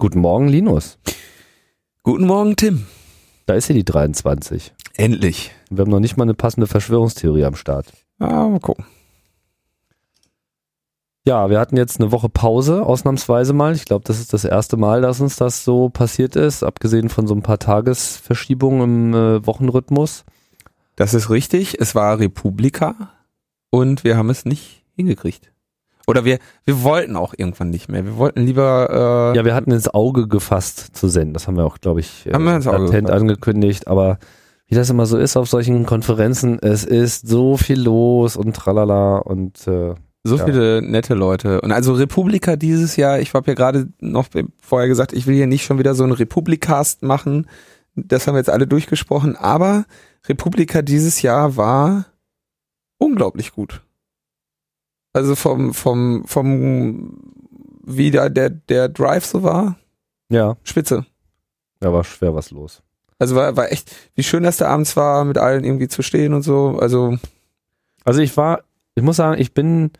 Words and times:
Guten 0.00 0.20
Morgen, 0.20 0.46
Linus. 0.46 0.96
Guten 2.04 2.24
Morgen, 2.24 2.54
Tim. 2.54 2.86
Da 3.46 3.54
ist 3.54 3.68
ja 3.68 3.74
die 3.74 3.84
23. 3.84 4.72
Endlich. 4.94 5.50
Wir 5.70 5.80
haben 5.80 5.90
noch 5.90 5.98
nicht 5.98 6.16
mal 6.16 6.22
eine 6.22 6.34
passende 6.34 6.68
Verschwörungstheorie 6.68 7.44
am 7.44 7.56
Start. 7.56 7.86
Ah, 8.20 8.46
mal 8.46 8.60
gucken. 8.60 8.84
Ja, 11.26 11.50
wir 11.50 11.58
hatten 11.58 11.76
jetzt 11.76 12.00
eine 12.00 12.12
Woche 12.12 12.28
Pause, 12.28 12.86
ausnahmsweise 12.86 13.52
mal. 13.52 13.74
Ich 13.74 13.86
glaube, 13.86 14.04
das 14.06 14.20
ist 14.20 14.32
das 14.32 14.44
erste 14.44 14.76
Mal, 14.76 15.02
dass 15.02 15.20
uns 15.20 15.34
das 15.34 15.64
so 15.64 15.88
passiert 15.88 16.36
ist, 16.36 16.62
abgesehen 16.62 17.08
von 17.08 17.26
so 17.26 17.34
ein 17.34 17.42
paar 17.42 17.58
Tagesverschiebungen 17.58 18.82
im 18.82 19.14
äh, 19.14 19.46
Wochenrhythmus. 19.46 20.24
Das 20.94 21.12
ist 21.12 21.28
richtig. 21.28 21.80
Es 21.80 21.96
war 21.96 22.20
Republika 22.20 23.10
und 23.70 24.04
wir 24.04 24.16
haben 24.16 24.30
es 24.30 24.44
nicht 24.44 24.84
hingekriegt. 24.94 25.50
Oder 26.08 26.24
wir, 26.24 26.38
wir 26.64 26.82
wollten 26.82 27.16
auch 27.16 27.34
irgendwann 27.36 27.68
nicht 27.68 27.90
mehr. 27.90 28.02
Wir 28.02 28.16
wollten 28.16 28.40
lieber. 28.40 29.32
Äh 29.34 29.36
ja, 29.36 29.44
wir 29.44 29.54
hatten 29.54 29.70
ins 29.72 29.92
Auge 29.92 30.26
gefasst 30.26 30.96
zu 30.96 31.06
senden. 31.06 31.34
Das 31.34 31.46
haben 31.46 31.58
wir 31.58 31.66
auch, 31.66 31.78
glaube 31.80 32.00
ich, 32.00 32.24
äh, 32.26 32.32
haben 32.32 32.44
wir 32.44 32.56
ins 32.56 32.66
Auge 32.66 32.84
latent 32.86 33.08
gefasst. 33.08 33.20
angekündigt. 33.20 33.88
Aber 33.88 34.18
wie 34.68 34.74
das 34.74 34.88
immer 34.88 35.04
so 35.04 35.18
ist 35.18 35.36
auf 35.36 35.50
solchen 35.50 35.84
Konferenzen, 35.84 36.58
es 36.62 36.84
ist 36.84 37.28
so 37.28 37.58
viel 37.58 37.78
los 37.78 38.36
und 38.36 38.56
tralala 38.56 39.18
und 39.18 39.66
äh, 39.68 39.96
so 40.24 40.36
ja. 40.36 40.46
viele 40.46 40.80
nette 40.80 41.12
Leute. 41.12 41.60
Und 41.60 41.72
also 41.72 41.92
Republika 41.92 42.56
dieses 42.56 42.96
Jahr, 42.96 43.20
ich 43.20 43.34
habe 43.34 43.50
ja 43.50 43.54
gerade 43.54 43.88
noch 44.00 44.28
vorher 44.62 44.88
gesagt, 44.88 45.12
ich 45.12 45.26
will 45.26 45.34
hier 45.34 45.46
nicht 45.46 45.64
schon 45.64 45.78
wieder 45.78 45.94
so 45.94 46.04
einen 46.04 46.12
Republikast 46.12 47.02
machen. 47.02 47.46
Das 47.94 48.26
haben 48.26 48.34
wir 48.34 48.38
jetzt 48.38 48.50
alle 48.50 48.66
durchgesprochen. 48.66 49.36
Aber 49.36 49.84
Republika 50.26 50.80
dieses 50.80 51.20
Jahr 51.20 51.58
war 51.58 52.06
unglaublich 52.96 53.52
gut. 53.52 53.82
Also 55.18 55.34
vom, 55.34 55.74
vom, 55.74 56.24
vom, 56.28 57.18
wie 57.84 58.12
da 58.12 58.28
der, 58.28 58.50
der 58.50 58.88
Drive 58.88 59.26
so 59.26 59.42
war. 59.42 59.76
Ja. 60.30 60.56
Spitze. 60.62 61.06
Ja, 61.82 61.92
war 61.92 62.04
schwer 62.04 62.36
was 62.36 62.52
los. 62.52 62.84
Also 63.18 63.34
war, 63.34 63.56
war 63.56 63.72
echt, 63.72 63.92
wie 64.14 64.22
schön 64.22 64.44
das 64.44 64.58
da 64.58 64.68
abends 64.68 64.96
war, 64.96 65.24
mit 65.24 65.36
allen 65.36 65.64
irgendwie 65.64 65.88
zu 65.88 66.02
stehen 66.02 66.34
und 66.34 66.42
so. 66.42 66.78
Also. 66.78 67.18
Also 68.04 68.20
ich 68.20 68.36
war, 68.36 68.62
ich 68.94 69.02
muss 69.02 69.16
sagen, 69.16 69.40
ich 69.40 69.54
bin, 69.54 69.90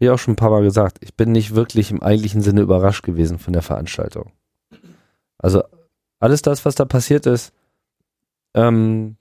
wie 0.00 0.10
auch 0.10 0.18
schon 0.18 0.32
ein 0.32 0.36
paar 0.36 0.50
Mal 0.50 0.64
gesagt, 0.64 0.98
ich 1.00 1.14
bin 1.14 1.30
nicht 1.30 1.54
wirklich 1.54 1.92
im 1.92 2.02
eigentlichen 2.02 2.42
Sinne 2.42 2.62
überrascht 2.62 3.04
gewesen 3.04 3.38
von 3.38 3.52
der 3.52 3.62
Veranstaltung. 3.62 4.32
Also 5.38 5.62
alles 6.18 6.42
das, 6.42 6.64
was 6.64 6.74
da 6.74 6.84
passiert 6.84 7.26
ist, 7.26 7.52
ähm, 8.54 9.18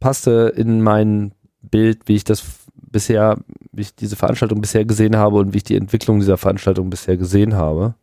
passte 0.00 0.52
in 0.56 0.82
mein 0.82 1.34
Bild, 1.62 2.08
wie 2.08 2.16
ich 2.16 2.24
das 2.24 2.42
bisher, 2.74 3.38
wie 3.76 3.82
ich 3.82 3.94
diese 3.94 4.16
Veranstaltung 4.16 4.60
bisher 4.60 4.84
gesehen 4.84 5.16
habe 5.16 5.36
und 5.36 5.52
wie 5.52 5.58
ich 5.58 5.64
die 5.64 5.76
Entwicklung 5.76 6.20
dieser 6.20 6.36
Veranstaltung 6.36 6.90
bisher 6.90 7.16
gesehen 7.16 7.54
habe. 7.54 7.94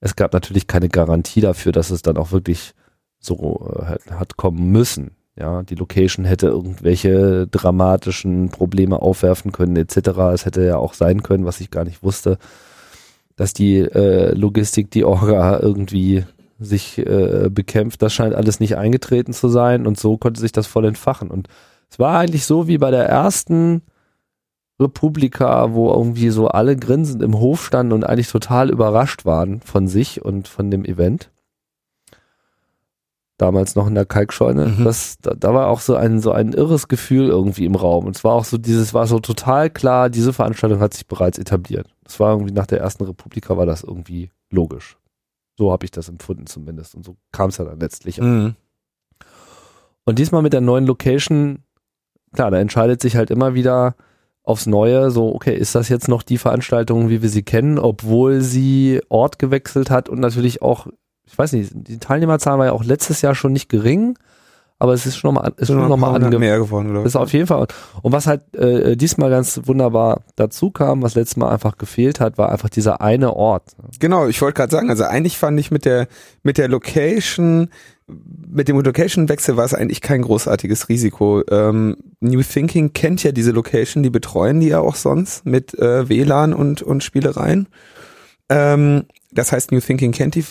Es 0.00 0.16
gab 0.16 0.32
natürlich 0.32 0.66
keine 0.66 0.88
Garantie 0.88 1.40
dafür, 1.40 1.72
dass 1.72 1.90
es 1.90 2.02
dann 2.02 2.16
auch 2.16 2.32
wirklich 2.32 2.74
so 3.18 3.76
äh, 3.86 4.12
hat 4.12 4.36
kommen 4.36 4.70
müssen. 4.70 5.12
Ja, 5.38 5.62
die 5.62 5.74
Location 5.74 6.24
hätte 6.24 6.48
irgendwelche 6.48 7.46
dramatischen 7.46 8.50
Probleme 8.50 9.00
aufwerfen 9.00 9.52
können, 9.52 9.76
etc. 9.76 10.08
Es 10.34 10.44
hätte 10.44 10.64
ja 10.64 10.76
auch 10.76 10.94
sein 10.94 11.22
können, 11.22 11.44
was 11.44 11.60
ich 11.60 11.70
gar 11.70 11.84
nicht 11.84 12.02
wusste, 12.02 12.38
dass 13.36 13.54
die 13.54 13.78
äh, 13.78 14.34
Logistik, 14.34 14.90
die 14.90 15.04
Orga 15.04 15.60
irgendwie 15.60 16.24
sich 16.58 16.98
äh, 16.98 17.48
bekämpft. 17.50 18.02
Das 18.02 18.12
scheint 18.12 18.34
alles 18.34 18.60
nicht 18.60 18.76
eingetreten 18.76 19.32
zu 19.32 19.48
sein 19.48 19.86
und 19.86 19.98
so 19.98 20.18
konnte 20.18 20.40
sich 20.40 20.52
das 20.52 20.66
voll 20.66 20.84
entfachen. 20.84 21.30
Und 21.30 21.48
es 21.90 21.98
war 21.98 22.18
eigentlich 22.18 22.44
so 22.44 22.68
wie 22.68 22.78
bei 22.78 22.90
der 22.90 23.06
ersten 23.06 23.82
Republika, 24.80 25.74
wo 25.74 25.90
irgendwie 25.92 26.30
so 26.30 26.48
alle 26.48 26.76
grinsend 26.76 27.22
im 27.22 27.38
Hof 27.38 27.64
standen 27.64 27.92
und 27.92 28.04
eigentlich 28.04 28.30
total 28.30 28.70
überrascht 28.70 29.24
waren 29.24 29.60
von 29.60 29.86
sich 29.88 30.24
und 30.24 30.48
von 30.48 30.70
dem 30.70 30.84
Event 30.84 31.30
damals 33.40 33.74
noch 33.74 33.86
in 33.86 33.94
der 33.94 34.06
Kalkscheune. 34.06 34.66
Mhm. 34.66 34.84
Das, 34.84 35.18
da, 35.20 35.34
da, 35.34 35.54
war 35.54 35.68
auch 35.68 35.80
so 35.80 35.94
ein, 35.94 36.20
so 36.20 36.32
ein 36.32 36.52
irres 36.52 36.88
Gefühl 36.88 37.28
irgendwie 37.28 37.64
im 37.64 37.74
Raum. 37.74 38.06
Und 38.06 38.16
es 38.16 38.24
war 38.24 38.34
auch 38.34 38.44
so 38.44 38.58
dieses, 38.58 38.92
war 38.94 39.06
so 39.06 39.18
total 39.18 39.70
klar, 39.70 40.10
diese 40.10 40.32
Veranstaltung 40.32 40.80
hat 40.80 40.94
sich 40.94 41.06
bereits 41.06 41.38
etabliert. 41.38 41.86
Es 42.04 42.20
war 42.20 42.32
irgendwie 42.32 42.52
nach 42.52 42.66
der 42.66 42.80
ersten 42.80 43.04
Republika 43.04 43.56
war 43.56 43.66
das 43.66 43.82
irgendwie 43.82 44.30
logisch. 44.50 44.98
So 45.58 45.72
habe 45.72 45.84
ich 45.84 45.90
das 45.90 46.08
empfunden 46.08 46.46
zumindest. 46.46 46.94
Und 46.94 47.04
so 47.04 47.16
kam 47.32 47.50
es 47.50 47.58
ja 47.58 47.64
dann 47.64 47.80
letztlich. 47.80 48.20
Mhm. 48.20 48.56
Und 50.04 50.18
diesmal 50.18 50.42
mit 50.42 50.52
der 50.52 50.60
neuen 50.60 50.86
Location, 50.86 51.60
klar, 52.32 52.50
da 52.50 52.58
entscheidet 52.58 53.00
sich 53.00 53.16
halt 53.16 53.30
immer 53.30 53.54
wieder 53.54 53.94
aufs 54.42 54.66
Neue, 54.66 55.10
so, 55.10 55.34
okay, 55.34 55.56
ist 55.56 55.74
das 55.74 55.88
jetzt 55.88 56.08
noch 56.08 56.22
die 56.22 56.38
Veranstaltung, 56.38 57.08
wie 57.08 57.22
wir 57.22 57.28
sie 57.28 57.42
kennen, 57.42 57.78
obwohl 57.78 58.40
sie 58.40 59.00
Ort 59.08 59.38
gewechselt 59.38 59.90
hat 59.90 60.08
und 60.08 60.20
natürlich 60.20 60.62
auch 60.62 60.86
ich 61.30 61.38
weiß 61.38 61.52
nicht, 61.52 61.70
die 61.74 61.98
Teilnehmerzahl 61.98 62.58
war 62.58 62.66
ja 62.66 62.72
auch 62.72 62.84
letztes 62.84 63.22
Jahr 63.22 63.34
schon 63.34 63.52
nicht 63.52 63.68
gering, 63.68 64.18
aber 64.78 64.94
es 64.94 65.06
ist 65.06 65.16
schon 65.16 65.34
nochmal 65.34 65.52
ist 65.58 65.68
schon 65.68 65.88
noch 65.88 65.96
mal 65.96 66.14
ange 66.14 66.38
mehr 66.38 66.58
geworden, 66.58 66.88
glaube 66.88 67.00
ich. 67.00 67.06
Ist 67.06 67.16
auf 67.16 67.32
jeden 67.32 67.46
Fall. 67.46 67.66
Und 68.02 68.12
was 68.12 68.26
halt 68.26 68.54
äh, 68.56 68.96
diesmal 68.96 69.30
ganz 69.30 69.60
wunderbar 69.64 70.22
dazu 70.36 70.70
kam, 70.70 71.02
was 71.02 71.14
letztes 71.14 71.36
Mal 71.36 71.50
einfach 71.50 71.76
gefehlt 71.76 72.18
hat, 72.18 72.38
war 72.38 72.50
einfach 72.50 72.70
dieser 72.70 73.00
eine 73.00 73.36
Ort. 73.36 73.76
Genau, 74.00 74.26
ich 74.26 74.40
wollte 74.40 74.56
gerade 74.56 74.72
sagen, 74.72 74.90
also 74.90 75.04
eigentlich 75.04 75.38
fand 75.38 75.60
ich 75.60 75.70
mit 75.70 75.84
der 75.84 76.08
mit 76.42 76.56
der 76.58 76.68
Location 76.68 77.68
mit 78.48 78.68
dem 78.68 78.80
Location-Wechsel 78.80 79.56
war 79.56 79.64
es 79.64 79.74
eigentlich 79.74 80.00
kein 80.00 80.22
großartiges 80.22 80.88
Risiko. 80.88 81.42
Ähm, 81.50 81.96
New 82.20 82.42
Thinking 82.42 82.92
kennt 82.92 83.22
ja 83.22 83.32
diese 83.32 83.52
Location, 83.52 84.02
die 84.02 84.10
betreuen 84.10 84.60
die 84.60 84.68
ja 84.68 84.80
auch 84.80 84.96
sonst 84.96 85.46
mit 85.46 85.74
äh, 85.78 86.08
WLAN 86.08 86.52
und, 86.52 86.82
und 86.82 87.04
Spielereien. 87.04 87.68
Ähm, 88.48 89.04
das 89.30 89.52
heißt, 89.52 89.70
New 89.72 89.80
Thinking 89.80 90.12
kennt 90.12 90.34
die, 90.34 90.44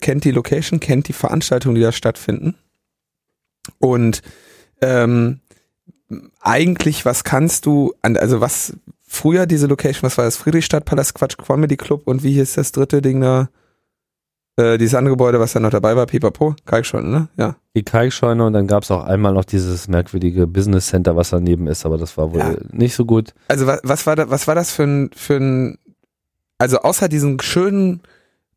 kennt 0.00 0.24
die 0.24 0.30
Location, 0.30 0.80
kennt 0.80 1.08
die 1.08 1.12
Veranstaltungen, 1.12 1.74
die 1.74 1.82
da 1.82 1.92
stattfinden. 1.92 2.54
Und 3.78 4.22
ähm, 4.80 5.40
eigentlich, 6.40 7.04
was 7.04 7.24
kannst 7.24 7.66
du, 7.66 7.94
also 8.02 8.40
was 8.40 8.74
früher 9.06 9.46
diese 9.46 9.66
Location, 9.66 10.02
was 10.02 10.18
war 10.18 10.24
das? 10.24 10.36
Friedrichstadtpalast, 10.36 11.14
Quatsch 11.14 11.36
Comedy 11.36 11.76
Club 11.76 12.06
und 12.06 12.22
wie 12.22 12.32
hieß 12.32 12.54
das 12.54 12.72
dritte 12.72 13.02
Ding 13.02 13.20
da? 13.20 13.50
Äh, 14.62 14.78
dieses 14.78 14.94
andere 14.94 15.14
Gebäude, 15.14 15.40
was 15.40 15.52
da 15.52 15.60
noch 15.60 15.70
dabei 15.70 15.96
war, 15.96 16.06
Pipapo, 16.06 16.54
Kalkscheune, 16.64 17.08
ne? 17.08 17.28
Ja. 17.36 17.56
Die 17.74 17.82
Kalkscheune 17.82 18.44
und 18.44 18.52
dann 18.52 18.68
gab 18.68 18.84
es 18.84 18.90
auch 18.90 19.04
einmal 19.04 19.32
noch 19.32 19.44
dieses 19.44 19.88
merkwürdige 19.88 20.46
Business 20.46 20.86
Center, 20.86 21.16
was 21.16 21.30
daneben 21.30 21.66
ist, 21.66 21.84
aber 21.84 21.98
das 21.98 22.16
war 22.16 22.32
wohl 22.32 22.38
ja. 22.38 22.54
nicht 22.70 22.94
so 22.94 23.04
gut. 23.04 23.34
Also 23.48 23.66
was, 23.66 23.80
was 23.82 24.06
war 24.06 24.14
da, 24.14 24.30
was 24.30 24.46
war 24.46 24.54
das 24.54 24.70
für 24.70 24.84
ein, 24.84 25.10
für 25.16 25.36
ein, 25.36 25.78
also 26.58 26.78
außer 26.78 27.08
diesen 27.08 27.40
schönen 27.40 28.02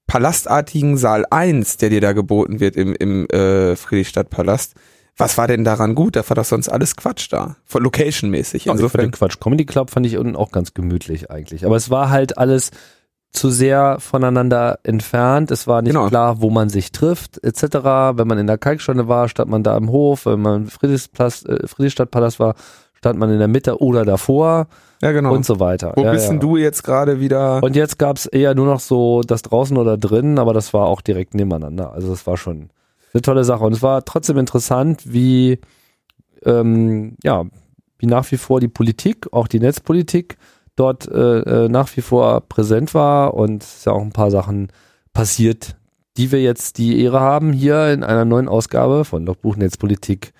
palastartigen 0.05 0.97
Saal 0.97 1.25
1, 1.29 1.77
der 1.77 1.89
dir 1.89 2.01
da 2.01 2.13
geboten 2.13 2.59
wird 2.59 2.75
im, 2.75 2.93
im 2.93 3.25
äh, 3.29 3.75
Friedrichstadtpalast, 3.75 4.75
was 5.17 5.37
war 5.37 5.47
denn 5.47 5.63
daran 5.63 5.95
gut? 5.95 6.17
Da 6.17 6.29
war 6.29 6.35
doch 6.35 6.45
sonst 6.45 6.67
alles 6.69 6.95
Quatsch 6.95 7.31
da. 7.31 7.55
Von 7.63 7.83
Location-mäßig. 7.83 8.67
Insofern. 8.67 9.01
den 9.01 9.11
Quatsch 9.11 9.39
Comedy 9.39 9.65
Club 9.65 9.89
fand 9.89 10.05
ich 10.05 10.17
unten 10.17 10.35
auch 10.35 10.51
ganz 10.51 10.73
gemütlich 10.73 11.31
eigentlich. 11.31 11.65
Aber 11.65 11.77
es 11.77 11.89
war 11.89 12.09
halt 12.09 12.37
alles 12.37 12.71
zu 13.35 13.49
sehr 13.49 13.97
voneinander 13.99 14.79
entfernt. 14.83 15.51
Es 15.51 15.67
war 15.67 15.81
nicht 15.81 15.93
genau. 15.93 16.07
klar, 16.07 16.41
wo 16.41 16.49
man 16.49 16.69
sich 16.69 16.91
trifft, 16.91 17.43
etc. 17.43 17.63
Wenn 18.17 18.27
man 18.27 18.37
in 18.37 18.47
der 18.47 18.57
Kalkscheune 18.57 19.07
war, 19.07 19.29
stand 19.29 19.49
man 19.49 19.63
da 19.63 19.77
im 19.77 19.89
Hof. 19.89 20.25
Wenn 20.25 20.41
man 20.41 20.63
im 20.63 20.67
äh, 20.67 21.67
Friedrichstadtpalast 21.67 22.39
war, 22.39 22.55
stand 22.93 23.19
man 23.19 23.29
in 23.29 23.39
der 23.39 23.47
Mitte 23.47 23.81
oder 23.81 24.05
davor. 24.05 24.67
Ja, 25.01 25.11
genau. 25.11 25.33
Und 25.33 25.45
so 25.45 25.59
weiter. 25.59 25.93
Wo 25.95 26.03
ja, 26.03 26.11
bist 26.11 26.29
denn 26.29 26.39
du 26.39 26.57
jetzt 26.57 26.83
gerade 26.83 27.19
wieder? 27.19 27.61
Und 27.61 27.75
jetzt 27.75 27.99
gab 27.99 28.17
es 28.17 28.25
eher 28.25 28.55
nur 28.55 28.65
noch 28.65 28.79
so 28.79 29.21
das 29.21 29.41
draußen 29.41 29.77
oder 29.77 29.97
drin, 29.97 30.39
aber 30.39 30.53
das 30.53 30.73
war 30.73 30.87
auch 30.87 31.01
direkt 31.01 31.35
nebeneinander. 31.35 31.93
Also 31.93 32.09
das 32.09 32.25
war 32.25 32.37
schon 32.37 32.69
eine 33.13 33.21
tolle 33.21 33.43
Sache. 33.43 33.63
Und 33.63 33.73
es 33.73 33.81
war 33.81 34.03
trotzdem 34.05 34.37
interessant, 34.37 35.01
wie, 35.05 35.59
ähm, 36.43 37.17
ja, 37.23 37.43
wie 37.97 38.07
nach 38.07 38.31
wie 38.31 38.37
vor 38.37 38.59
die 38.59 38.67
Politik, 38.67 39.27
auch 39.31 39.47
die 39.47 39.59
Netzpolitik, 39.59 40.37
dort 40.75 41.07
äh, 41.07 41.39
äh 41.65 41.69
nach 41.69 41.95
wie 41.95 42.01
vor 42.01 42.41
präsent 42.41 42.93
war 42.93 43.33
und 43.33 43.63
es 43.63 43.77
ist 43.77 43.85
ja 43.85 43.93
auch 43.93 44.01
ein 44.01 44.11
paar 44.11 44.31
Sachen 44.31 44.69
passiert, 45.13 45.75
die 46.17 46.31
wir 46.31 46.41
jetzt 46.41 46.77
die 46.77 47.01
Ehre 47.01 47.19
haben, 47.19 47.53
hier 47.53 47.91
in 47.91 48.03
einer 48.03 48.25
neuen 48.25 48.47
Ausgabe 48.47 49.05
von 49.05 49.25
Logbuch 49.25 49.55
Netzpolitik 49.55 50.33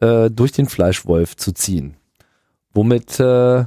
äh, 0.00 0.30
durch 0.30 0.52
den 0.52 0.66
Fleischwolf 0.66 1.36
zu 1.36 1.52
ziehen. 1.52 1.96
Womit 2.74 3.20
äh, 3.20 3.64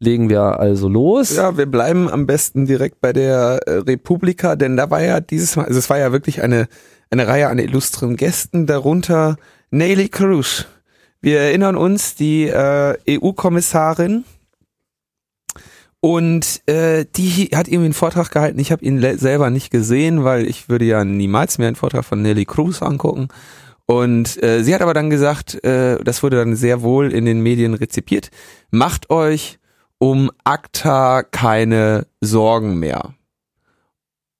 legen 0.00 0.28
wir 0.28 0.58
also 0.58 0.88
los? 0.88 1.36
Ja, 1.36 1.56
wir 1.56 1.66
bleiben 1.66 2.08
am 2.08 2.26
besten 2.26 2.66
direkt 2.66 3.00
bei 3.00 3.12
der 3.12 3.60
äh, 3.66 3.72
Republika, 3.78 4.56
denn 4.56 4.76
da 4.76 4.90
war 4.90 5.02
ja 5.02 5.20
dieses 5.20 5.56
Mal, 5.56 5.66
also 5.66 5.78
es 5.78 5.90
war 5.90 5.98
ja 5.98 6.10
wirklich 6.12 6.42
eine, 6.42 6.68
eine 7.10 7.26
Reihe 7.28 7.48
an 7.48 7.58
illustren 7.58 8.16
Gästen, 8.16 8.66
darunter 8.66 9.36
Nelly 9.70 10.08
Cruz. 10.08 10.66
Wir 11.20 11.40
erinnern 11.40 11.76
uns, 11.76 12.14
die 12.14 12.46
äh, 12.48 12.96
EU-Kommissarin, 13.08 14.24
und 16.00 16.66
äh, 16.66 17.04
die 17.14 17.50
hat 17.54 17.68
irgendwie 17.68 17.86
einen 17.86 17.94
Vortrag 17.94 18.30
gehalten. 18.30 18.58
Ich 18.58 18.72
habe 18.72 18.84
ihn 18.84 19.00
selber 19.18 19.50
nicht 19.50 19.70
gesehen, 19.70 20.24
weil 20.24 20.46
ich 20.46 20.68
würde 20.68 20.86
ja 20.86 21.04
niemals 21.04 21.58
mehr 21.58 21.68
einen 21.68 21.76
Vortrag 21.76 22.04
von 22.04 22.22
Nelly 22.22 22.46
Cruz 22.46 22.80
angucken. 22.80 23.28
Und 23.84 24.42
äh, 24.42 24.62
sie 24.62 24.74
hat 24.74 24.82
aber 24.82 24.94
dann 24.94 25.10
gesagt, 25.10 25.62
äh, 25.64 26.02
das 26.02 26.22
wurde 26.22 26.36
dann 26.36 26.56
sehr 26.56 26.82
wohl 26.82 27.12
in 27.12 27.24
den 27.24 27.40
Medien 27.40 27.74
rezipiert, 27.74 28.30
macht 28.70 29.10
euch 29.10 29.58
um 29.98 30.30
ACTA 30.44 31.22
keine 31.24 32.06
Sorgen 32.20 32.78
mehr. 32.78 33.14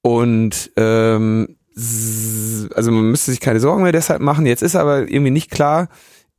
Und 0.02 0.70
ähm, 0.76 1.56
also 1.76 2.90
man 2.90 3.10
müsste 3.10 3.32
sich 3.32 3.40
keine 3.40 3.60
Sorgen 3.60 3.82
mehr 3.82 3.92
deshalb 3.92 4.22
machen. 4.22 4.46
Jetzt 4.46 4.62
ist 4.62 4.76
aber 4.76 5.10
irgendwie 5.10 5.30
nicht 5.30 5.50
klar, 5.50 5.88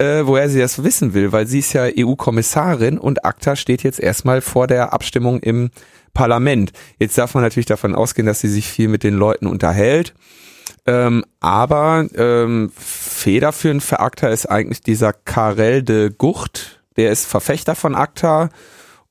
äh, 0.01 0.25
woher 0.25 0.49
sie 0.49 0.59
das 0.59 0.83
wissen 0.83 1.13
will, 1.13 1.31
weil 1.31 1.45
sie 1.45 1.59
ist 1.59 1.73
ja 1.73 1.83
EU-Kommissarin 1.85 2.97
und 2.97 3.23
ACTA 3.23 3.55
steht 3.55 3.83
jetzt 3.83 3.99
erstmal 3.99 4.41
vor 4.41 4.65
der 4.65 4.93
Abstimmung 4.93 5.39
im 5.41 5.69
Parlament. 6.15 6.73
Jetzt 6.97 7.19
darf 7.19 7.35
man 7.35 7.43
natürlich 7.43 7.67
davon 7.67 7.93
ausgehen, 7.93 8.25
dass 8.25 8.39
sie 8.39 8.47
sich 8.47 8.67
viel 8.67 8.87
mit 8.87 9.03
den 9.03 9.13
Leuten 9.13 9.45
unterhält. 9.45 10.15
Ähm, 10.87 11.23
aber 11.39 12.07
ähm, 12.15 12.71
federführend 12.75 13.83
für 13.83 13.99
ACTA 13.99 14.29
ist 14.29 14.47
eigentlich 14.47 14.81
dieser 14.81 15.13
Karel 15.13 15.83
de 15.83 16.09
Gucht, 16.09 16.81
der 16.97 17.11
ist 17.11 17.27
Verfechter 17.27 17.75
von 17.75 17.93
ACTA 17.93 18.49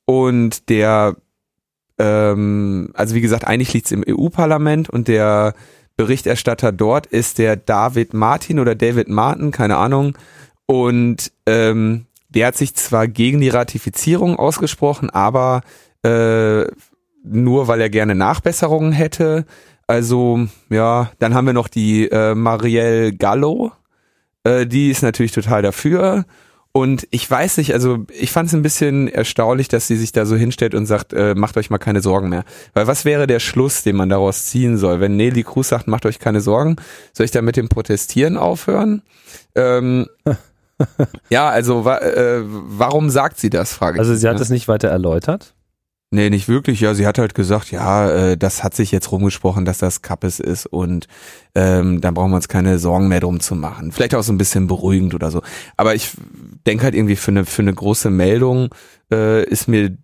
und 0.03 0.67
der, 0.67 1.15
ähm, 1.99 2.89
also 2.95 3.15
wie 3.15 3.21
gesagt, 3.21 3.47
eigentlich 3.47 3.73
liegt 3.73 3.85
es 3.85 3.93
im 3.93 4.03
EU-Parlament 4.05 4.89
und 4.89 5.07
der 5.07 5.53
Berichterstatter 5.95 6.73
dort 6.73 7.05
ist 7.05 7.37
der 7.37 7.55
David 7.55 8.13
Martin 8.13 8.59
oder 8.59 8.75
David 8.75 9.07
Martin, 9.07 9.51
keine 9.51 9.77
Ahnung. 9.77 10.17
Und 10.71 11.33
ähm, 11.47 12.05
der 12.29 12.47
hat 12.47 12.55
sich 12.55 12.75
zwar 12.75 13.09
gegen 13.09 13.41
die 13.41 13.49
Ratifizierung 13.49 14.37
ausgesprochen, 14.37 15.09
aber 15.09 15.63
äh, 16.01 16.63
nur 17.25 17.67
weil 17.67 17.81
er 17.81 17.89
gerne 17.89 18.15
Nachbesserungen 18.15 18.93
hätte. 18.93 19.45
Also 19.85 20.47
ja, 20.69 21.11
dann 21.19 21.33
haben 21.33 21.45
wir 21.45 21.51
noch 21.51 21.67
die 21.67 22.09
äh, 22.09 22.35
Marielle 22.35 23.11
Gallo, 23.11 23.73
äh, 24.45 24.65
die 24.65 24.89
ist 24.89 25.03
natürlich 25.03 25.33
total 25.33 25.61
dafür. 25.61 26.23
Und 26.71 27.05
ich 27.11 27.29
weiß 27.29 27.57
nicht, 27.57 27.73
also 27.73 28.05
ich 28.17 28.31
fand 28.31 28.47
es 28.47 28.55
ein 28.55 28.61
bisschen 28.61 29.09
erstaunlich, 29.09 29.67
dass 29.67 29.87
sie 29.87 29.97
sich 29.97 30.13
da 30.13 30.25
so 30.25 30.37
hinstellt 30.37 30.73
und 30.73 30.85
sagt, 30.85 31.11
äh, 31.11 31.35
macht 31.35 31.57
euch 31.57 31.69
mal 31.69 31.79
keine 31.79 31.99
Sorgen 31.99 32.29
mehr. 32.29 32.45
Weil 32.73 32.87
was 32.87 33.03
wäre 33.03 33.27
der 33.27 33.41
Schluss, 33.41 33.83
den 33.83 33.97
man 33.97 34.07
daraus 34.07 34.45
ziehen 34.45 34.77
soll? 34.77 35.01
Wenn 35.01 35.17
Nelly 35.17 35.43
Cruz 35.43 35.67
sagt, 35.67 35.89
macht 35.89 36.05
euch 36.05 36.19
keine 36.19 36.39
Sorgen, 36.39 36.77
soll 37.11 37.25
ich 37.25 37.31
da 37.31 37.41
mit 37.41 37.57
dem 37.57 37.67
Protestieren 37.67 38.37
aufhören? 38.37 39.01
Ähm, 39.53 40.07
ja, 41.29 41.49
also 41.49 41.85
wa 41.85 41.97
äh, 41.97 42.41
warum 42.43 43.09
sagt 43.09 43.39
sie 43.39 43.49
das? 43.49 43.73
Frage 43.73 43.99
also 43.99 44.15
sie 44.15 44.27
hat 44.27 44.35
ne? 44.35 44.41
es 44.41 44.49
nicht 44.49 44.67
weiter 44.67 44.89
erläutert. 44.89 45.53
Nee, 46.13 46.29
nicht 46.29 46.49
wirklich. 46.49 46.81
Ja, 46.81 46.93
sie 46.93 47.07
hat 47.07 47.17
halt 47.17 47.35
gesagt, 47.35 47.71
ja, 47.71 48.11
äh, 48.11 48.37
das 48.37 48.65
hat 48.65 48.75
sich 48.75 48.91
jetzt 48.91 49.13
rumgesprochen, 49.13 49.63
dass 49.63 49.77
das 49.77 50.01
Kappes 50.01 50.41
ist 50.41 50.65
und 50.65 51.07
ähm, 51.55 52.01
dann 52.01 52.13
brauchen 52.13 52.31
wir 52.31 52.35
uns 52.35 52.49
keine 52.49 52.79
Sorgen 52.79 53.07
mehr 53.07 53.21
drum 53.21 53.39
zu 53.39 53.55
machen. 53.55 53.93
Vielleicht 53.93 54.13
auch 54.15 54.23
so 54.23 54.33
ein 54.33 54.37
bisschen 54.37 54.67
beruhigend 54.67 55.15
oder 55.15 55.31
so. 55.31 55.41
Aber 55.77 55.95
ich 55.95 56.11
denke 56.67 56.83
halt 56.83 56.95
irgendwie 56.95 57.15
für 57.15 57.31
eine 57.31 57.45
für 57.45 57.61
eine 57.61 57.73
große 57.73 58.09
Meldung 58.09 58.75
äh, 59.09 59.45
ist 59.45 59.69
mir 59.69 59.97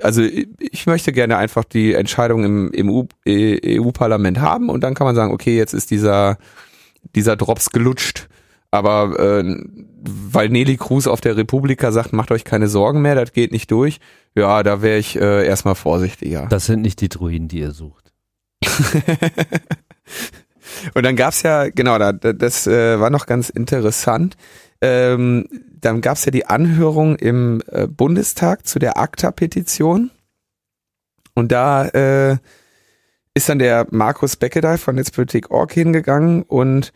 also 0.00 0.22
ich 0.22 0.86
möchte 0.86 1.12
gerne 1.12 1.36
einfach 1.36 1.64
die 1.64 1.94
Entscheidung 1.94 2.44
im, 2.44 2.72
im 2.72 3.08
EU-Parlament 3.28 4.40
haben 4.40 4.70
und 4.70 4.82
dann 4.82 4.94
kann 4.94 5.06
man 5.06 5.14
sagen, 5.14 5.32
okay, 5.32 5.56
jetzt 5.56 5.74
ist 5.74 5.92
dieser 5.92 6.36
dieser 7.14 7.36
Drops 7.36 7.70
gelutscht. 7.70 8.28
Aber 8.72 9.20
äh, 9.20 9.44
weil 10.02 10.48
Nelly 10.48 10.78
Cruz 10.78 11.06
auf 11.06 11.20
der 11.20 11.36
Republika 11.36 11.92
sagt, 11.92 12.12
macht 12.12 12.32
euch 12.32 12.42
keine 12.42 12.68
Sorgen 12.68 13.02
mehr, 13.02 13.14
das 13.14 13.32
geht 13.32 13.52
nicht 13.52 13.70
durch, 13.70 14.00
ja, 14.34 14.62
da 14.62 14.80
wäre 14.80 14.98
ich 14.98 15.14
äh, 15.20 15.46
erstmal 15.46 15.74
vorsichtiger. 15.74 16.46
Das 16.48 16.66
sind 16.66 16.80
nicht 16.80 17.00
die 17.02 17.10
Druiden, 17.10 17.48
die 17.48 17.60
ihr 17.60 17.72
sucht. 17.72 18.12
Und 20.94 21.04
dann 21.04 21.16
gab's 21.16 21.42
ja, 21.42 21.68
genau, 21.68 21.98
da, 21.98 22.12
das 22.12 22.66
äh, 22.66 22.98
war 22.98 23.10
noch 23.10 23.26
ganz 23.26 23.50
interessant. 23.50 24.38
Ähm, 24.80 25.46
dann 25.78 26.00
gab's 26.00 26.24
ja 26.24 26.30
die 26.30 26.46
Anhörung 26.46 27.16
im 27.16 27.62
äh, 27.66 27.86
Bundestag 27.86 28.66
zu 28.66 28.78
der 28.78 28.96
ACTA-Petition. 28.98 30.10
Und 31.34 31.52
da 31.52 31.88
äh, 31.88 32.38
ist 33.34 33.50
dann 33.50 33.58
der 33.58 33.86
Markus 33.90 34.36
Beckeday 34.36 34.78
von 34.78 34.94
Netzpolitik.org 34.94 35.72
hingegangen 35.72 36.42
und 36.42 36.92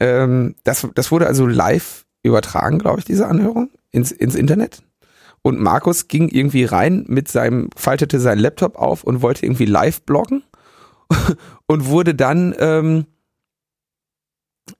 ähm, 0.00 0.54
das, 0.64 0.86
das 0.94 1.10
wurde 1.10 1.26
also 1.26 1.46
live 1.46 2.06
übertragen, 2.22 2.78
glaube 2.78 2.98
ich, 2.98 3.04
diese 3.04 3.26
Anhörung 3.26 3.70
ins, 3.92 4.12
ins 4.12 4.34
Internet. 4.34 4.82
Und 5.42 5.58
Markus 5.58 6.08
ging 6.08 6.28
irgendwie 6.28 6.64
rein 6.64 7.04
mit 7.08 7.28
seinem, 7.28 7.70
faltete 7.76 8.20
seinen 8.20 8.40
Laptop 8.40 8.76
auf 8.76 9.04
und 9.04 9.22
wollte 9.22 9.46
irgendwie 9.46 9.64
live 9.64 10.02
bloggen 10.02 10.42
und 11.66 11.86
wurde 11.86 12.14
dann 12.14 12.54
ähm, 12.58 13.06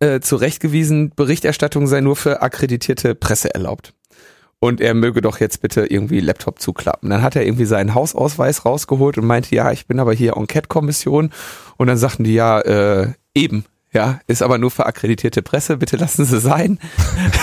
äh, 0.01 0.21
zurechtgewiesen, 0.21 1.13
Berichterstattung 1.17 1.87
sei 1.87 2.01
nur 2.01 2.17
für 2.17 2.43
akkreditierte 2.43 3.15
Presse 3.15 3.55
erlaubt 3.55 3.95
und 4.61 4.81
er 4.81 4.95
möge 4.95 5.23
doch 5.23 5.41
jetzt 5.41 5.63
bitte 5.63 5.87
irgendwie 5.87 6.21
Laptop 6.21 6.61
zuklappen. 6.61 7.09
Dann 7.09 7.23
hat 7.23 7.35
er 7.35 7.45
irgendwie 7.45 7.65
seinen 7.65 7.95
Hausausweis 7.95 8.67
rausgeholt 8.67 9.17
und 9.17 9.27
meinte, 9.27 9.55
ja, 9.55 9.73
ich 9.73 9.87
bin 9.87 9.99
aber 9.99 10.13
hier 10.13 10.37
Enquete-Kommission. 10.37 11.31
Und 11.79 11.87
dann 11.87 11.97
sagten 11.97 12.25
die, 12.25 12.35
ja, 12.35 12.61
äh, 12.61 13.13
eben, 13.35 13.65
ja, 13.93 14.21
ist 14.29 14.43
aber 14.43 14.59
nur 14.59 14.71
für 14.71 14.87
akkreditierte 14.87 15.43
Presse, 15.43 15.77
bitte 15.77 15.97
lassen 15.97 16.25
Sie 16.25 16.39
sein. 16.39 16.79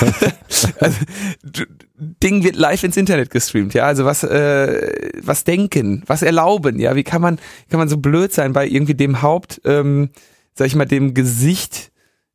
also, 0.79 0.97
Ding 1.97 2.44
wird 2.44 2.55
live 2.55 2.83
ins 2.83 2.95
Internet 2.95 3.31
gestreamt, 3.31 3.73
ja, 3.73 3.85
also 3.85 4.05
was, 4.05 4.23
äh, 4.23 5.11
was 5.21 5.44
denken, 5.44 6.03
was 6.07 6.21
erlauben, 6.21 6.79
ja, 6.79 6.95
wie 6.95 7.03
kann 7.03 7.21
man, 7.21 7.38
kann 7.69 7.79
man 7.79 7.89
so 7.89 7.97
blöd 7.97 8.31
sein 8.31 8.53
bei 8.53 8.65
irgendwie 8.65 8.95
dem 8.95 9.21
Haupt, 9.21 9.61
ähm, 9.65 10.09
sag 10.53 10.67
ich 10.67 10.75
mal, 10.75 10.85
dem 10.85 11.13
Gesicht 11.13 11.91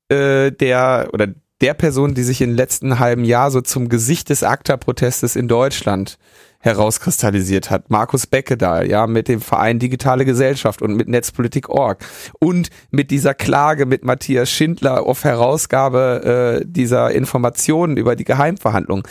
äh, 0.09 0.53
der, 0.53 1.09
oder 1.13 1.29
der 1.63 1.75
Person, 1.75 2.15
die 2.15 2.25
sich 2.25 2.43
im 2.43 2.55
letzten 2.55 2.99
halben 2.99 3.25
Jahr 3.25 3.51
so 3.51 3.61
zum 3.61 3.89
Gesicht 3.89 4.29
des 4.29 4.43
ACTA-Protestes 4.43 5.37
in 5.37 5.49
Deutschland 5.49 6.19
herauskristallisiert 6.63 7.71
hat. 7.71 7.91
Markus 7.91 8.27
Beckedahl, 8.27 8.89
ja, 8.89 9.07
mit 9.07 9.29
dem 9.29 9.41
Verein 9.41 9.79
Digitale 9.79 10.25
Gesellschaft 10.25 10.81
und 10.81 10.95
mit 10.95 11.09
Netzpolitik.org 11.09 12.05
und 12.39 12.71
mit 12.91 13.11
dieser 13.11 13.35
Klage 13.35 13.85
mit 13.85 14.05
Matthias 14.05 14.51
Schindler 14.51 15.05
auf 15.05 15.25
Herausgabe 15.25 16.61
äh, 16.63 16.65
dieser 16.67 17.11
Informationen 17.11 17.97
über 17.97 18.17
die 18.17 18.25
Geheimverhandlungen. 18.25 19.05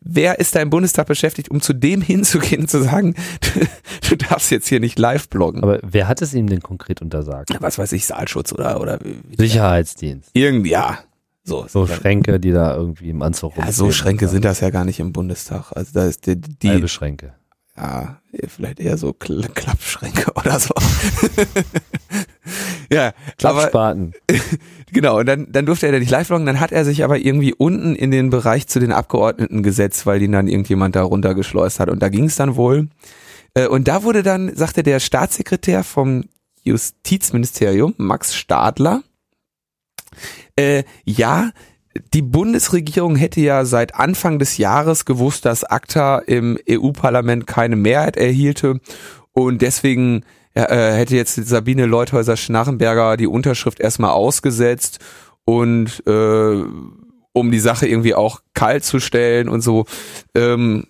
Wer 0.00 0.38
ist 0.38 0.54
da 0.54 0.60
im 0.60 0.70
Bundestag 0.70 1.06
beschäftigt, 1.06 1.50
um 1.50 1.60
zu 1.60 1.72
dem 1.72 2.02
hinzugehen 2.02 2.62
und 2.62 2.68
zu 2.68 2.82
sagen, 2.82 3.14
du, 3.40 3.60
du 4.10 4.16
darfst 4.16 4.50
jetzt 4.50 4.68
hier 4.68 4.80
nicht 4.80 4.98
live 4.98 5.28
bloggen? 5.28 5.62
Aber 5.62 5.80
wer 5.82 6.08
hat 6.08 6.22
es 6.22 6.34
ihm 6.34 6.48
denn 6.48 6.60
konkret 6.60 7.00
untersagt? 7.02 7.50
Was 7.60 7.78
weiß 7.78 7.92
ich, 7.92 8.06
Saalschutz 8.06 8.52
oder 8.52 8.80
oder 8.80 8.98
Sicherheitsdienst. 9.36 10.30
Irgendwie, 10.34 10.70
ja. 10.70 10.98
So, 11.46 11.66
so 11.68 11.86
Schränke, 11.86 12.40
die 12.40 12.52
da 12.52 12.74
irgendwie 12.74 13.10
im 13.10 13.20
Anzug 13.20 13.56
Ja, 13.58 13.70
so 13.70 13.92
Schränke 13.92 14.28
sind 14.28 14.46
das 14.46 14.60
ja 14.60 14.70
gar 14.70 14.86
nicht 14.86 14.98
im 14.98 15.12
Bundestag. 15.12 15.72
Also 15.72 15.90
da 15.92 16.06
ist 16.06 16.26
die, 16.26 16.36
die 16.36 16.70
Halbe 16.70 16.88
Schränke. 16.88 17.34
Ja, 17.76 18.20
vielleicht 18.46 18.78
eher 18.78 18.96
so 18.96 19.12
Kl 19.12 19.42
Klappschränke 19.52 20.32
oder 20.36 20.58
so. 20.58 20.72
ja, 22.90 23.12
Klappspaten. 23.36 24.14
Aber, 24.30 24.38
genau, 24.92 25.18
und 25.18 25.26
dann, 25.26 25.50
dann 25.50 25.66
durfte 25.66 25.86
er 25.86 25.92
da 25.92 25.98
nicht 25.98 26.10
live 26.10 26.28
loggen, 26.28 26.46
dann 26.46 26.60
hat 26.60 26.72
er 26.72 26.84
sich 26.84 27.04
aber 27.04 27.18
irgendwie 27.18 27.52
unten 27.52 27.94
in 27.96 28.10
den 28.10 28.30
Bereich 28.30 28.68
zu 28.68 28.78
den 28.78 28.92
Abgeordneten 28.92 29.62
gesetzt, 29.62 30.06
weil 30.06 30.22
ihn 30.22 30.32
dann 30.32 30.46
irgendjemand 30.46 30.94
da 30.94 31.02
runtergeschleust 31.02 31.80
hat. 31.80 31.90
Und 31.90 32.00
da 32.00 32.08
ging 32.08 32.24
es 32.24 32.36
dann 32.36 32.56
wohl. 32.56 32.88
Äh, 33.54 33.66
und 33.66 33.88
da 33.88 34.04
wurde 34.04 34.22
dann, 34.22 34.54
sagte 34.54 34.82
der 34.82 35.00
Staatssekretär 35.00 35.82
vom 35.82 36.24
Justizministerium, 36.62 37.94
Max 37.98 38.34
Stadler, 38.34 39.02
äh, 40.56 40.84
ja, 41.04 41.50
die 42.12 42.22
Bundesregierung 42.22 43.16
hätte 43.16 43.40
ja 43.40 43.64
seit 43.64 43.94
Anfang 43.94 44.38
des 44.38 44.58
Jahres 44.58 45.04
gewusst, 45.04 45.44
dass 45.44 45.64
ACTA 45.64 46.18
im 46.18 46.58
EU-Parlament 46.68 47.46
keine 47.46 47.76
Mehrheit 47.76 48.16
erhielte 48.16 48.80
und 49.32 49.62
deswegen 49.62 50.24
äh, 50.54 50.92
hätte 50.92 51.16
jetzt 51.16 51.34
Sabine 51.34 51.86
Leuthäuser-Schnarrenberger 51.86 53.16
die 53.16 53.26
Unterschrift 53.26 53.80
erstmal 53.80 54.10
ausgesetzt 54.10 54.98
und 55.44 56.02
äh, 56.06 56.64
um 57.32 57.50
die 57.50 57.60
Sache 57.60 57.86
irgendwie 57.86 58.14
auch 58.14 58.40
kalt 58.54 58.84
zu 58.84 59.00
stellen 59.00 59.48
und 59.48 59.60
so. 59.60 59.84
Ähm, 60.34 60.86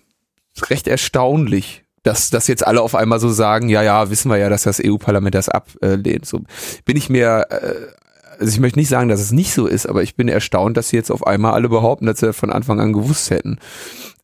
recht 0.69 0.87
erstaunlich, 0.87 1.83
dass, 2.03 2.29
dass 2.29 2.47
jetzt 2.47 2.65
alle 2.65 2.81
auf 2.81 2.95
einmal 2.95 3.19
so 3.19 3.29
sagen, 3.29 3.67
ja, 3.67 3.81
ja, 3.81 4.09
wissen 4.09 4.29
wir 4.29 4.37
ja, 4.37 4.49
dass 4.49 4.63
das 4.63 4.79
EU-Parlament 4.83 5.33
das 5.33 5.49
ablehnt. 5.49 6.25
So 6.25 6.41
bin 6.85 6.95
ich 6.95 7.09
mir 7.09 7.47
äh, 7.49 8.04
also 8.39 8.51
ich 8.51 8.59
möchte 8.59 8.79
nicht 8.79 8.89
sagen, 8.89 9.09
dass 9.09 9.21
es 9.21 9.31
nicht 9.31 9.53
so 9.53 9.67
ist, 9.67 9.87
aber 9.87 10.03
ich 10.03 10.15
bin 10.15 10.27
erstaunt, 10.27 10.77
dass 10.77 10.89
sie 10.89 10.95
jetzt 10.95 11.11
auf 11.11 11.25
einmal 11.25 11.53
alle 11.53 11.69
behaupten, 11.69 12.05
dass 12.05 12.19
sie 12.19 12.33
von 12.33 12.51
Anfang 12.51 12.79
an 12.79 12.93
gewusst 12.93 13.29
hätten. 13.29 13.59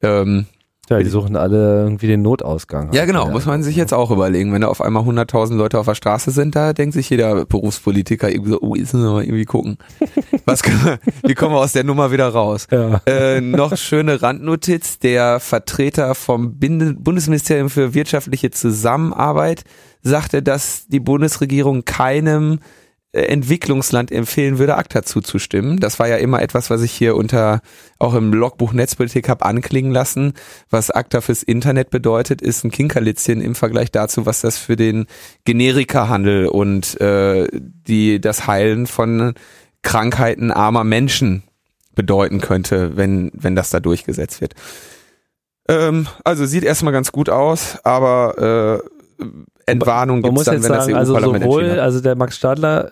Ähm, 0.02 0.46
ja, 0.92 1.00
die 1.00 1.10
suchen 1.10 1.38
alle 1.38 1.84
irgendwie 1.84 2.08
den 2.08 2.22
Notausgang. 2.22 2.92
Ja, 2.92 3.06
genau, 3.06 3.30
muss 3.30 3.46
man 3.46 3.64
sich 3.64 3.78
jetzt 3.78 3.94
auch 3.94 4.12
überlegen. 4.12 4.52
Wenn 4.52 4.60
da 4.60 4.68
auf 4.68 4.82
einmal 4.82 5.04
100.000 5.04 5.56
Leute 5.56 5.80
auf 5.80 5.86
der 5.86 5.96
Straße 5.96 6.32
sind, 6.32 6.54
da 6.54 6.74
denkt 6.74 6.94
sich 6.94 7.10
jeder 7.10 7.46
Berufspolitiker 7.46 8.30
irgendwie 8.30 8.52
so, 8.52 8.60
oh, 8.60 8.76
jetzt 8.76 8.94
müssen 8.94 9.06
wir 9.06 9.14
mal 9.14 9.24
irgendwie 9.24 9.46
gucken. 9.46 9.78
Was 10.46 10.64
können 10.64 10.84
wir, 10.84 11.00
wie 11.24 11.34
kommen 11.34 11.56
wir 11.56 11.60
aus 11.60 11.72
der 11.72 11.86
Nummer 11.86 12.12
wieder 12.12 12.28
raus? 12.28 12.68
Ja. 12.72 13.00
Äh, 13.06 13.40
noch 13.40 13.78
schöne 13.78 14.22
Randnotiz, 14.22 15.00
der 15.00 15.40
Vertreter 15.40 16.14
vom 16.14 16.60
Bundesministerium 16.60 17.70
für 17.70 17.94
wirtschaftliche 17.94 18.52
Zusammenarbeit 18.52 19.64
sagte, 20.02 20.44
dass 20.44 20.88
die 20.88 21.00
Bundesregierung 21.00 21.86
keinem 21.86 22.60
Entwicklungsland 23.14 24.10
empfehlen 24.10 24.58
würde, 24.58 24.78
ACTA 24.78 25.04
zuzustimmen. 25.04 25.80
Das 25.80 26.00
war 26.00 26.08
ja 26.08 26.16
immer 26.16 26.42
etwas, 26.42 26.70
was 26.70 26.82
ich 26.82 26.94
hier 26.94 27.18
unter 27.18 27.62
auch 28.00 28.14
im 28.14 28.34
Logbuch 28.34 28.72
Netzpolitik 28.72 29.28
habe 29.28 29.46
anklingen 29.46 29.92
lassen. 29.92 30.34
Was 30.70 30.92
ACTA 30.92 31.20
fürs 31.20 31.44
Internet 31.44 31.90
bedeutet, 31.90 32.42
ist 32.42 32.64
ein 32.64 32.72
Kinkerlitzchen 32.72 33.42
im 33.42 33.54
Vergleich 33.54 33.92
dazu, 33.92 34.26
was 34.26 34.40
das 34.40 34.58
für 34.58 34.78
den 34.78 35.08
Generikahandel 35.44 36.48
und 36.48 37.00
äh, 37.02 37.50
die 37.52 38.22
das 38.22 38.48
Heilen 38.48 38.88
von 38.88 39.34
Krankheiten 39.82 40.52
armer 40.52 40.86
Menschen 40.86 41.44
bedeuten 41.96 42.40
könnte, 42.40 42.96
wenn 42.96 43.32
wenn 43.34 43.56
das 43.58 43.72
da 43.72 43.82
durchgesetzt 43.82 44.40
wird. 44.40 44.54
Ähm, 45.68 46.08
also 46.24 46.46
sieht 46.46 46.64
erstmal 46.64 46.94
ganz 46.94 47.12
gut 47.12 47.30
aus, 47.30 47.78
aber 47.84 48.82
äh, 49.20 49.26
Entwarnung 49.66 50.22
gibt 50.22 50.34
muss 50.34 50.42
es 50.42 50.46
dann, 50.46 50.56
jetzt 50.56 50.64
wenn 50.64 50.72
das 50.72 50.86
sagen, 50.86 50.98
also 50.98 51.14
EU-Parlament 51.14 51.44
sowohl, 51.44 51.62
entschieden 51.62 51.78
hat. 51.78 51.84
also 51.84 52.00
der 52.00 52.16
Max 52.16 52.38
Stadler 52.38 52.92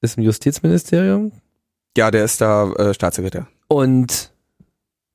ist 0.00 0.16
im 0.16 0.24
Justizministerium 0.24 1.32
Ja, 1.96 2.10
der 2.10 2.24
ist 2.24 2.40
da 2.40 2.72
äh, 2.72 2.94
Staatssekretär. 2.94 3.46
und 3.68 4.32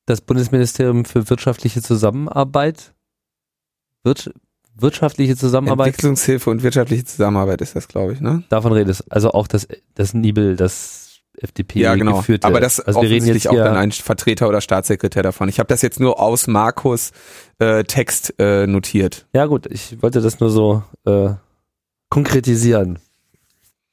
das 0.06 0.22
Bundesministerium 0.22 1.06
für 1.06 1.30
wirtschaftliche 1.30 1.82
Zusammenarbeit 1.82 2.94
wird 4.04 4.32
wirtschaftliche 4.78 5.36
Zusammenarbeit 5.36 5.88
Entwicklungshilfe 5.88 6.50
und 6.50 6.64
wirtschaftliche 6.64 7.06
Zusammenarbeit 7.06 7.62
ist 7.62 7.76
das, 7.76 7.88
glaube 7.88 8.14
ich, 8.14 8.22
ne? 8.22 8.44
davon 8.50 8.74
redest 8.74 9.12
also 9.12 9.32
auch 9.32 9.48
das 9.48 9.68
das 9.96 10.14
Nibel 10.14 10.56
das 10.56 11.22
FDP 11.38 11.80
ja, 11.80 11.96
genau. 11.96 12.18
geführte 12.18 12.48
Aber 12.48 12.60
das 12.60 12.80
also 12.80 13.02
wir 13.02 13.10
reden 13.10 13.26
jetzt 13.28 13.48
auch 13.48 13.56
dann 13.56 13.76
ein 13.76 13.92
Vertreter 13.92 14.48
oder 14.48 14.62
Staatssekretär 14.62 15.24
davon. 15.24 15.50
Ich 15.50 15.60
habe 15.60 15.68
das 15.68 15.82
jetzt 15.82 16.00
nur 16.00 16.20
aus 16.20 16.48
Markus 16.48 17.12
äh, 17.60 17.84
Text 17.84 18.34
äh, 18.40 18.68
notiert. 18.68 19.28
ja 19.34 19.46
gut 19.46 19.66
ich 19.68 20.02
wollte 20.02 20.22
das 20.22 20.40
nur 20.40 20.50
so 20.50 20.84
äh, 21.06 21.32
konkretisieren 22.10 23.00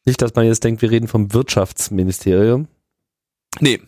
nicht 0.04 0.20
dass 0.22 0.34
man 0.34 0.46
jetzt 0.46 0.64
denkt 0.64 0.82
wir 0.82 0.90
reden 0.90 1.08
vom 1.08 1.32
Wirtschaftsministerium 1.32 2.68
Nee. 3.60 3.80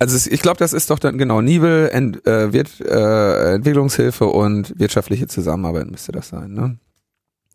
Also 0.00 0.28
ich 0.28 0.42
glaube, 0.42 0.58
das 0.58 0.72
ist 0.72 0.90
doch 0.90 0.98
dann 0.98 1.18
genau 1.18 1.40
Nibel, 1.40 1.88
Ent, 1.90 2.26
äh, 2.26 2.52
wird, 2.52 2.80
äh, 2.80 3.54
Entwicklungshilfe 3.54 4.26
und 4.26 4.76
wirtschaftliche 4.76 5.28
Zusammenarbeit 5.28 5.88
müsste 5.88 6.10
das 6.10 6.28
sein, 6.28 6.52
ne? 6.52 6.78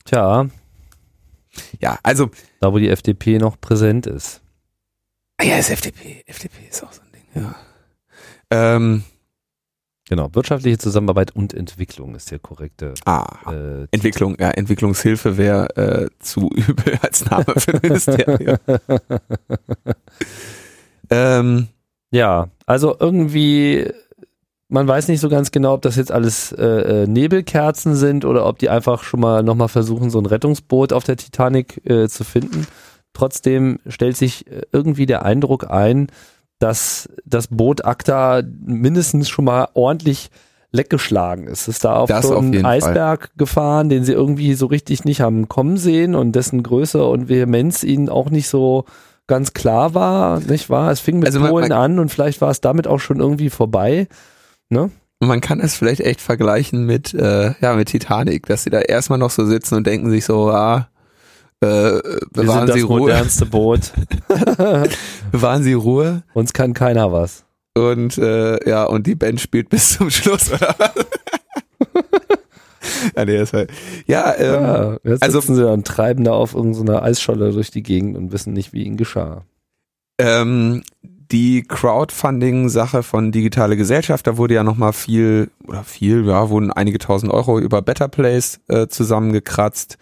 tja 0.05 0.48
Ja, 1.81 2.00
also 2.03 2.29
da 2.62 2.72
wo 2.72 2.77
die 2.77 2.89
FDP 2.89 3.39
noch 3.39 3.60
präsent 3.60 4.07
ist 4.07 4.41
ah 5.38 5.43
ja, 5.43 5.57
ist 5.57 5.69
FDP. 5.69 6.24
FDP 6.25 6.67
ist 6.69 6.84
auch 6.84 6.91
so 6.91 7.01
ein 7.01 7.12
Ding, 7.12 7.43
ja. 7.43 7.55
Ähm, 8.50 9.03
genau 10.09 10.29
wirtschaftliche 10.33 10.77
Zusammenarbeit 10.77 11.35
und 11.35 11.53
Entwicklung 11.53 12.15
ist 12.15 12.31
der 12.31 12.39
korrekte 12.39 12.93
ah, 13.05 13.51
äh, 13.51 13.87
Entwicklung, 13.91 14.37
ja, 14.39 14.51
Entwicklungshilfe 14.51 15.37
wäre 15.37 15.75
äh, 15.75 16.09
zu 16.19 16.49
übel 16.55 16.97
als 17.01 17.25
Name 17.25 17.45
für 17.57 17.73
ein 17.73 17.79
Ministerium. 17.83 18.57
ähm, 21.09 21.67
Ja, 22.11 22.47
also 22.65 22.95
irgendwie, 22.99 23.91
man 24.69 24.87
weiß 24.87 25.09
nicht 25.09 25.19
so 25.19 25.29
ganz 25.29 25.51
genau, 25.51 25.73
ob 25.73 25.81
das 25.81 25.97
jetzt 25.97 26.11
alles 26.11 26.53
äh, 26.53 27.03
äh, 27.03 27.07
Nebelkerzen 27.07 27.95
sind 27.95 28.23
oder 28.23 28.45
ob 28.45 28.59
die 28.59 28.69
einfach 28.69 29.03
schon 29.03 29.19
mal 29.19 29.43
nochmal 29.43 29.67
versuchen, 29.67 30.09
so 30.09 30.19
ein 30.19 30.25
Rettungsboot 30.25 30.93
auf 30.93 31.03
der 31.03 31.17
Titanic 31.17 31.85
äh, 31.89 32.07
zu 32.07 32.23
finden. 32.23 32.65
Trotzdem 33.13 33.79
stellt 33.87 34.15
sich 34.15 34.47
äh, 34.47 34.61
irgendwie 34.71 35.05
der 35.05 35.25
Eindruck 35.25 35.69
ein, 35.69 36.07
dass 36.59 37.09
das 37.25 37.47
Boot 37.47 37.85
ACTA 37.85 38.41
mindestens 38.65 39.29
schon 39.29 39.45
mal 39.45 39.67
ordentlich 39.73 40.29
leckgeschlagen 40.71 41.47
ist. 41.47 41.67
Ist 41.67 41.85
da 41.85 41.95
auf 41.95 42.09
Das 42.09 42.27
so 42.27 42.35
auf 42.35 42.41
einen 42.43 42.53
Fall. 42.61 42.65
Eisberg 42.65 43.31
gefahren, 43.37 43.89
den 43.89 44.03
sie 44.03 44.11
irgendwie 44.13 44.53
so 44.53 44.65
richtig 44.65 45.05
nicht 45.05 45.21
haben 45.21 45.47
kommen 45.47 45.77
sehen 45.77 46.13
und 46.15 46.33
dessen 46.33 46.61
Größe 46.63 47.05
und 47.05 47.29
Vehemenz 47.29 47.83
ihnen 47.83 48.09
auch 48.09 48.29
nicht 48.29 48.49
so 48.49 48.85
ganz 49.27 49.53
klar 49.53 49.93
war, 49.93 50.39
nicht 50.41 50.69
wahr? 50.69 50.91
Es 50.91 50.99
fing 50.99 51.19
mit 51.19 51.27
Also 51.27 51.39
man- 51.39 51.49
Polen 51.51 51.69
man- 51.69 51.77
an 51.77 51.99
und 51.99 52.09
vielleicht 52.09 52.41
war 52.41 52.49
es 52.49 52.61
damit 52.61 52.87
auch 52.87 52.99
schon 52.99 53.19
irgendwie 53.19 53.49
vorbei. 53.49 54.07
Ne? 54.69 54.91
man 55.19 55.41
kann 55.41 55.59
es 55.59 55.75
vielleicht 55.75 56.01
echt 56.01 56.21
vergleichen 56.21 56.85
mit, 56.85 57.11
äh, 57.15 57.53
ja, 57.59 57.73
mit 57.73 57.87
Titanic, 57.87 58.45
dass 58.45 58.63
sie 58.63 58.69
da 58.69 58.79
erstmal 58.81 59.17
noch 59.17 59.31
so 59.31 59.45
sitzen 59.47 59.73
und 59.73 59.87
denken 59.87 60.11
sich 60.11 60.25
so, 60.25 60.51
ah, 60.51 60.89
äh, 61.61 61.67
Wir 61.67 62.51
sind 62.51 62.67
Sie 62.67 62.81
das 62.81 62.89
Ruhe, 62.89 62.99
modernste 62.99 63.45
Boot. 63.45 63.91
bewahren 65.31 65.63
Sie 65.63 65.73
Ruhe 65.73 66.23
Uns 66.33 66.53
kann 66.53 66.73
keiner 66.73 67.11
was. 67.11 67.45
und 67.75 68.17
äh, 68.17 68.69
ja, 68.69 68.83
und 68.85 69.07
die 69.07 69.15
Band 69.15 69.41
spielt 69.41 69.69
bis 69.69 69.97
zum 69.97 70.09
Schluss, 70.09 70.51
oder 70.51 70.75
was? 70.77 70.93
ja, 73.15 73.25
nee, 73.25 73.43
ja, 74.07 74.35
ähm, 74.35 74.63
ja, 74.63 74.97
jetzt 75.03 75.23
also- 75.23 75.39
sitzen 75.39 75.55
sie 75.55 75.63
da 75.63 75.73
und 75.73 75.85
treiben 75.87 76.23
da 76.23 76.33
auf 76.33 76.53
irgendeiner 76.53 77.03
Eisscholle 77.03 77.51
durch 77.51 77.71
die 77.71 77.83
Gegend 77.83 78.17
und 78.17 78.31
wissen 78.31 78.53
nicht, 78.53 78.73
wie 78.73 78.83
ihnen 78.83 78.97
geschah. 78.97 79.43
Ähm, 80.19 80.83
die 81.31 81.63
Crowdfunding-Sache 81.63 83.03
von 83.03 83.31
Digitale 83.31 83.75
Gesellschaft, 83.77 84.27
da 84.27 84.37
wurde 84.37 84.53
ja 84.53 84.63
nochmal 84.63 84.93
viel, 84.93 85.49
oder 85.67 85.83
viel, 85.83 86.25
ja, 86.25 86.49
wurden 86.49 86.71
einige 86.71 86.99
tausend 86.99 87.31
Euro 87.31 87.59
über 87.59 87.81
Better 87.81 88.07
Place 88.07 88.59
äh, 88.67 88.87
zusammengekratzt. 88.87 89.97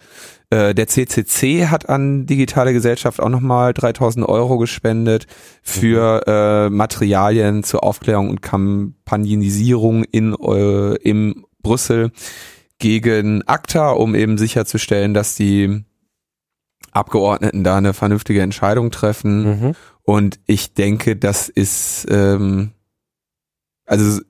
Äh, 0.50 0.74
der 0.74 0.86
CCC 0.86 1.66
hat 1.66 1.88
an 1.88 2.26
Digitale 2.26 2.72
Gesellschaft 2.72 3.20
auch 3.20 3.28
nochmal 3.28 3.74
3000 3.74 4.28
Euro 4.28 4.58
gespendet 4.58 5.26
für 5.62 6.22
äh, 6.26 6.70
Materialien 6.70 7.64
zur 7.64 7.82
Aufklärung 7.82 8.30
und 8.30 8.42
Kampagnisierung 8.42 10.04
in, 10.04 10.34
äh, 10.34 10.94
im 10.96 11.46
Brüssel 11.62 12.12
gegen 12.78 13.42
ACTA, 13.46 13.90
um 13.90 14.14
eben 14.14 14.38
sicherzustellen, 14.38 15.14
dass 15.14 15.34
die 15.34 15.84
Abgeordneten 16.92 17.64
da 17.64 17.76
eine 17.76 17.92
vernünftige 17.92 18.40
Entscheidung 18.40 18.90
treffen. 18.90 19.42
Mhm. 19.42 19.72
Und 20.02 20.38
ich 20.46 20.74
denke, 20.74 21.16
das 21.16 21.48
ist, 21.48 22.06
ähm, 22.08 22.70
also 23.84 24.22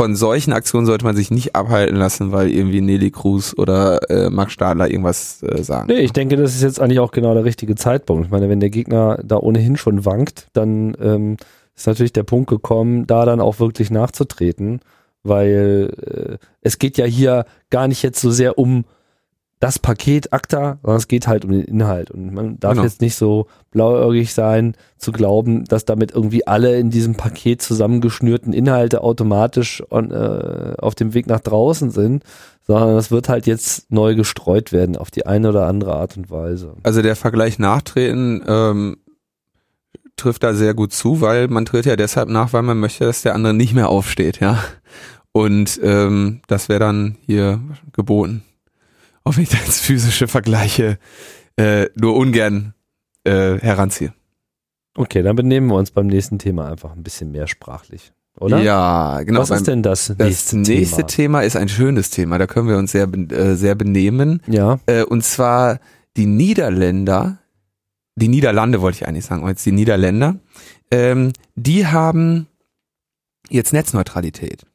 von 0.00 0.16
solchen 0.16 0.54
Aktionen 0.54 0.86
sollte 0.86 1.04
man 1.04 1.14
sich 1.14 1.30
nicht 1.30 1.54
abhalten 1.54 1.94
lassen, 1.94 2.32
weil 2.32 2.50
irgendwie 2.50 2.80
Nelly 2.80 3.10
Cruz 3.10 3.54
oder 3.58 4.08
äh, 4.08 4.30
Max 4.30 4.54
Stadler 4.54 4.88
irgendwas 4.88 5.42
äh, 5.42 5.62
sagen. 5.62 5.88
Nee, 5.92 6.00
ich 6.00 6.14
denke, 6.14 6.38
das 6.38 6.54
ist 6.54 6.62
jetzt 6.62 6.80
eigentlich 6.80 7.00
auch 7.00 7.10
genau 7.10 7.34
der 7.34 7.44
richtige 7.44 7.74
Zeitpunkt. 7.74 8.24
Ich 8.24 8.30
meine, 8.30 8.48
wenn 8.48 8.60
der 8.60 8.70
Gegner 8.70 9.18
da 9.22 9.36
ohnehin 9.36 9.76
schon 9.76 10.06
wankt, 10.06 10.46
dann 10.54 10.96
ähm, 11.02 11.36
ist 11.76 11.86
natürlich 11.86 12.14
der 12.14 12.22
Punkt 12.22 12.48
gekommen, 12.48 13.06
da 13.06 13.26
dann 13.26 13.42
auch 13.42 13.60
wirklich 13.60 13.90
nachzutreten, 13.90 14.80
weil 15.22 15.90
äh, 16.00 16.46
es 16.62 16.78
geht 16.78 16.96
ja 16.96 17.04
hier 17.04 17.44
gar 17.68 17.86
nicht 17.86 18.02
jetzt 18.02 18.22
so 18.22 18.30
sehr 18.30 18.58
um 18.58 18.86
das 19.60 19.78
Paket 19.78 20.32
ACTA, 20.32 20.78
sondern 20.82 20.96
es 20.96 21.06
geht 21.06 21.26
halt 21.26 21.44
um 21.44 21.52
den 21.52 21.64
Inhalt. 21.64 22.10
Und 22.10 22.32
man 22.32 22.58
darf 22.58 22.72
Genau. 22.72 22.84
jetzt 22.84 23.02
nicht 23.02 23.14
so 23.14 23.46
blauäugig 23.70 24.32
sein, 24.32 24.74
zu 24.96 25.12
glauben, 25.12 25.64
dass 25.66 25.84
damit 25.84 26.12
irgendwie 26.12 26.46
alle 26.46 26.78
in 26.78 26.88
diesem 26.90 27.14
Paket 27.14 27.60
zusammengeschnürten 27.60 28.54
Inhalte 28.54 29.02
automatisch 29.02 29.82
on, 29.90 30.10
äh, 30.10 30.74
auf 30.78 30.94
dem 30.94 31.12
Weg 31.12 31.26
nach 31.26 31.40
draußen 31.40 31.90
sind, 31.90 32.24
sondern 32.66 32.96
es 32.96 33.10
wird 33.10 33.28
halt 33.28 33.46
jetzt 33.46 33.92
neu 33.92 34.14
gestreut 34.14 34.72
werden 34.72 34.96
auf 34.96 35.10
die 35.10 35.26
eine 35.26 35.50
oder 35.50 35.66
andere 35.66 35.94
Art 35.94 36.16
und 36.16 36.30
Weise. 36.30 36.74
Also 36.82 37.02
der 37.02 37.14
Vergleich 37.16 37.58
nachtreten 37.58 38.42
ähm, 38.46 38.96
trifft 40.16 40.42
da 40.42 40.54
sehr 40.54 40.72
gut 40.72 40.92
zu, 40.94 41.20
weil 41.20 41.48
man 41.48 41.66
tritt 41.66 41.84
ja 41.84 41.96
deshalb 41.96 42.30
nach, 42.30 42.54
weil 42.54 42.62
man 42.62 42.78
möchte, 42.78 43.04
dass 43.04 43.22
der 43.22 43.34
andere 43.34 43.52
nicht 43.54 43.74
mehr 43.74 43.90
aufsteht, 43.90 44.40
ja. 44.40 44.58
Und 45.32 45.78
ähm, 45.82 46.40
das 46.48 46.68
wäre 46.68 46.80
dann 46.80 47.16
hier 47.26 47.60
geboten. 47.92 48.42
Wenn 49.24 49.42
ich 49.44 49.48
da 49.48 49.58
jetzt 49.58 49.80
physische 49.80 50.26
Vergleiche 50.28 50.98
äh, 51.56 51.86
nur 51.94 52.16
ungern 52.16 52.74
äh, 53.24 53.58
heranziehe. 53.58 54.12
Okay, 54.96 55.22
dann 55.22 55.36
benehmen 55.36 55.68
wir 55.68 55.76
uns 55.76 55.90
beim 55.92 56.08
nächsten 56.08 56.38
Thema 56.38 56.68
einfach 56.68 56.92
ein 56.92 57.02
bisschen 57.02 57.30
mehr 57.30 57.46
sprachlich, 57.46 58.12
oder? 58.38 58.60
Ja, 58.60 59.22
genau. 59.22 59.40
Was 59.40 59.50
ist 59.50 59.68
denn 59.68 59.82
das 59.82 60.08
nächste, 60.10 60.56
das 60.56 60.68
nächste 60.68 60.96
Thema? 60.96 61.06
Thema 61.06 61.40
ist 61.42 61.56
ein 61.56 61.68
schönes 61.68 62.10
Thema, 62.10 62.38
da 62.38 62.46
können 62.46 62.68
wir 62.68 62.76
uns 62.76 62.92
sehr, 62.92 63.06
äh, 63.06 63.54
sehr 63.54 63.76
benehmen. 63.76 64.42
Ja, 64.48 64.80
Äh, 64.86 65.04
und 65.04 65.24
zwar 65.24 65.78
die 66.16 66.26
Niederländer, 66.26 67.38
die 68.16 68.28
Niederlande 68.28 68.80
wollte 68.80 68.96
ich 68.96 69.08
eigentlich 69.08 69.26
sagen, 69.26 69.46
jetzt 69.46 69.64
die 69.64 69.72
Niederländer, 69.72 70.40
ähm, 70.90 71.32
die 71.54 71.86
haben 71.86 72.48
jetzt 73.48 73.72
Netzneutralität. 73.72 74.66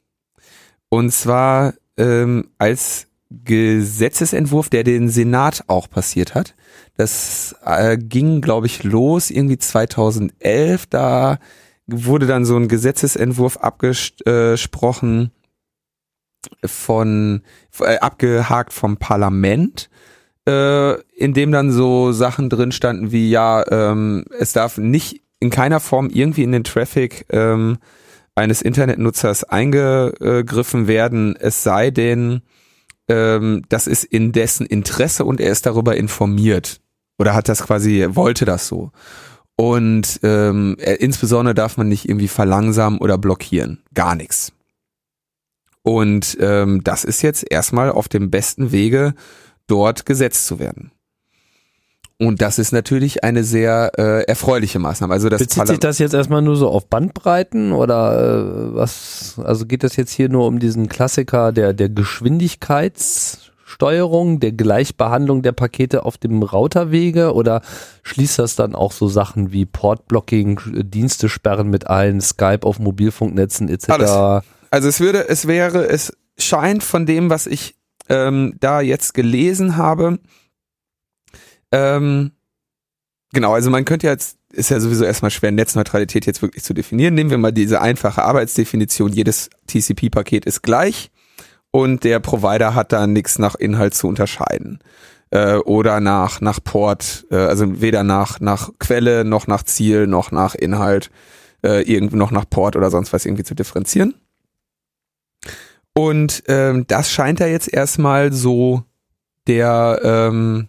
Und 0.90 1.12
zwar 1.12 1.74
ähm, 1.98 2.52
als 2.58 3.08
Gesetzesentwurf, 3.30 4.70
der 4.70 4.84
den 4.84 5.10
Senat 5.10 5.64
auch 5.68 5.90
passiert 5.90 6.36
hat. 6.36 6.56
Das 6.96 7.56
äh, 7.66 7.98
ging, 7.98 8.42
glaube 8.42 8.68
ich, 8.68 8.84
los 8.84 9.30
irgendwie 9.30 9.58
2011. 9.58 10.86
Da 10.88 11.40
wurde 11.88 12.28
dann 12.28 12.46
so 12.46 12.56
ein 12.56 12.68
Gesetzesentwurf 12.68 13.58
abgesprochen 13.58 15.32
von 16.64 17.42
äh, 17.80 17.98
abgehakt 17.98 18.74
vom 18.74 18.98
Parlament, 18.98 19.90
äh, 20.48 20.94
in 21.14 21.34
dem 21.34 21.52
dann 21.52 21.72
so 21.72 22.12
Sachen 22.12 22.50
drin 22.50 22.72
standen 22.72 23.12
wie 23.12 23.30
ja, 23.30 23.64
ähm, 23.72 24.26
es 24.40 24.54
darf 24.54 24.78
nicht 24.78 25.22
in 25.40 25.50
keiner 25.50 25.80
Form 25.80 26.10
irgendwie 26.10 26.44
in 26.44 26.52
den 26.52 26.64
Traffic 26.64 27.26
ähm, 27.30 27.78
eines 28.36 28.62
Internetnutzers 28.62 29.44
eingegriffen 29.46 30.88
werden, 30.88 31.36
es 31.40 31.64
sei 31.64 31.90
denn, 31.90 32.42
ähm, 33.08 33.64
das 33.70 33.88
ist 33.88 34.04
in 34.04 34.32
dessen 34.32 34.66
Interesse 34.66 35.26
und 35.26 35.40
er 35.40 35.52
ist 35.52 35.66
darüber 35.66 35.96
informiert. 35.96 36.82
oder 37.18 37.34
hat 37.34 37.48
das 37.48 37.64
quasi, 37.64 38.06
wollte 38.10 38.46
das 38.46 38.68
so. 38.68 38.92
Und 39.56 40.20
ähm, 40.24 40.76
äh, 40.80 40.96
insbesondere 40.96 41.56
darf 41.56 41.78
man 41.78 41.88
nicht 41.88 42.10
irgendwie 42.10 42.28
verlangsamen 42.28 43.00
oder 43.00 43.18
blockieren. 43.18 43.84
Gar 43.94 44.16
nichts. 44.16 44.52
Und 45.82 46.38
ähm, 46.42 46.84
das 46.84 47.04
ist 47.04 47.22
jetzt 47.22 47.46
erstmal 47.50 47.90
auf 47.90 48.10
dem 48.10 48.32
besten 48.32 48.72
Wege, 48.72 49.14
dort 49.68 50.06
gesetzt 50.06 50.48
zu 50.48 50.60
werden. 50.60 50.92
Und 52.18 52.42
das 52.42 52.60
ist 52.60 52.72
natürlich 52.72 53.26
eine 53.26 53.44
sehr 53.44 53.92
äh, 53.98 54.24
erfreuliche 54.24 54.80
Maßnahme. 54.80 55.14
Also 55.14 55.28
das 55.28 55.42
Bezieht 55.42 55.68
sich 55.68 55.80
das 55.80 56.00
jetzt 56.00 56.14
erstmal 56.14 56.42
nur 56.42 56.56
so 56.56 56.70
auf 56.70 56.88
Bandbreiten 56.88 57.74
oder 57.74 58.70
äh, 58.72 58.76
was? 58.76 59.38
Also 59.44 59.66
geht 59.66 59.84
das 59.84 59.98
jetzt 59.98 60.14
hier 60.14 60.30
nur 60.30 60.48
um 60.48 60.60
diesen 60.60 60.88
Klassiker 60.88 61.52
der 61.52 61.74
der 61.74 61.90
Geschwindigkeitssteuerung, 61.90 64.40
der 64.40 64.54
Gleichbehandlung 64.54 65.42
der 65.42 65.52
Pakete 65.52 66.06
auf 66.06 66.18
dem 66.18 66.42
Routerwege 66.42 67.34
oder 67.34 67.62
schließt 68.04 68.40
das 68.40 68.56
dann 68.56 68.76
auch 68.76 68.94
so 68.94 69.10
Sachen 69.10 69.52
wie 69.52 69.66
Portblocking, 69.66 70.62
Dienste 70.86 71.28
sperren 71.28 71.70
mit 71.70 71.88
allen, 71.88 72.22
Skype 72.22 72.64
auf 72.64 72.80
Mobilfunknetzen 72.80 73.68
etc. 73.68 73.90
Alles. 73.90 74.12
Also 74.72 74.88
es 74.88 75.02
würde, 75.02 75.28
es 75.28 75.48
wäre, 75.48 75.90
es 75.90 76.14
scheint 76.38 76.82
von 76.82 77.06
dem, 77.06 77.30
was 77.30 77.46
ich 77.46 77.76
ähm, 78.08 78.56
da 78.62 78.80
jetzt 78.80 79.14
gelesen 79.14 79.76
habe, 79.76 80.20
ähm, 81.72 82.32
genau, 83.34 83.54
also 83.54 83.70
man 83.70 83.86
könnte 83.86 84.08
jetzt, 84.08 84.38
ist 84.52 84.70
ja 84.70 84.80
sowieso 84.80 85.04
erstmal 85.04 85.32
schwer, 85.32 85.52
Netzneutralität 85.52 86.26
jetzt 86.26 86.42
wirklich 86.42 86.64
zu 86.64 86.74
definieren. 86.74 87.14
Nehmen 87.14 87.30
wir 87.30 87.38
mal 87.38 87.52
diese 87.52 87.82
einfache 87.82 88.24
Arbeitsdefinition, 88.24 89.12
jedes 89.12 89.50
TCP-Paket 89.68 90.46
ist 90.46 90.62
gleich 90.62 91.12
und 91.72 92.04
der 92.04 92.20
Provider 92.20 92.74
hat 92.74 92.92
da 92.92 93.08
nichts 93.08 93.38
nach 93.38 93.56
Inhalt 93.56 93.94
zu 93.94 94.08
unterscheiden. 94.08 94.80
Äh, 95.32 95.56
oder 95.58 96.00
nach, 96.00 96.40
nach 96.40 96.64
Port, 96.64 97.26
äh, 97.32 97.36
also 97.36 97.82
weder 97.82 98.04
nach, 98.04 98.40
nach 98.40 98.70
Quelle, 98.80 99.26
noch 99.26 99.48
nach 99.48 99.64
Ziel, 99.64 100.08
noch 100.08 100.32
nach 100.32 100.56
Inhalt, 100.56 101.10
äh, 101.64 101.82
irgendwie 101.82 102.16
noch 102.16 102.32
nach 102.32 102.50
Port 102.50 102.76
oder 102.76 102.92
sonst 102.92 103.12
was 103.12 103.26
irgendwie 103.26 103.44
zu 103.44 103.56
differenzieren. 103.56 104.14
Und 105.94 106.44
ähm, 106.48 106.86
das 106.88 107.12
scheint 107.12 107.40
ja 107.40 107.48
jetzt 107.48 107.72
erstmal 107.72 108.32
so 108.32 108.84
der, 109.48 110.00
ähm, 110.04 110.68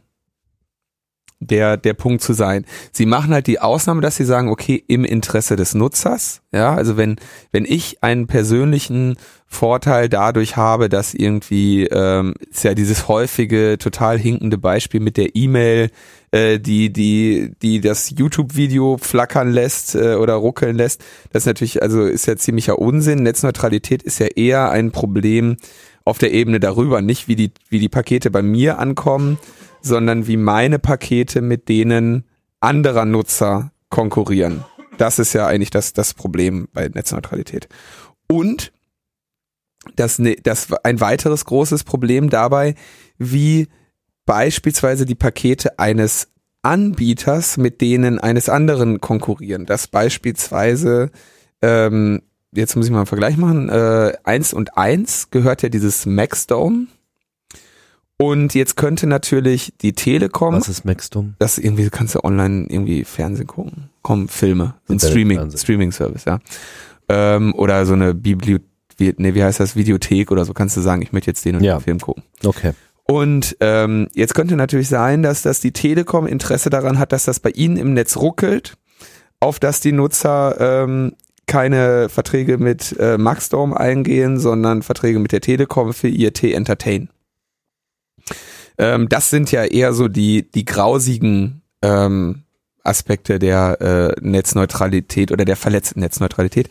der, 1.41 1.77
der 1.77 1.95
Punkt 1.95 2.23
zu 2.23 2.33
sein. 2.33 2.65
Sie 2.93 3.07
machen 3.07 3.33
halt 3.33 3.47
die 3.47 3.61
Ausnahme, 3.61 4.01
dass 4.01 4.17
sie 4.17 4.25
sagen, 4.25 4.49
okay, 4.49 4.83
im 4.89 5.05
Interesse 5.05 5.57
des 5.57 5.75
Nutzers, 5.75 6.41
ja, 6.53 6.75
also 6.75 6.97
wenn, 6.97 7.17
wenn 7.53 7.65
ich 7.65 8.03
einen 8.03 8.27
persönlichen 8.27 9.17
Vorteil 9.47 10.09
dadurch 10.09 10.57
habe, 10.57 10.89
dass 10.89 11.15
irgendwie, 11.15 11.85
ähm, 11.87 12.35
ist 12.51 12.65
ja 12.65 12.75
dieses 12.75 13.07
häufige, 13.07 13.77
total 13.79 14.19
hinkende 14.19 14.59
Beispiel 14.59 15.01
mit 15.01 15.17
der 15.17 15.37
E-Mail, 15.37 15.91
äh, 16.33 16.59
die, 16.59 16.93
die, 16.93 17.53
die 17.63 17.81
das 17.81 18.11
YouTube-Video 18.11 18.97
flackern 18.99 19.51
lässt 19.51 19.95
äh, 19.95 20.15
oder 20.15 20.35
ruckeln 20.35 20.77
lässt, 20.77 21.05
das 21.33 21.47
natürlich, 21.47 21.83
also 21.83 22.05
ist 22.05 22.27
ja 22.27 22.37
ziemlicher 22.37 22.79
Unsinn. 22.79 23.23
Netzneutralität 23.23 24.03
ist 24.03 24.19
ja 24.19 24.27
eher 24.27 24.71
ein 24.71 24.91
Problem 24.91 25.57
auf 26.07 26.19
der 26.19 26.33
Ebene 26.33 26.61
darüber, 26.61 27.03
nicht 27.03 27.29
wie 27.29 27.37
die, 27.37 27.51
wie 27.69 27.81
die 27.81 27.89
Pakete 27.89 28.31
bei 28.31 28.41
mir 28.41 28.79
ankommen, 28.79 29.39
sondern 29.83 30.27
wie 30.27 30.37
meine 30.37 30.79
Pakete 30.79 31.43
mit 31.43 31.69
denen 31.69 32.25
anderer 32.61 33.05
Nutzer 33.05 33.73
konkurrieren. 33.91 34.65
Das 34.99 35.19
ist 35.19 35.35
ja 35.35 35.47
eigentlich 35.47 35.71
das, 35.71 35.93
das 35.93 36.15
Problem 36.15 36.69
bei 36.73 36.89
Netzneutralität. 36.89 37.69
Und 38.29 38.73
das, 39.97 40.19
ne, 40.19 40.37
das 40.43 40.73
ein 40.85 41.01
weiteres 41.01 41.45
großes 41.45 41.85
Problem 41.85 42.31
dabei, 42.31 42.75
wie 43.19 43.69
beispielsweise 44.25 45.07
die 45.07 45.15
Pakete 45.15 45.79
eines 45.79 46.29
Anbieters 46.63 47.57
mit 47.57 47.81
denen 47.81 48.19
eines 48.19 48.49
anderen 48.49 49.01
konkurrieren. 49.01 49.67
Das 49.67 49.87
beispielsweise, 49.87 51.11
ähm, 51.63 52.23
jetzt 52.53 52.77
muss 52.77 52.87
ich 52.87 52.93
mal 52.93 52.99
einen 52.99 53.07
Vergleich 53.07 53.37
machen, 53.37 53.69
äh, 53.69 54.13
1 54.25 54.53
und 54.53 54.77
1 54.77 55.31
gehört 55.31 55.63
ja 55.63 55.69
dieses 55.69 56.07
Maxdome 56.07 56.87
und 58.19 58.55
jetzt 58.55 58.77
könnte 58.77 59.07
natürlich 59.07 59.75
die 59.83 59.93
Telekom. 59.93 60.55
Was 60.55 60.69
ist 60.69 60.85
Maxdom? 60.85 61.35
Das 61.39 61.59
irgendwie 61.59 61.91
kannst 61.91 62.15
du 62.15 62.25
online 62.25 62.67
irgendwie 62.69 63.05
Fernsehen 63.05 63.47
gucken. 63.47 63.91
Komm, 64.03 64.29
Filme. 64.29 64.75
Ein 64.89 64.99
Streaming, 64.99 65.51
Streaming 65.57 65.93
Service, 65.93 66.25
ja. 66.25 66.39
Ähm, 67.09 67.55
oder 67.55 67.85
so 67.85 67.93
eine 67.93 68.15
Bibliothek, 68.15 69.19
nee, 69.19 69.35
wie 69.35 69.45
heißt 69.45 69.61
das? 69.61 69.77
Videothek 69.77 70.31
oder 70.31 70.45
so 70.45 70.55
kannst 70.55 70.77
du 70.77 70.81
sagen, 70.81 71.03
ich 71.03 71.13
möchte 71.13 71.31
jetzt 71.31 71.45
den 71.45 71.57
und 71.57 71.63
ja. 71.63 71.77
den 71.77 71.83
Film 71.83 72.01
gucken. 72.01 72.23
Okay. 72.43 72.73
Und 73.05 73.57
ähm, 73.61 74.09
jetzt 74.15 74.35
könnte 74.35 74.57
natürlich 74.57 74.89
sein, 74.89 75.23
dass, 75.23 75.43
dass 75.43 75.61
die 75.61 75.73
Telekom 75.73 76.27
Interesse 76.27 76.71
daran 76.71 76.99
hat, 76.99 77.13
dass 77.13 77.25
das 77.25 77.39
bei 77.39 77.51
ihnen 77.51 77.77
im 77.77 77.93
Netz 77.93 78.17
ruckelt, 78.17 78.77
auf 79.39 79.61
dass 79.61 79.81
die 79.81 79.93
Nutzer 79.93 80.57
ähm, 80.59 81.13
keine 81.47 82.09
Verträge 82.09 82.59
mit 82.59 82.97
äh, 82.99 83.19
Maxdome 83.19 83.79
eingehen, 83.79 84.39
sondern 84.39 84.83
Verträge 84.83 85.19
mit 85.19 85.33
der 85.33 85.41
Telekom 85.41 85.93
für 85.93 86.09
IRT 86.09 86.45
Entertain. 86.45 87.09
Ähm, 88.79 89.09
das 89.09 89.31
sind 89.31 89.53
ja 89.53 89.65
eher 89.65 89.93
so 89.93 90.09
die, 90.09 90.51
die 90.51 90.65
grausigen 90.65 91.63
ähm, 91.83 92.43
Aspekte 92.83 93.39
der 93.39 93.81
äh, 93.81 94.21
Netzneutralität 94.21 95.33
oder 95.33 95.45
der 95.45 95.57
verletzten 95.57 96.01
Netzneutralität. 96.01 96.69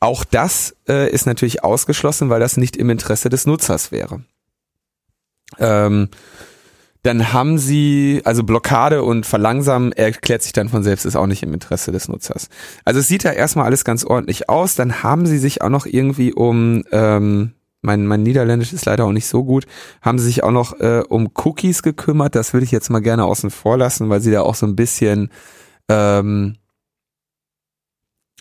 Auch 0.00 0.24
das 0.24 0.76
äh, 0.88 1.10
ist 1.10 1.26
natürlich 1.26 1.64
ausgeschlossen, 1.64 2.30
weil 2.30 2.40
das 2.40 2.56
nicht 2.56 2.76
im 2.76 2.90
Interesse 2.90 3.28
des 3.28 3.46
Nutzers 3.46 3.92
wäre. 3.92 4.22
Ähm, 5.58 6.08
dann 7.08 7.32
haben 7.32 7.56
sie, 7.56 8.20
also 8.24 8.44
Blockade 8.44 9.02
und 9.02 9.24
Verlangsamen 9.24 9.92
erklärt 9.92 10.42
sich 10.42 10.52
dann 10.52 10.68
von 10.68 10.82
selbst, 10.82 11.06
ist 11.06 11.16
auch 11.16 11.26
nicht 11.26 11.42
im 11.42 11.54
Interesse 11.54 11.90
des 11.90 12.06
Nutzers. 12.06 12.50
Also 12.84 13.00
es 13.00 13.08
sieht 13.08 13.24
da 13.24 13.32
erstmal 13.32 13.64
alles 13.64 13.84
ganz 13.84 14.04
ordentlich 14.04 14.50
aus. 14.50 14.74
Dann 14.74 15.02
haben 15.02 15.24
sie 15.24 15.38
sich 15.38 15.62
auch 15.62 15.70
noch 15.70 15.86
irgendwie 15.86 16.34
um 16.34 16.82
ähm, 16.92 17.54
mein, 17.80 18.06
mein 18.06 18.22
Niederländisch 18.22 18.74
ist 18.74 18.84
leider 18.84 19.06
auch 19.06 19.12
nicht 19.12 19.26
so 19.26 19.42
gut, 19.42 19.64
haben 20.02 20.18
sie 20.18 20.26
sich 20.26 20.42
auch 20.42 20.50
noch 20.50 20.78
äh, 20.80 21.02
um 21.08 21.30
Cookies 21.34 21.82
gekümmert. 21.82 22.34
Das 22.34 22.52
würde 22.52 22.64
ich 22.64 22.72
jetzt 22.72 22.90
mal 22.90 23.00
gerne 23.00 23.24
außen 23.24 23.50
vor 23.50 23.78
lassen, 23.78 24.10
weil 24.10 24.20
sie 24.20 24.32
da 24.32 24.42
auch 24.42 24.54
so 24.54 24.66
ein 24.66 24.76
bisschen, 24.76 25.30
ähm, 25.88 26.56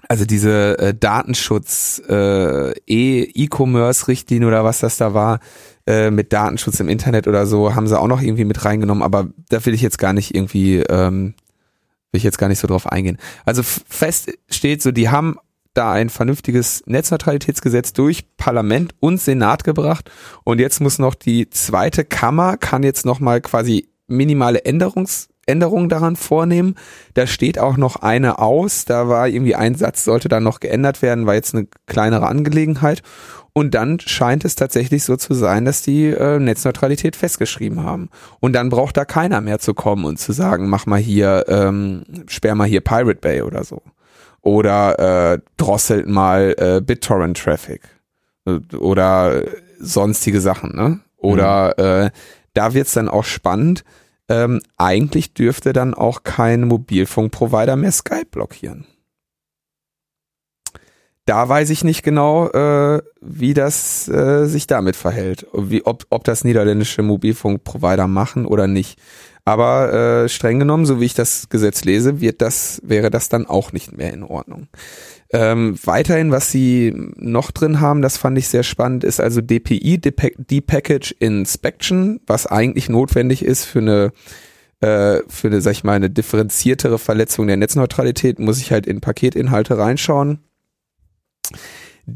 also 0.08 0.26
diese 0.26 0.78
äh, 0.80 0.94
Datenschutz, 0.94 2.02
äh, 2.08 2.72
E-Commerce-Richtlinie 2.88 4.48
oder 4.48 4.64
was 4.64 4.80
das 4.80 4.98
da 4.98 5.14
war, 5.14 5.40
äh, 5.86 6.12
mit 6.12 6.34
Datenschutz 6.34 6.80
im 6.80 6.90
Internet 6.90 7.28
oder 7.28 7.46
so, 7.46 7.76
haben 7.76 7.88
sie 7.88 8.00
auch 8.00 8.08
noch 8.08 8.22
irgendwie 8.22 8.46
mit 8.46 8.64
reingenommen, 8.66 9.04
aber 9.04 9.28
da 9.50 9.66
will 9.66 9.74
ich 9.74 9.82
jetzt 9.82 10.00
gar 10.00 10.14
nicht 10.14 10.36
irgendwie, 10.36 10.78
ähm, 10.78 11.34
will 12.12 12.20
ich 12.20 12.24
jetzt 12.24 12.38
gar 12.38 12.48
nicht 12.48 12.60
so 12.60 12.68
drauf 12.68 12.88
eingehen. 12.88 13.18
Also 13.46 13.64
fest 13.64 14.32
steht 14.50 14.82
so, 14.82 14.92
die 14.92 15.10
haben 15.10 15.38
da 15.74 15.92
ein 15.92 16.10
vernünftiges 16.10 16.84
Netzneutralitätsgesetz 16.88 17.94
durch 17.94 18.26
Parlament 18.38 18.96
und 19.00 19.22
Senat 19.22 19.64
gebracht 19.64 20.10
und 20.44 20.60
jetzt 20.60 20.82
muss 20.82 20.98
noch 21.00 21.14
die 21.14 21.50
zweite 21.50 22.04
Kammer 22.04 22.58
kann 22.58 22.82
jetzt 22.82 23.06
noch 23.06 23.20
mal 23.20 23.42
quasi 23.42 23.88
minimale 24.08 24.66
Änderungs 24.66 25.30
Änderungen 25.48 25.90
daran 25.90 26.16
vornehmen. 26.16 26.76
Da 27.14 27.26
steht 27.26 27.58
auch 27.58 27.78
noch 27.78 27.98
eine 27.98 28.40
aus. 28.40 28.86
Da 28.86 29.08
war 29.08 29.28
irgendwie 29.28 29.56
ein 29.56 29.76
Satz, 29.76 30.04
sollte 30.04 30.30
dann 30.30 30.44
noch 30.44 30.60
geändert 30.60 31.02
werden, 31.02 31.26
war 31.26 31.36
jetzt 31.36 31.56
eine 31.56 31.68
kleinere 31.88 32.28
Angelegenheit. 32.28 33.02
Und 33.54 33.74
dann 33.74 34.00
scheint 34.00 34.46
es 34.46 34.56
tatsächlich 34.56 35.04
so 35.04 35.16
zu 35.16 35.34
sein, 35.34 35.66
dass 35.66 35.82
die 35.82 36.10
äh, 36.10 36.38
Netzneutralität 36.38 37.16
festgeschrieben 37.16 37.84
haben. 37.84 38.10
Und 38.40 38.54
dann 38.54 38.70
braucht 38.70 38.98
da 38.98 39.06
keiner 39.06 39.42
mehr 39.42 39.58
zu 39.58 39.74
kommen 39.74 40.06
und 40.06 40.20
zu 40.20 40.32
sagen, 40.32 40.70
mach 40.70 40.86
mal 40.86 41.00
hier, 41.00 41.46
ähm, 41.48 42.04
sperr 42.28 42.54
mal 42.54 42.68
hier 42.68 42.82
Pirate 42.82 43.20
Bay 43.20 43.42
oder 43.42 43.64
so 43.64 43.82
oder 44.48 45.34
äh, 45.34 45.40
drosselt 45.58 46.08
mal 46.08 46.56
äh, 46.58 46.82
BitTorrent-Traffic 46.82 47.82
oder 48.80 49.44
sonstige 49.78 50.40
Sachen, 50.40 50.74
ne? 50.74 51.02
Oder 51.18 51.76
mhm. 51.78 52.08
äh, 52.08 52.12
da 52.54 52.74
wird's 52.74 52.94
dann 52.94 53.10
auch 53.10 53.26
spannend. 53.26 53.84
Ähm, 54.30 54.62
eigentlich 54.78 55.34
dürfte 55.34 55.74
dann 55.74 55.94
auch 55.94 56.24
kein 56.24 56.68
Mobilfunkprovider 56.68 57.76
mehr 57.76 57.92
Skype 57.92 58.28
blockieren. 58.30 58.86
Da 61.26 61.50
weiß 61.50 61.70
ich 61.72 61.84
nicht 61.84 62.04
genau, 62.04 62.48
äh, 62.50 63.02
wie 63.20 63.54
das 63.54 64.08
äh, 64.08 64.46
sich 64.46 64.66
damit 64.66 64.96
verhält, 64.96 65.46
wie, 65.54 65.86
ob, 65.86 66.06
ob 66.10 66.24
das 66.24 66.46
niederländische 66.46 67.04
Mobilfunkprovider 67.04 68.08
machen 68.08 68.46
oder 68.46 68.68
nicht. 68.68 68.98
Aber 69.44 69.94
äh, 69.94 70.30
streng 70.30 70.60
genommen, 70.60 70.86
so 70.86 71.02
wie 71.02 71.06
ich 71.06 71.14
das 71.14 71.50
Gesetz 71.50 71.84
lese, 71.84 72.22
wird 72.22 72.42
das, 72.42 72.82
wäre 72.84 73.10
das 73.10 73.28
dann 73.28 73.46
auch 73.46 73.74
nicht 73.74 73.96
mehr 73.96 74.14
in 74.14 74.24
Ordnung. 74.24 74.68
Ähm, 75.32 75.78
weiterhin, 75.84 76.32
was 76.32 76.52
sie 76.52 76.94
noch 77.18 77.52
drin 77.52 77.82
haben, 77.82 78.02
das 78.02 78.18
fand 78.18 78.38
ich 78.38 78.48
sehr 78.48 78.64
spannend, 78.64 79.04
ist 79.04 79.20
also 79.20 79.42
DPI, 79.42 80.00
Depackage 80.00 81.12
Inspection, 81.20 82.22
was 82.26 82.48
eigentlich 82.48 82.88
notwendig 82.88 83.44
ist 83.44 83.66
für 83.66 83.80
eine 83.80 84.12
äh, 84.80 85.22
für 85.28 85.48
eine, 85.48 85.60
sag 85.62 85.72
ich 85.72 85.84
mal, 85.84 85.94
eine 85.94 86.10
differenziertere 86.10 87.00
Verletzung 87.00 87.48
der 87.48 87.58
Netzneutralität, 87.58 88.40
muss 88.40 88.60
ich 88.60 88.72
halt 88.72 88.86
in 88.86 89.02
Paketinhalte 89.02 89.78
reinschauen. 89.78 90.40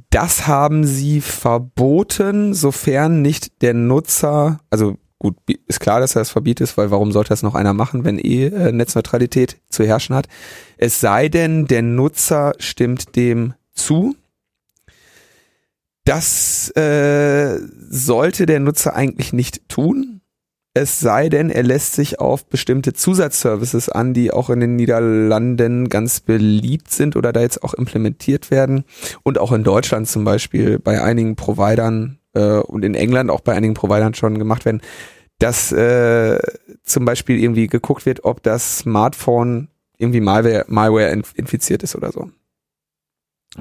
Das 0.10 0.48
haben 0.48 0.86
sie 0.86 1.22
verboten, 1.22 2.54
sofern 2.54 3.22
nicht 3.22 3.62
der 3.62 3.74
Nutzer, 3.74 4.60
also 4.70 4.98
gut, 5.22 5.38
ist 5.68 5.80
klar, 5.80 6.00
dass 6.00 6.16
er 6.16 6.22
das 6.22 6.32
verbietet, 6.32 6.76
weil 6.78 6.90
warum 6.90 7.12
sollte 7.12 7.30
das 7.30 7.44
noch 7.44 7.54
einer 7.54 7.74
machen, 7.74 8.04
wenn 8.04 8.18
eh 8.18 8.48
äh, 8.48 8.72
Netzneutralität 8.72 9.58
zu 9.70 9.84
herrschen 9.84 10.16
hat? 10.16 10.28
Es 10.78 11.00
sei 11.00 11.30
denn, 11.30 11.68
der 11.68 11.84
Nutzer 11.84 12.54
stimmt 12.58 13.16
dem 13.16 13.54
zu. 13.72 14.16
Das 16.06 16.76
äh, 16.76 17.60
sollte 17.88 18.48
der 18.48 18.60
Nutzer 18.60 18.96
eigentlich 18.96 19.32
nicht 19.32 19.70
tun. 19.70 20.22
Es 20.74 21.00
sei 21.00 21.30
denn, 21.30 21.52
er 21.52 21.64
lässt 21.64 21.94
sich 21.94 22.20
auf 22.20 22.48
bestimmte 22.48 22.94
Zusatzservices 22.94 23.90
an, 23.90 24.16
die 24.16 24.32
auch 24.32 24.50
in 24.50 24.60
den 24.60 24.76
Niederlanden 24.76 25.90
ganz 25.90 26.22
beliebt 26.22 26.92
sind 26.92 27.16
oder 27.16 27.32
da 27.32 27.42
jetzt 27.42 27.64
auch 27.64 27.76
implementiert 27.76 28.50
werden. 28.50 28.86
Und 29.22 29.38
auch 29.38 29.52
in 29.52 29.64
Deutschland 29.64 30.08
zum 30.08 30.24
Beispiel 30.24 30.80
bei 30.80 31.04
einigen 31.04 31.36
Providern 31.36 32.21
äh, 32.34 32.60
und 32.60 32.84
in 32.84 32.96
England 32.96 33.30
auch 33.30 33.42
bei 33.42 33.54
einigen 33.54 33.74
Providern 33.74 34.14
schon 34.14 34.38
gemacht 34.38 34.66
werden, 34.66 34.82
dass 35.40 35.72
äh, 35.72 36.40
zum 36.84 37.06
Beispiel 37.06 37.42
irgendwie 37.42 37.68
geguckt 37.68 38.06
wird, 38.06 38.24
ob 38.24 38.44
das 38.44 38.80
Smartphone 38.80 39.70
irgendwie 39.98 40.22
Malware, 40.22 40.66
Malware 40.68 41.12
infiziert 41.12 41.84
ist 41.84 41.96
oder 41.96 42.12
so. 42.12 42.30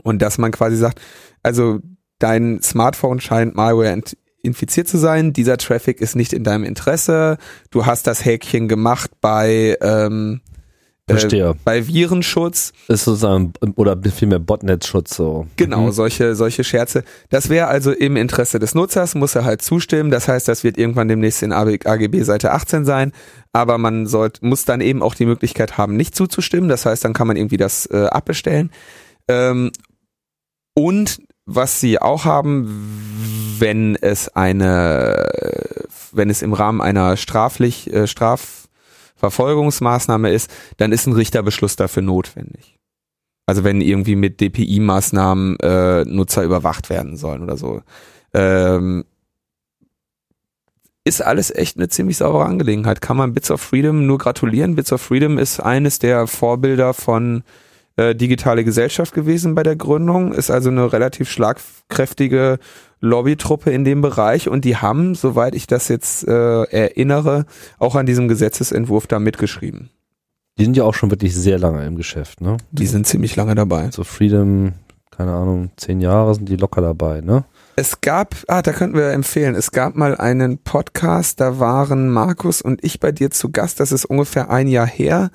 Und 0.03 0.23
dass 0.23 0.39
man 0.39 0.53
quasi 0.53 0.77
sagt, 0.77 1.01
also 1.43 1.81
dein 2.19 2.63
Smartphone 2.63 3.21
scheint 3.21 3.55
Malware 3.55 4.03
infiziert 4.43 4.89
zu 4.89 4.99
sein, 4.99 5.33
dieser 5.33 5.59
Traffic 5.59 6.01
ist 6.01 6.17
nicht 6.17 6.33
in 6.33 6.45
deinem 6.45 6.65
Interesse, 6.65 7.39
du 7.71 7.87
hast 7.87 8.07
das 8.07 8.25
Häkchen 8.25 8.69
gemacht 8.69 9.11
bei 9.21 9.77
ähm, 9.81 10.41
Verstehe. 11.09 11.51
Äh, 11.51 11.55
bei 11.65 11.87
Virenschutz. 11.87 12.73
Ist 12.89 13.05
sozusagen, 13.05 13.53
oder 13.77 13.99
vielmehr 14.11 14.39
Botnet-Schutz 14.39 15.17
so. 15.17 15.47
Genau, 15.57 15.87
mhm. 15.87 15.93
solche, 15.93 16.35
solche 16.35 16.65
Scherze. 16.65 17.05
Das 17.31 17.49
wäre 17.49 17.67
also 17.67 17.93
im 17.93 18.17
Interesse 18.17 18.59
des 18.59 18.75
Nutzers, 18.75 19.15
muss 19.15 19.35
er 19.35 19.45
halt 19.45 19.63
zustimmen. 19.63 20.11
Das 20.11 20.29
heißt, 20.29 20.47
das 20.49 20.65
wird 20.65 20.79
irgendwann 20.79 21.09
demnächst 21.09 21.43
in 21.43 21.53
AGB 21.53 22.23
Seite 22.23 22.53
18 22.53 22.85
sein. 22.85 23.13
Aber 23.53 23.79
man 23.79 24.07
sollte, 24.07 24.45
muss 24.47 24.65
dann 24.65 24.81
eben 24.81 25.03
auch 25.03 25.15
die 25.15 25.27
Möglichkeit 25.27 25.77
haben, 25.77 25.97
nicht 25.97 26.15
zuzustimmen. 26.15 26.69
Das 26.69 26.87
heißt, 26.87 27.05
dann 27.05 27.13
kann 27.13 27.27
man 27.27 27.37
irgendwie 27.37 27.57
das 27.57 27.87
äh, 27.87 28.07
abbestellen. 28.07 28.71
Ähm, 29.29 29.73
und 30.75 31.21
was 31.47 31.81
sie 31.81 32.01
auch 32.01 32.25
haben, 32.25 33.57
wenn 33.59 33.97
es 33.97 34.29
eine, 34.29 35.29
wenn 36.13 36.31
es 36.31 36.43
im 36.43 36.53
Rahmen 36.53 36.81
einer 36.81 37.17
straflich, 37.17 37.93
äh, 37.93 38.07
Strafverfolgungsmaßnahme 39.21 40.31
ist, 40.33 40.51
dann 40.79 40.93
ist 40.93 41.07
ein 41.07 41.13
Richterbeschluss 41.13 41.77
dafür 41.77 42.03
notwendig. 42.03 42.79
Also 43.47 43.65
wenn 43.65 43.81
irgendwie 43.81 44.17
mit 44.17 44.41
DPI-Maßnahmen 44.41 45.59
äh, 45.61 46.05
Nutzer 46.05 46.43
überwacht 46.43 46.89
werden 46.89 47.17
sollen 47.17 47.43
oder 47.43 47.57
so. 47.57 47.83
Ähm, 48.33 49.05
ist 51.05 51.23
alles 51.23 51.51
echt 51.51 51.77
eine 51.77 51.89
ziemlich 51.89 52.19
saubere 52.19 52.45
Angelegenheit. 52.45 53.01
Kann 53.01 53.17
man 53.17 53.33
Bits 53.33 53.51
of 53.51 53.61
Freedom 53.61 54.07
nur 54.07 54.19
gratulieren. 54.19 54.77
Bits 54.77 54.93
of 54.93 55.01
Freedom 55.01 55.39
ist 55.39 55.59
eines 55.59 55.99
der 55.99 56.27
Vorbilder 56.27 56.95
von 56.95 57.43
äh, 58.01 58.15
digitale 58.15 58.65
Gesellschaft 58.65 59.13
gewesen 59.13 59.55
bei 59.55 59.63
der 59.63 59.77
Gründung, 59.77 60.33
ist 60.33 60.51
also 60.51 60.71
eine 60.71 60.91
relativ 60.91 61.29
schlagkräftige 61.29 62.59
Lobbytruppe 63.01 63.71
in 63.71 63.85
dem 63.85 64.01
Bereich 64.01 64.49
und 64.49 64.65
die 64.65 64.77
haben, 64.77 65.15
soweit 65.15 65.55
ich 65.55 65.67
das 65.67 65.89
jetzt 65.89 66.27
äh, 66.27 66.63
erinnere, 66.65 67.45
auch 67.79 67.97
an 67.97 68.07
diesem 68.07 68.27
Gesetzesentwurf 68.27 69.07
da 69.07 69.19
mitgeschrieben. 69.19 69.91
Die 70.59 70.65
sind 70.65 70.79
ja 70.79 70.85
auch 70.85 70.95
schon 70.95 71.11
wirklich 71.11 71.35
sehr 71.35 71.59
lange 71.59 71.85
im 71.85 71.97
Geschäft, 71.97 72.41
ne? 72.41 72.57
Die 72.71 72.87
sind 72.87 73.07
ziemlich 73.07 73.37
lange 73.37 73.55
dabei. 73.55 73.91
So 73.91 74.03
Freedom, 74.03 74.73
keine 75.11 75.33
Ahnung, 75.33 75.71
zehn 75.77 76.01
Jahre 76.01 76.35
sind 76.35 76.49
die 76.49 76.57
locker 76.57 76.81
dabei, 76.81 77.21
ne? 77.21 77.45
Es 77.77 78.01
gab, 78.01 78.35
ah, 78.49 78.63
da 78.63 78.73
könnten 78.73 78.97
wir 78.97 79.11
empfehlen, 79.11 79.55
es 79.55 79.73
gab 79.73 79.95
mal 79.95 80.17
einen 80.17 80.57
Podcast, 80.57 81.41
da 81.41 81.59
waren 81.59 82.09
Markus 82.09 82.63
und 82.63 82.83
ich 82.83 82.99
bei 82.99 83.13
dir 83.13 83.31
zu 83.31 83.51
Gast, 83.51 83.79
das 83.79 83.93
ist 83.93 84.07
ungefähr 84.07 84.51
ein 84.51 84.69
Jahr 84.69 84.87
her. 84.87 85.31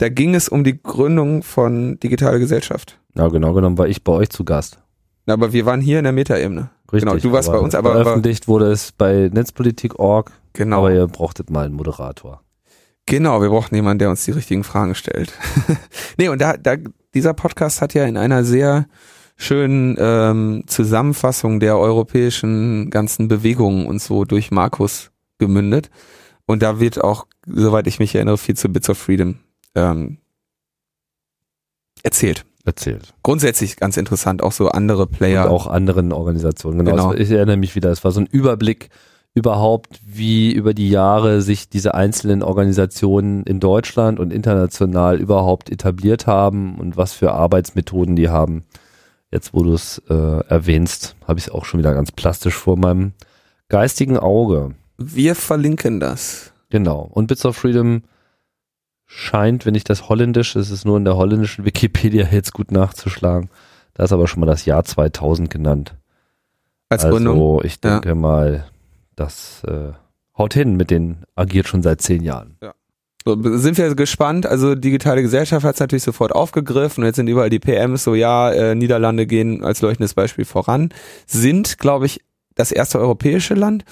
Da 0.00 0.08
ging 0.08 0.34
es 0.34 0.48
um 0.48 0.64
die 0.64 0.82
Gründung 0.82 1.42
von 1.42 2.00
Digitale 2.00 2.38
Gesellschaft. 2.38 2.98
Ja, 3.14 3.28
genau 3.28 3.52
genommen 3.52 3.76
war 3.76 3.86
ich 3.86 4.02
bei 4.02 4.12
euch 4.12 4.30
zu 4.30 4.46
Gast. 4.46 4.78
Aber 5.26 5.52
wir 5.52 5.66
waren 5.66 5.82
hier 5.82 5.98
in 5.98 6.04
der 6.04 6.14
Metaebene. 6.14 6.70
Richtig. 6.90 7.06
Genau, 7.06 7.20
du 7.20 7.32
warst 7.32 7.52
bei 7.52 7.58
uns, 7.58 7.74
aber 7.74 7.92
veröffentlicht 7.92 8.48
wurde 8.48 8.72
es 8.72 8.92
bei 8.92 9.28
Netzpolitik.org. 9.30 10.32
Genau. 10.54 10.78
Aber 10.78 10.94
ihr 10.94 11.06
brauchtet 11.06 11.50
mal 11.50 11.66
einen 11.66 11.74
Moderator. 11.74 12.40
Genau, 13.04 13.42
wir 13.42 13.50
brauchten 13.50 13.74
jemanden, 13.74 13.98
der 13.98 14.08
uns 14.08 14.24
die 14.24 14.30
richtigen 14.30 14.64
Fragen 14.64 14.94
stellt. 14.94 15.34
nee, 16.16 16.30
und 16.30 16.40
da, 16.40 16.56
da, 16.56 16.76
dieser 17.12 17.34
Podcast 17.34 17.82
hat 17.82 17.92
ja 17.92 18.06
in 18.06 18.16
einer 18.16 18.42
sehr 18.42 18.86
schönen 19.36 19.98
ähm, 19.98 20.64
Zusammenfassung 20.66 21.60
der 21.60 21.76
europäischen 21.76 22.88
ganzen 22.88 23.28
Bewegungen 23.28 23.84
und 23.84 24.00
so 24.00 24.24
durch 24.24 24.50
Markus 24.50 25.10
gemündet. 25.38 25.90
Und 26.46 26.62
da 26.62 26.80
wird 26.80 27.04
auch, 27.04 27.26
soweit 27.46 27.86
ich 27.86 27.98
mich 27.98 28.14
erinnere, 28.14 28.38
viel 28.38 28.56
zu 28.56 28.70
Bits 28.70 28.88
of 28.88 28.96
Freedom 28.96 29.40
ähm, 29.74 30.18
erzählt. 32.02 32.44
Erzählt. 32.64 33.14
Grundsätzlich 33.22 33.76
ganz 33.76 33.96
interessant, 33.96 34.42
auch 34.42 34.52
so 34.52 34.68
andere 34.68 35.06
Player. 35.06 35.44
Und 35.44 35.50
auch 35.50 35.66
anderen 35.66 36.12
Organisationen. 36.12 36.84
Genau. 36.84 36.90
genau. 36.90 37.14
Ich 37.14 37.30
erinnere 37.30 37.56
mich 37.56 37.74
wieder, 37.74 37.90
es 37.90 38.04
war 38.04 38.12
so 38.12 38.20
ein 38.20 38.26
Überblick 38.26 38.90
überhaupt, 39.32 40.00
wie 40.04 40.52
über 40.52 40.74
die 40.74 40.90
Jahre 40.90 41.40
sich 41.40 41.68
diese 41.68 41.94
einzelnen 41.94 42.42
Organisationen 42.42 43.44
in 43.44 43.60
Deutschland 43.60 44.18
und 44.18 44.32
international 44.32 45.20
überhaupt 45.20 45.70
etabliert 45.70 46.26
haben 46.26 46.78
und 46.78 46.96
was 46.96 47.12
für 47.12 47.32
Arbeitsmethoden 47.32 48.16
die 48.16 48.28
haben. 48.28 48.64
Jetzt, 49.30 49.54
wo 49.54 49.62
du 49.62 49.72
es 49.72 50.02
äh, 50.10 50.14
erwähnst, 50.48 51.14
habe 51.26 51.38
ich 51.38 51.46
es 51.46 51.52
auch 51.52 51.64
schon 51.64 51.78
wieder 51.78 51.94
ganz 51.94 52.10
plastisch 52.10 52.56
vor 52.56 52.76
meinem 52.76 53.12
geistigen 53.68 54.18
Auge. 54.18 54.74
Wir 54.98 55.36
verlinken 55.36 56.00
das. 56.00 56.52
Genau. 56.68 57.08
Und 57.10 57.28
Bits 57.28 57.46
of 57.46 57.56
Freedom 57.56 58.02
scheint, 59.12 59.66
wenn 59.66 59.74
ich 59.74 59.82
das 59.82 60.08
holländisch, 60.08 60.54
es 60.54 60.70
ist 60.70 60.84
nur 60.84 60.96
in 60.96 61.04
der 61.04 61.16
holländischen 61.16 61.64
Wikipedia 61.64 62.28
jetzt 62.30 62.52
gut 62.52 62.70
nachzuschlagen. 62.70 63.50
Da 63.92 64.04
ist 64.04 64.12
aber 64.12 64.28
schon 64.28 64.40
mal 64.40 64.46
das 64.46 64.64
Jahr 64.64 64.84
2000 64.84 65.50
genannt. 65.50 65.96
Als 66.88 67.04
also, 67.04 67.16
Gründung? 67.16 67.60
ich 67.64 67.80
denke 67.80 68.10
ja. 68.10 68.14
mal, 68.14 68.66
das 69.16 69.64
äh, 69.66 69.92
haut 70.38 70.54
hin 70.54 70.76
mit 70.76 70.92
den 70.92 71.24
agiert 71.34 71.66
schon 71.66 71.82
seit 71.82 72.00
zehn 72.00 72.22
Jahren. 72.22 72.56
Ja. 72.62 72.72
So, 73.24 73.36
sind 73.58 73.76
wir 73.78 73.94
gespannt. 73.96 74.46
Also 74.46 74.76
digitale 74.76 75.22
Gesellschaft 75.22 75.64
hat 75.64 75.74
es 75.74 75.80
natürlich 75.80 76.04
sofort 76.04 76.32
aufgegriffen 76.32 77.02
und 77.02 77.06
jetzt 77.06 77.16
sind 77.16 77.26
überall 77.26 77.50
die 77.50 77.58
PMs 77.58 78.04
so, 78.04 78.14
ja, 78.14 78.50
äh, 78.52 78.74
Niederlande 78.76 79.26
gehen 79.26 79.64
als 79.64 79.82
leuchtendes 79.82 80.14
Beispiel 80.14 80.44
voran. 80.44 80.90
Sind, 81.26 81.78
glaube 81.78 82.06
ich, 82.06 82.22
das 82.54 82.70
erste 82.70 83.00
europäische 83.00 83.54
Land 83.54 83.84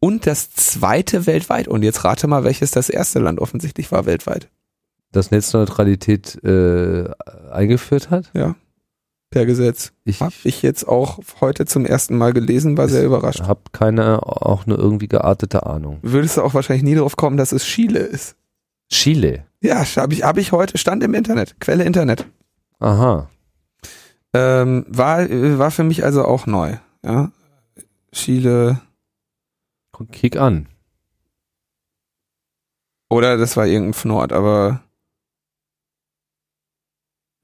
und 0.00 0.26
das 0.26 0.50
zweite 0.50 1.26
weltweit. 1.26 1.66
Und 1.66 1.82
jetzt 1.82 2.04
rate 2.04 2.26
mal, 2.26 2.44
welches 2.44 2.70
das 2.72 2.90
erste 2.90 3.20
Land 3.20 3.40
offensichtlich 3.40 3.90
war 3.90 4.04
weltweit 4.04 4.48
das 5.12 5.30
Netzneutralität 5.30 6.42
äh, 6.44 7.08
eingeführt 7.50 8.10
hat. 8.10 8.30
Ja, 8.34 8.54
per 9.30 9.46
Gesetz. 9.46 9.92
Ich 10.04 10.20
habe 10.20 10.34
ich 10.44 10.62
jetzt 10.62 10.86
auch 10.86 11.18
heute 11.40 11.66
zum 11.66 11.84
ersten 11.84 12.16
Mal 12.16 12.32
gelesen, 12.32 12.76
war 12.76 12.88
sehr 12.88 13.04
überrascht. 13.04 13.40
Ich 13.40 13.46
habe 13.46 13.60
keine, 13.72 14.22
auch 14.22 14.66
eine 14.66 14.76
irgendwie 14.76 15.08
geartete 15.08 15.66
Ahnung. 15.66 15.98
Würdest 16.02 16.36
du 16.36 16.42
auch 16.42 16.54
wahrscheinlich 16.54 16.84
nie 16.84 16.94
darauf 16.94 17.16
kommen, 17.16 17.36
dass 17.36 17.52
es 17.52 17.64
Chile 17.64 18.00
ist. 18.00 18.36
Chile? 18.88 19.44
Ja, 19.60 19.84
habe 19.96 20.14
ich, 20.14 20.22
hab 20.22 20.38
ich 20.38 20.52
heute, 20.52 20.78
stand 20.78 21.02
im 21.02 21.14
Internet, 21.14 21.58
Quelle 21.60 21.84
Internet. 21.84 22.26
Aha. 22.78 23.28
Ähm, 24.32 24.86
war, 24.88 25.28
war 25.28 25.70
für 25.70 25.84
mich 25.84 26.04
also 26.04 26.24
auch 26.24 26.46
neu. 26.46 26.76
Ja, 27.04 27.30
Chile. 28.12 28.80
Kick 30.12 30.36
an. 30.36 30.66
Oder 33.08 33.38
das 33.38 33.56
war 33.56 33.66
irgendein 33.66 33.94
Fnord, 33.94 34.32
aber 34.32 34.82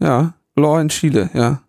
ja, 0.02 0.34
Law 0.56 0.80
in 0.80 0.88
Chile, 0.88 1.30
ja. 1.32 1.62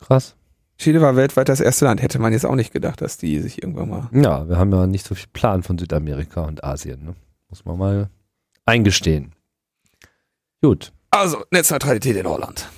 Krass. 0.00 0.34
Chile 0.78 1.00
war 1.00 1.16
weltweit 1.16 1.48
das 1.48 1.60
erste 1.60 1.84
Land. 1.84 2.00
Hätte 2.02 2.18
man 2.18 2.32
jetzt 2.32 2.46
auch 2.46 2.54
nicht 2.54 2.72
gedacht, 2.72 3.00
dass 3.00 3.18
die 3.18 3.40
sich 3.40 3.62
irgendwann 3.62 3.88
mal. 3.90 4.08
Ja, 4.12 4.48
wir 4.48 4.58
haben 4.58 4.72
ja 4.72 4.86
nicht 4.86 5.06
so 5.06 5.14
viel 5.14 5.28
Plan 5.32 5.62
von 5.62 5.76
Südamerika 5.76 6.42
und 6.42 6.62
Asien. 6.62 7.04
Ne? 7.04 7.14
Muss 7.48 7.64
man 7.64 7.78
mal 7.78 8.10
eingestehen. 8.64 9.32
Gut. 10.62 10.92
Also, 11.10 11.44
Netzneutralität 11.50 12.16
in 12.16 12.26
Holland. 12.26 12.68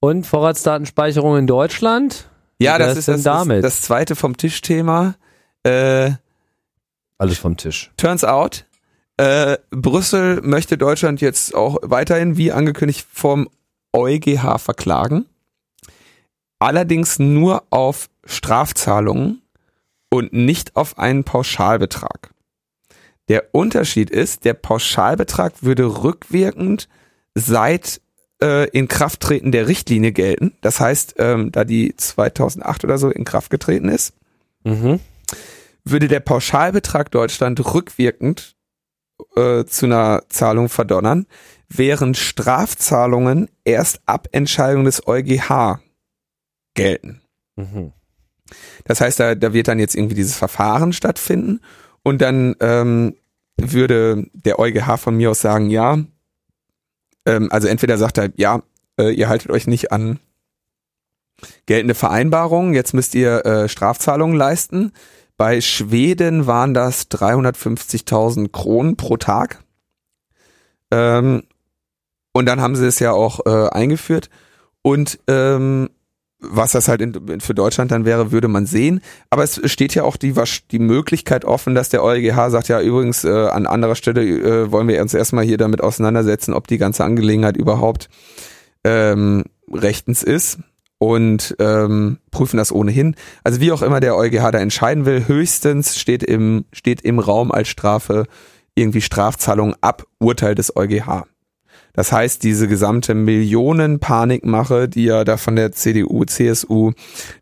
Und 0.00 0.26
Vorratsdatenspeicherung 0.26 1.38
in 1.38 1.46
Deutschland? 1.46 2.28
Ja, 2.58 2.78
das 2.78 2.96
ist 2.96 3.08
das, 3.08 3.22
damit? 3.22 3.64
das 3.64 3.82
zweite 3.82 4.14
vom 4.14 4.36
Tischthema. 4.36 5.14
Äh, 5.62 6.12
Alles 7.18 7.38
vom 7.38 7.56
Tisch. 7.56 7.90
Turns 7.96 8.22
out, 8.22 8.66
äh, 9.20 9.58
Brüssel 9.70 10.40
möchte 10.40 10.78
Deutschland 10.78 11.20
jetzt 11.20 11.54
auch 11.54 11.76
weiterhin, 11.82 12.38
wie 12.38 12.52
angekündigt, 12.52 13.06
vom 13.12 13.50
EuGH 13.92 14.58
verklagen. 14.58 15.26
Allerdings 16.58 17.18
nur 17.18 17.64
auf 17.68 18.08
Strafzahlungen 18.24 19.42
und 20.08 20.32
nicht 20.32 20.74
auf 20.74 20.98
einen 20.98 21.24
Pauschalbetrag. 21.24 22.30
Der 23.28 23.54
Unterschied 23.54 24.08
ist, 24.08 24.46
der 24.46 24.54
Pauschalbetrag 24.54 25.62
würde 25.62 26.02
rückwirkend 26.02 26.88
seit 27.34 28.00
äh, 28.42 28.70
Inkrafttreten 28.70 29.52
der 29.52 29.68
Richtlinie 29.68 30.12
gelten. 30.12 30.54
Das 30.62 30.80
heißt, 30.80 31.16
ähm, 31.18 31.52
da 31.52 31.64
die 31.64 31.94
2008 31.94 32.84
oder 32.84 32.96
so 32.96 33.10
in 33.10 33.24
Kraft 33.24 33.50
getreten 33.50 33.90
ist, 33.90 34.14
mhm 34.64 34.98
würde 35.84 36.08
der 36.08 36.20
Pauschalbetrag 36.20 37.10
Deutschland 37.10 37.74
rückwirkend 37.74 38.54
äh, 39.36 39.64
zu 39.64 39.86
einer 39.86 40.22
Zahlung 40.28 40.68
verdonnern, 40.68 41.26
während 41.68 42.16
Strafzahlungen 42.16 43.48
erst 43.64 44.00
ab 44.06 44.28
Entscheidung 44.32 44.84
des 44.84 45.06
EuGH 45.06 45.80
gelten. 46.74 47.22
Mhm. 47.56 47.92
Das 48.84 49.00
heißt, 49.00 49.20
da, 49.20 49.34
da 49.34 49.52
wird 49.52 49.68
dann 49.68 49.78
jetzt 49.78 49.94
irgendwie 49.94 50.16
dieses 50.16 50.36
Verfahren 50.36 50.92
stattfinden 50.92 51.60
und 52.02 52.20
dann 52.20 52.56
ähm, 52.60 53.14
würde 53.56 54.26
der 54.32 54.58
EuGH 54.58 54.96
von 54.98 55.16
mir 55.16 55.30
aus 55.30 55.40
sagen, 55.40 55.70
ja, 55.70 55.98
ähm, 57.26 57.48
also 57.52 57.68
entweder 57.68 57.98
sagt 57.98 58.18
er, 58.18 58.30
ja, 58.36 58.62
äh, 58.98 59.10
ihr 59.10 59.28
haltet 59.28 59.50
euch 59.50 59.66
nicht 59.66 59.92
an 59.92 60.18
geltende 61.66 61.94
Vereinbarungen, 61.94 62.74
jetzt 62.74 62.94
müsst 62.94 63.14
ihr 63.14 63.44
äh, 63.46 63.68
Strafzahlungen 63.68 64.36
leisten. 64.36 64.92
Bei 65.40 65.62
Schweden 65.62 66.46
waren 66.46 66.74
das 66.74 67.10
350.000 67.10 68.50
Kronen 68.52 68.96
pro 68.96 69.16
Tag. 69.16 69.64
Ähm, 70.90 71.44
und 72.34 72.44
dann 72.44 72.60
haben 72.60 72.76
sie 72.76 72.86
es 72.86 72.98
ja 72.98 73.12
auch 73.12 73.46
äh, 73.46 73.70
eingeführt. 73.70 74.28
Und 74.82 75.18
ähm, 75.28 75.88
was 76.40 76.72
das 76.72 76.88
halt 76.88 77.00
in, 77.00 77.40
für 77.40 77.54
Deutschland 77.54 77.90
dann 77.90 78.04
wäre, 78.04 78.32
würde 78.32 78.48
man 78.48 78.66
sehen. 78.66 79.00
Aber 79.30 79.42
es 79.42 79.58
steht 79.64 79.94
ja 79.94 80.02
auch 80.02 80.18
die, 80.18 80.34
die 80.72 80.78
Möglichkeit 80.78 81.46
offen, 81.46 81.74
dass 81.74 81.88
der 81.88 82.04
EuGH 82.04 82.50
sagt, 82.50 82.68
ja 82.68 82.82
übrigens 82.82 83.24
äh, 83.24 83.30
an 83.30 83.66
anderer 83.66 83.94
Stelle 83.94 84.22
äh, 84.22 84.70
wollen 84.70 84.88
wir 84.88 85.00
uns 85.00 85.14
erstmal 85.14 85.46
hier 85.46 85.56
damit 85.56 85.80
auseinandersetzen, 85.80 86.52
ob 86.52 86.66
die 86.66 86.76
ganze 86.76 87.02
Angelegenheit 87.02 87.56
überhaupt 87.56 88.10
ähm, 88.84 89.44
rechtens 89.72 90.22
ist 90.22 90.58
und 91.00 91.56
ähm, 91.58 92.18
prüfen 92.30 92.58
das 92.58 92.70
ohnehin. 92.70 93.16
Also 93.42 93.60
wie 93.60 93.72
auch 93.72 93.80
immer 93.80 94.00
der 94.00 94.16
EuGH 94.16 94.50
da 94.52 94.58
entscheiden 94.58 95.06
will, 95.06 95.26
höchstens 95.26 95.98
steht 95.98 96.22
im, 96.22 96.66
steht 96.72 97.00
im 97.00 97.18
Raum 97.18 97.50
als 97.50 97.68
Strafe 97.68 98.26
irgendwie 98.74 99.00
Strafzahlung 99.00 99.74
ab 99.80 100.06
Urteil 100.18 100.54
des 100.54 100.76
EuGH. 100.76 101.24
Das 101.94 102.12
heißt, 102.12 102.42
diese 102.42 102.68
gesamte 102.68 103.14
Millionen-Panikmache, 103.14 104.90
die 104.90 105.04
ja 105.04 105.24
da 105.24 105.38
von 105.38 105.56
der 105.56 105.72
CDU, 105.72 106.24
CSU 106.24 106.92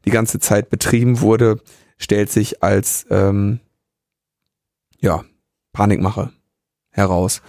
die 0.04 0.10
ganze 0.10 0.38
Zeit 0.38 0.70
betrieben 0.70 1.20
wurde, 1.20 1.58
stellt 1.98 2.30
sich 2.30 2.62
als 2.62 3.06
ähm, 3.10 3.58
ja, 5.00 5.24
Panikmache 5.72 6.30
heraus. 6.98 7.40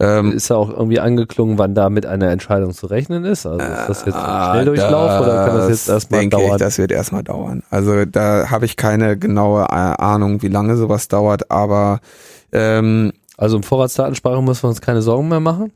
Ähm, 0.00 0.30
ist 0.30 0.48
ja 0.48 0.56
auch 0.56 0.70
irgendwie 0.70 1.00
angeklungen, 1.00 1.58
wann 1.58 1.74
da 1.74 1.90
mit 1.90 2.06
einer 2.06 2.30
Entscheidung 2.30 2.72
zu 2.72 2.86
rechnen 2.86 3.24
ist. 3.24 3.46
Also 3.46 3.64
ist 3.64 3.88
das 3.88 4.04
jetzt 4.04 4.14
ein 4.14 4.24
ah, 4.24 4.52
Schnelldurchlauf 4.52 5.22
oder 5.22 5.46
kann 5.46 5.56
das 5.56 5.68
jetzt 5.70 5.88
erstmal 5.88 6.20
denke 6.20 6.36
dauern? 6.36 6.52
Ich, 6.52 6.58
das 6.58 6.78
wird 6.78 6.92
erstmal 6.92 7.24
dauern. 7.24 7.64
Also 7.70 8.04
da 8.04 8.48
habe 8.48 8.64
ich 8.64 8.76
keine 8.76 9.18
genaue 9.18 9.62
äh, 9.62 9.74
Ahnung, 9.74 10.40
wie 10.42 10.48
lange 10.48 10.76
sowas 10.76 11.08
dauert, 11.08 11.50
aber 11.50 11.98
ähm, 12.52 13.12
also 13.36 13.56
im 13.56 13.64
Vorratsdatenspeicher 13.64 14.40
müssen 14.40 14.62
wir 14.62 14.68
uns 14.68 14.80
keine 14.80 15.02
Sorgen 15.02 15.28
mehr 15.28 15.40
machen? 15.40 15.72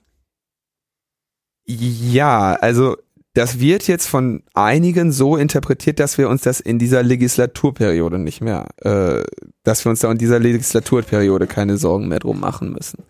Ja, 1.65 2.55
also 2.61 2.97
das 3.35 3.61
wird 3.61 3.89
jetzt 3.89 4.09
von 4.09 4.43
einigen 4.53 5.11
so 5.11 5.37
interpretiert, 5.37 6.01
dass 6.01 6.19
wir 6.19 6.29
uns 6.29 6.43
das 6.43 6.61
in 6.61 6.79
dieser 6.79 7.03
Legislaturperiode 7.03 8.19
nicht 8.19 8.43
mehr, 8.43 8.69
äh, 8.83 9.23
dass 9.63 9.85
wir 9.85 9.91
uns 9.91 10.01
da 10.01 10.11
in 10.11 10.19
dieser 10.19 10.39
Legislaturperiode 10.39 11.47
keine 11.47 11.79
Sorgen 11.79 12.09
mehr 12.09 12.19
drum 12.19 12.41
machen 12.41 12.73
müssen. 12.73 13.05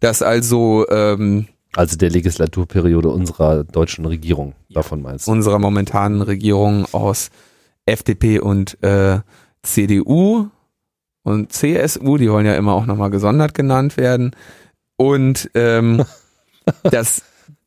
Dass 0.00 0.22
also 0.22 0.86
ähm, 0.90 1.48
also 1.76 1.96
der 1.96 2.10
Legislaturperiode 2.10 3.08
unserer 3.08 3.64
deutschen 3.64 4.06
Regierung, 4.06 4.54
davon 4.70 5.02
meinst 5.02 5.26
du? 5.26 5.32
Unserer 5.32 5.58
momentanen 5.58 6.22
Regierung 6.22 6.86
aus 6.92 7.30
FDP 7.84 8.38
und 8.38 8.82
äh, 8.82 9.20
CDU 9.62 10.50
und 11.24 11.52
CSU, 11.52 12.16
die 12.16 12.30
wollen 12.30 12.46
ja 12.46 12.54
immer 12.54 12.74
auch 12.74 12.86
nochmal 12.86 13.10
gesondert 13.10 13.54
genannt 13.54 13.96
werden. 13.96 14.36
Und 14.96 15.50
ähm, 15.54 16.04
das 16.84 17.22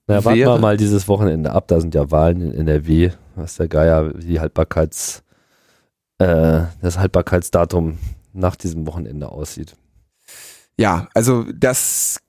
na, 0.08 0.24
warten 0.24 0.40
wir 0.40 0.58
mal 0.58 0.78
dieses 0.78 1.08
Wochenende 1.08 1.52
ab. 1.52 1.68
Da 1.68 1.80
sind 1.80 1.94
ja 1.94 2.10
Wahlen 2.12 2.42
in 2.42 2.68
NRW. 2.68 3.12
Was 3.36 3.56
der 3.56 3.68
Geier, 3.68 4.14
die 4.14 4.40
Haltbarkeits, 4.40 5.24
äh, 6.18 6.62
das 6.82 6.98
Haltbarkeitsdatum 6.98 8.00
nach 8.34 8.56
diesem 8.56 8.88
Wochenende 8.88 9.30
aussieht. 9.30 9.76
Ja, 10.78 11.08
also 11.14 11.46
das 11.54 12.20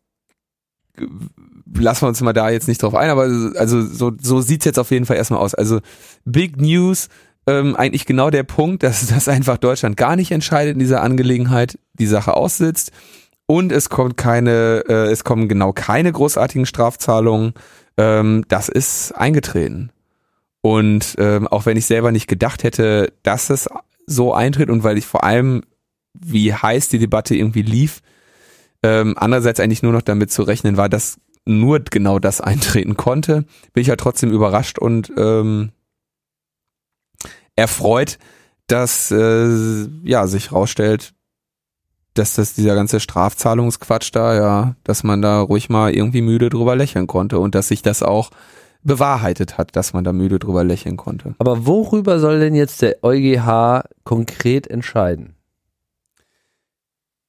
lassen 1.74 2.02
wir 2.02 2.08
uns 2.08 2.20
mal 2.20 2.32
da 2.32 2.50
jetzt 2.50 2.66
nicht 2.66 2.82
drauf 2.82 2.94
ein, 2.94 3.10
aber 3.10 3.22
also 3.56 3.82
so, 3.82 4.12
so 4.20 4.40
sieht's 4.40 4.64
jetzt 4.64 4.78
auf 4.78 4.90
jeden 4.90 5.06
Fall 5.06 5.16
erstmal 5.16 5.40
aus. 5.40 5.54
Also 5.54 5.80
Big 6.24 6.60
News, 6.60 7.08
ähm, 7.46 7.76
eigentlich 7.76 8.06
genau 8.06 8.30
der 8.30 8.42
Punkt, 8.42 8.82
dass 8.82 9.06
das 9.06 9.28
einfach 9.28 9.58
Deutschland 9.58 9.96
gar 9.96 10.16
nicht 10.16 10.30
entscheidet 10.30 10.74
in 10.74 10.80
dieser 10.80 11.02
Angelegenheit, 11.02 11.78
die 11.94 12.06
Sache 12.06 12.34
aussitzt 12.34 12.90
und 13.50 13.72
es 13.72 13.88
kommt 13.88 14.18
keine, 14.18 14.84
äh, 14.88 15.10
es 15.10 15.24
kommen 15.24 15.48
genau 15.48 15.72
keine 15.72 16.12
großartigen 16.12 16.66
Strafzahlungen. 16.66 17.54
Ähm, 17.96 18.44
das 18.48 18.68
ist 18.68 19.12
eingetreten. 19.12 19.90
Und 20.60 21.14
ähm, 21.18 21.48
auch 21.48 21.64
wenn 21.64 21.78
ich 21.78 21.86
selber 21.86 22.12
nicht 22.12 22.28
gedacht 22.28 22.62
hätte, 22.62 23.12
dass 23.22 23.48
es 23.48 23.66
so 24.06 24.34
eintritt 24.34 24.68
und 24.68 24.84
weil 24.84 24.98
ich 24.98 25.06
vor 25.06 25.24
allem, 25.24 25.62
wie 26.12 26.52
heiß 26.52 26.90
die 26.90 26.98
Debatte 26.98 27.34
irgendwie 27.34 27.62
lief, 27.62 28.02
ähm, 28.82 29.14
andererseits 29.16 29.60
eigentlich 29.60 29.82
nur 29.82 29.92
noch 29.92 30.02
damit 30.02 30.30
zu 30.30 30.42
rechnen 30.42 30.76
war, 30.76 30.90
dass 30.90 31.18
nur 31.46 31.80
genau 31.80 32.18
das 32.18 32.42
eintreten 32.42 32.98
konnte, 32.98 33.46
bin 33.72 33.80
ich 33.80 33.88
ja 33.88 33.96
trotzdem 33.96 34.30
überrascht 34.30 34.78
und 34.78 35.10
ähm, 35.16 35.72
erfreut, 37.56 38.18
dass 38.66 39.10
äh, 39.10 39.86
ja 40.04 40.26
sich 40.26 40.52
rausstellt, 40.52 41.14
dass 42.18 42.34
das 42.34 42.54
dieser 42.54 42.74
ganze 42.74 43.00
Strafzahlungsquatsch 43.00 44.10
da, 44.12 44.34
ja, 44.34 44.74
dass 44.84 45.04
man 45.04 45.22
da 45.22 45.40
ruhig 45.40 45.68
mal 45.68 45.94
irgendwie 45.94 46.22
müde 46.22 46.50
drüber 46.50 46.76
lächeln 46.76 47.06
konnte 47.06 47.38
und 47.38 47.54
dass 47.54 47.68
sich 47.68 47.82
das 47.82 48.02
auch 48.02 48.30
bewahrheitet 48.82 49.58
hat, 49.58 49.76
dass 49.76 49.92
man 49.92 50.04
da 50.04 50.12
müde 50.12 50.38
drüber 50.38 50.64
lächeln 50.64 50.96
konnte. 50.96 51.34
Aber 51.38 51.66
worüber 51.66 52.20
soll 52.20 52.40
denn 52.40 52.54
jetzt 52.54 52.82
der 52.82 53.02
EuGH 53.02 53.84
konkret 54.04 54.66
entscheiden? 54.66 55.34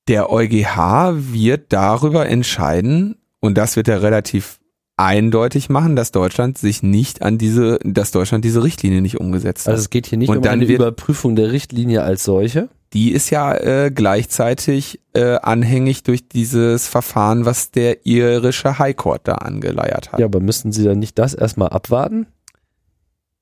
Der 0.07 0.31
EuGH 0.31 1.13
wird 1.33 1.71
darüber 1.71 2.27
entscheiden, 2.27 3.15
und 3.39 3.57
das 3.57 3.75
wird 3.75 3.87
er 3.87 4.01
relativ 4.01 4.59
eindeutig 4.97 5.69
machen, 5.69 5.95
dass 5.95 6.11
Deutschland 6.11 6.57
sich 6.57 6.83
nicht 6.83 7.21
an 7.21 7.37
diese, 7.37 7.79
dass 7.83 8.11
Deutschland 8.11 8.43
diese 8.43 8.63
Richtlinie 8.63 9.01
nicht 9.01 9.19
umgesetzt 9.19 9.65
hat. 9.65 9.71
Also 9.71 9.81
es 9.81 9.89
geht 9.89 10.07
hier 10.07 10.17
nicht 10.17 10.29
und 10.29 10.39
um 10.39 10.43
eine 10.43 10.65
Überprüfung 10.65 11.35
der 11.35 11.51
Richtlinie 11.51 12.03
als 12.03 12.23
solche? 12.23 12.69
Die 12.93 13.11
ist 13.11 13.29
ja 13.29 13.53
äh, 13.55 13.91
gleichzeitig 13.93 14.99
äh, 15.13 15.35
anhängig 15.35 16.03
durch 16.03 16.27
dieses 16.27 16.87
Verfahren, 16.87 17.45
was 17.45 17.71
der 17.71 18.05
irische 18.05 18.79
High 18.79 18.95
Court 18.95 19.21
da 19.27 19.35
angeleiert 19.35 20.11
hat. 20.11 20.19
Ja, 20.19 20.25
aber 20.25 20.39
müssten 20.39 20.71
Sie 20.71 20.83
dann 20.83 20.99
nicht 20.99 21.19
das 21.19 21.33
erstmal 21.33 21.69
abwarten? 21.69 22.27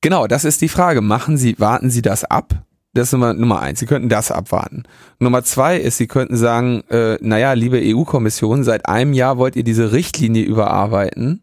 Genau, 0.00 0.26
das 0.26 0.44
ist 0.44 0.60
die 0.60 0.68
Frage. 0.68 1.00
Machen 1.00 1.36
Sie, 1.36 1.58
warten 1.58 1.90
Sie 1.90 2.02
das 2.02 2.24
ab? 2.24 2.54
Das 2.94 3.08
ist 3.08 3.12
Nummer, 3.12 3.34
Nummer 3.34 3.60
eins. 3.60 3.80
Sie 3.80 3.86
könnten 3.86 4.08
das 4.08 4.30
abwarten. 4.30 4.84
Nummer 5.18 5.42
zwei 5.44 5.76
ist, 5.78 5.98
Sie 5.98 6.06
könnten 6.06 6.36
sagen, 6.36 6.82
äh, 6.88 7.18
naja, 7.20 7.52
liebe 7.52 7.80
EU-Kommission, 7.82 8.64
seit 8.64 8.86
einem 8.86 9.12
Jahr 9.12 9.38
wollt 9.38 9.56
ihr 9.56 9.64
diese 9.64 9.92
Richtlinie 9.92 10.42
überarbeiten. 10.42 11.42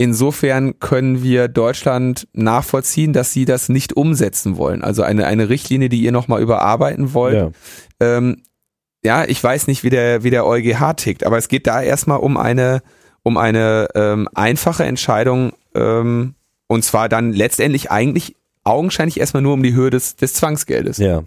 Insofern 0.00 0.78
können 0.78 1.24
wir 1.24 1.48
Deutschland 1.48 2.28
nachvollziehen, 2.32 3.12
dass 3.12 3.32
sie 3.32 3.44
das 3.44 3.68
nicht 3.68 3.96
umsetzen 3.96 4.56
wollen. 4.56 4.82
Also 4.82 5.02
eine, 5.02 5.26
eine 5.26 5.48
Richtlinie, 5.48 5.88
die 5.88 6.00
ihr 6.00 6.12
nochmal 6.12 6.40
überarbeiten 6.40 7.14
wollt. 7.14 7.34
Ja. 7.34 7.50
Ähm, 7.98 8.42
ja, 9.04 9.24
ich 9.24 9.42
weiß 9.42 9.66
nicht, 9.66 9.82
wie 9.82 9.90
der, 9.90 10.22
wie 10.22 10.30
der 10.30 10.46
EuGH 10.46 10.94
tickt, 10.96 11.24
aber 11.24 11.36
es 11.36 11.48
geht 11.48 11.66
da 11.66 11.82
erstmal 11.82 12.18
um 12.18 12.36
eine, 12.36 12.80
um 13.24 13.36
eine 13.36 13.88
ähm, 13.96 14.28
einfache 14.34 14.84
Entscheidung, 14.84 15.52
ähm, 15.74 16.34
und 16.68 16.84
zwar 16.84 17.08
dann 17.08 17.32
letztendlich 17.32 17.90
eigentlich 17.90 18.36
augenscheinlich 18.62 19.18
erstmal 19.18 19.42
nur 19.42 19.54
um 19.54 19.62
die 19.62 19.74
Höhe 19.74 19.90
des, 19.90 20.14
des 20.16 20.34
Zwangsgeldes. 20.34 20.98
Ja 20.98 21.22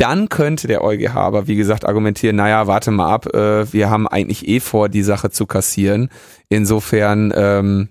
dann 0.00 0.30
könnte 0.30 0.66
der 0.66 0.82
EuGH 0.82 1.14
aber, 1.14 1.46
wie 1.46 1.56
gesagt, 1.56 1.86
argumentieren, 1.86 2.36
naja, 2.36 2.66
warte 2.66 2.90
mal 2.90 3.12
ab, 3.12 3.26
äh, 3.34 3.70
wir 3.70 3.90
haben 3.90 4.08
eigentlich 4.08 4.48
eh 4.48 4.58
vor, 4.58 4.88
die 4.88 5.02
Sache 5.02 5.30
zu 5.30 5.44
kassieren. 5.44 6.08
Insofern, 6.48 7.32
ähm, 7.36 7.88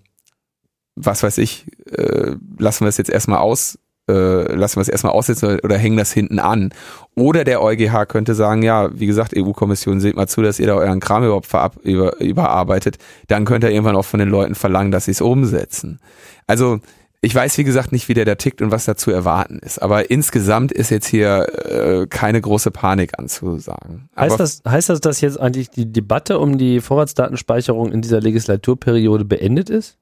was 0.96 1.22
weiß 1.22 1.38
ich, 1.38 1.68
äh, 1.92 2.32
lassen 2.58 2.86
wir 2.86 2.90
es 2.90 2.98
jetzt 2.98 3.12
erstmal 3.12 3.38
aus, 3.38 3.78
äh, 4.10 4.52
lassen 4.54 4.78
wir 4.78 4.82
es 4.82 4.90
erstmal 4.90 5.14
aussetzen 5.14 5.60
oder 5.60 5.78
hängen 5.78 5.98
das 5.98 6.12
hinten 6.12 6.40
an. 6.40 6.74
Oder 7.14 7.44
der 7.44 7.62
EuGH 7.62 8.08
könnte 8.08 8.34
sagen, 8.34 8.64
ja, 8.64 8.90
wie 9.00 9.06
gesagt, 9.06 9.36
EU-Kommission, 9.38 10.00
seht 10.00 10.16
mal 10.16 10.28
zu, 10.28 10.42
dass 10.42 10.60
ihr 10.60 10.66
da 10.66 10.74
euren 10.74 11.00
Kram 11.00 11.24
überhaupt 11.24 11.46
verab, 11.46 11.78
über, 11.84 12.20
überarbeitet. 12.20 12.98
Dann 13.28 13.46
könnt 13.46 13.64
ihr 13.64 13.70
irgendwann 13.70 13.96
auch 13.96 14.06
von 14.06 14.20
den 14.20 14.30
Leuten 14.30 14.56
verlangen, 14.56 14.92
dass 14.92 15.06
sie 15.06 15.12
es 15.12 15.22
umsetzen. 15.22 16.00
Also 16.48 16.80
ich 17.22 17.36
weiß, 17.36 17.58
wie 17.58 17.66
gesagt, 17.66 17.92
nicht, 17.92 18.08
wie 18.08 18.14
der 18.14 18.24
da 18.24 18.36
tickt 18.36 18.62
und 18.62 18.72
was 18.72 18.86
da 18.86 18.96
zu 18.96 19.12
erwarten 19.12 19.60
ist. 19.60 19.82
Aber 19.82 20.10
insgesamt 20.10 20.72
ist 20.72 20.90
jetzt 20.90 21.08
hier 21.08 21.48
äh, 21.66 22.08
keine 22.08 22.40
große 22.40 22.72
Panik 22.72 23.20
anzusagen. 23.20 24.10
Heißt 24.16 24.40
das, 24.40 24.62
heißt 24.66 24.90
das, 24.90 25.02
dass 25.02 25.20
jetzt 25.20 25.40
eigentlich 25.40 25.70
die 25.70 25.92
Debatte 25.92 26.40
um 26.40 26.58
die 26.58 26.80
Vorratsdatenspeicherung 26.80 27.92
in 27.92 28.02
dieser 28.02 28.22
Legislaturperiode 28.22 29.26
beendet 29.26 29.70
ist? 29.70 29.98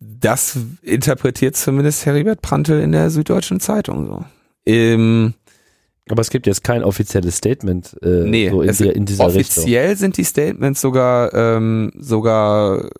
Das 0.00 0.58
interpretiert 0.80 1.56
zumindest 1.56 2.06
Heribert 2.06 2.40
Prantl 2.40 2.80
in 2.80 2.92
der 2.92 3.10
Süddeutschen 3.10 3.60
Zeitung 3.60 4.06
so. 4.06 4.24
Ähm, 4.66 5.34
Aber 6.10 6.20
es 6.20 6.28
gibt 6.30 6.46
jetzt 6.46 6.62
kein 6.62 6.84
offizielles 6.84 7.36
Statement 7.36 7.96
äh, 8.02 8.24
Nee, 8.26 8.50
so 8.50 8.60
in, 8.60 8.76
der, 8.76 8.94
in 8.94 9.06
dieser 9.06 9.24
Richtung. 9.26 9.62
offiziell 9.64 9.96
sind 9.96 10.18
die 10.18 10.24
Statements 10.24 10.80
sogar 10.82 11.32
ähm, 11.32 11.92
sogar 11.98 12.90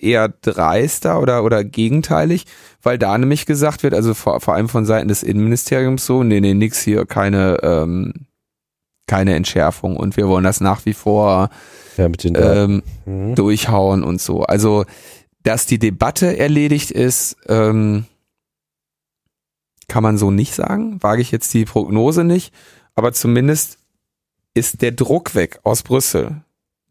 eher 0.00 0.28
dreister 0.28 1.20
oder 1.20 1.44
oder 1.44 1.62
gegenteilig, 1.62 2.46
weil 2.82 2.98
da 2.98 3.16
nämlich 3.16 3.46
gesagt 3.46 3.82
wird, 3.84 3.94
also 3.94 4.14
vor, 4.14 4.40
vor 4.40 4.54
allem 4.54 4.68
von 4.68 4.84
Seiten 4.84 5.06
des 5.08 5.22
Innenministeriums 5.22 6.04
so, 6.06 6.24
nee, 6.24 6.40
nee, 6.40 6.54
nix 6.54 6.80
hier, 6.82 7.06
keine 7.06 7.58
ähm, 7.62 8.14
keine 9.06 9.34
Entschärfung 9.34 9.96
und 9.96 10.16
wir 10.16 10.28
wollen 10.28 10.44
das 10.44 10.60
nach 10.60 10.86
wie 10.86 10.92
vor 10.94 11.50
Ja, 11.96 12.08
ähm, 12.34 12.82
Mhm. 13.06 13.34
durchhauen 13.34 14.02
und 14.04 14.20
so. 14.20 14.42
Also, 14.42 14.84
dass 15.42 15.66
die 15.66 15.78
Debatte 15.78 16.36
erledigt 16.38 16.90
ist, 16.90 17.36
ähm, 17.48 18.04
kann 19.90 20.02
man 20.04 20.16
so 20.16 20.30
nicht 20.30 20.54
sagen. 20.54 21.02
Wage 21.02 21.20
ich 21.20 21.32
jetzt 21.32 21.52
die 21.52 21.64
Prognose 21.64 22.22
nicht. 22.22 22.54
Aber 22.94 23.12
zumindest 23.12 23.78
ist 24.54 24.82
der 24.82 24.92
Druck 24.92 25.34
weg 25.34 25.58
aus 25.64 25.82
Brüssel, 25.82 26.42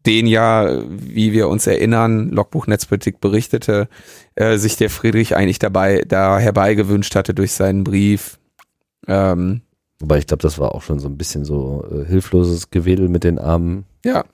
den 0.06 0.26
ja, 0.26 0.82
wie 0.88 1.32
wir 1.32 1.48
uns 1.48 1.66
erinnern, 1.66 2.28
Logbuch 2.28 2.66
Netzpolitik 2.66 3.20
berichtete, 3.20 3.88
äh, 4.34 4.58
sich 4.58 4.76
der 4.76 4.90
Friedrich 4.90 5.34
eigentlich 5.34 5.58
dabei 5.58 6.02
da 6.06 6.38
herbeigewünscht 6.38 7.14
hatte 7.16 7.32
durch 7.34 7.52
seinen 7.52 7.84
Brief. 7.84 8.38
Ähm, 9.06 9.62
Wobei 9.98 10.18
ich 10.18 10.26
glaube, 10.26 10.42
das 10.42 10.58
war 10.58 10.74
auch 10.74 10.82
schon 10.82 10.98
so 10.98 11.08
ein 11.08 11.16
bisschen 11.16 11.44
so 11.44 11.86
äh, 11.90 12.06
hilfloses 12.06 12.70
Gewedel 12.70 13.08
mit 13.08 13.24
den 13.24 13.38
Armen. 13.38 13.84
ja, 14.04 14.24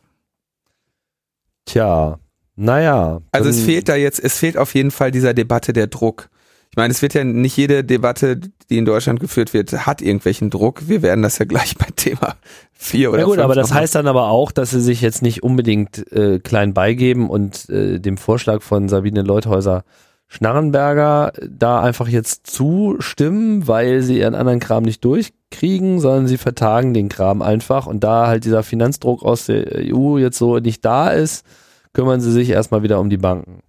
Tja, 1.66 2.20
naja. 2.55 3.20
Also 3.33 3.50
es 3.50 3.61
fehlt 3.62 3.88
da 3.88 3.96
jetzt, 3.96 4.18
es 4.18 4.38
fehlt 4.38 4.57
auf 4.57 4.74
jeden 4.74 4.90
Fall 4.90 5.11
dieser 5.11 5.35
Debatte 5.35 5.72
der 5.72 5.88
Druck. 5.88 6.31
Ich 6.77 6.79
meine, 6.79 6.93
es 6.93 7.01
wird 7.01 7.15
ja 7.15 7.25
nicht 7.25 7.57
jede 7.57 7.85
Debatte, 7.85 8.39
die 8.69 8.77
in 8.77 8.85
Deutschland 8.85 9.19
geführt 9.19 9.55
wird, 9.55 9.87
hat 9.87 10.03
irgendwelchen 10.03 10.51
Druck. 10.51 10.89
Wir 10.89 11.01
werden 11.01 11.23
das 11.23 11.39
ja 11.39 11.47
gleich 11.47 11.75
bei 11.79 11.87
Thema 11.97 12.37
4 12.75 13.12
oder 13.12 13.21
Ja 13.21 13.25
gut, 13.25 13.39
aber 13.39 13.55
das 13.55 13.73
heißt 13.73 13.95
dann 13.95 14.07
aber 14.07 14.29
auch, 14.29 14.53
dass 14.53 14.73
sie 14.73 14.83
sich 14.83 15.01
jetzt 15.01 15.23
nicht 15.23 15.43
unbedingt 15.43 16.12
äh, 16.12 16.39
klein 16.39 16.75
beigeben 16.75 17.31
und 17.31 17.71
äh, 17.71 17.99
dem 17.99 18.19
Vorschlag 18.19 18.61
von 18.61 18.91
Sabine 18.91 19.23
Leuthäuser 19.23 19.85
Schnarrenberger 20.29 21.33
da 21.49 21.81
einfach 21.81 22.09
jetzt 22.09 22.47
zustimmen, 22.47 23.67
weil 23.67 24.03
sie 24.03 24.19
ihren 24.19 24.35
anderen 24.35 24.61
Kram 24.61 24.83
nicht 24.83 25.03
durchkriegen, 25.03 25.99
sondern 25.99 26.27
sie 26.27 26.37
vertagen 26.37 26.93
den 26.93 27.09
Kram 27.09 27.41
einfach 27.41 27.87
und 27.87 28.05
da 28.05 28.27
halt 28.27 28.45
dieser 28.45 28.62
Finanzdruck 28.62 29.23
aus 29.23 29.47
der 29.47 29.65
EU 29.77 30.19
jetzt 30.19 30.37
so 30.37 30.59
nicht 30.59 30.85
da 30.85 31.09
ist, 31.09 31.47
kümmern 31.95 32.21
sie 32.21 32.33
sich 32.33 32.51
erstmal 32.51 32.83
wieder 32.83 33.01
um 33.01 33.09
die 33.09 33.17
Banken. 33.17 33.62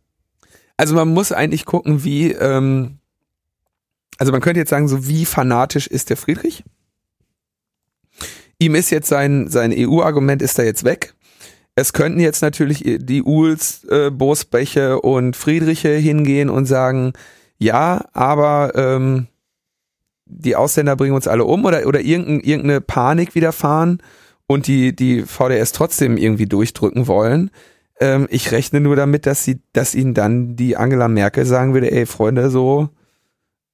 Also 0.78 0.96
man 0.96 1.10
muss 1.10 1.32
eigentlich 1.32 1.66
gucken, 1.66 2.04
wie, 2.04 2.32
ähm, 2.32 3.00
also 4.18 4.32
man 4.32 4.42
könnte 4.42 4.60
jetzt 4.60 4.70
sagen, 4.70 4.88
so 4.88 5.08
wie 5.08 5.26
fanatisch 5.26 5.88
ist 5.88 6.10
der 6.10 6.18
Friedrich? 6.18 6.64
Ihm 8.60 8.76
ist 8.76 8.90
jetzt 8.90 9.10
sein, 9.10 9.50
sein 9.50 9.74
EU-Argument 9.76 10.42
ist 10.42 10.58
da 10.58 10.64
jetzt 10.64 10.84
weg. 10.84 11.14
Es 11.76 11.94
könnten 11.94 12.20
jetzt 12.20 12.42
natürlich 12.42 12.84
die 12.84 13.22
Uhls, 13.22 13.84
äh, 13.86 14.10
Bosbeche 14.10 15.00
und 15.00 15.36
Friedriche 15.36 15.90
hingehen 15.90 16.50
und 16.50 16.66
sagen, 16.66 17.14
ja, 17.60 18.06
aber 18.14 18.72
ähm, 18.76 19.28
die 20.26 20.56
Ausländer 20.56 20.96
bringen 20.96 21.14
uns 21.14 21.28
alle 21.28 21.46
um 21.46 21.66
oder, 21.66 21.86
oder 21.86 22.02
irgendein, 22.02 22.40
irgendeine 22.40 22.82
Panik 22.82 23.36
widerfahren 23.36 24.02
und 24.48 24.68
die, 24.68 24.96
die 24.96 25.22
VDS 25.24 25.72
trotzdem 25.72 26.18
irgendwie 26.18 26.48
durchdrücken 26.48 27.08
wollen. 27.08 27.52
Ähm, 28.00 28.28
ich 28.30 28.52
rechne 28.52 28.80
nur 28.80 28.96
damit, 28.96 29.26
dass 29.26 29.44
sie, 29.44 29.60
dass 29.74 29.96
ihnen 29.96 30.14
dann 30.14 30.56
die 30.56 30.78
Angela 30.78 31.08
Merkel 31.08 31.46
sagen 31.46 31.74
würde, 31.74 31.92
ey 31.92 32.06
Freunde, 32.06 32.50
so, 32.50 32.90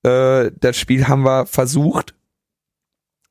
äh, 0.03 0.51
das 0.59 0.77
Spiel 0.77 1.07
haben 1.07 1.23
wir 1.23 1.45
versucht. 1.45 2.15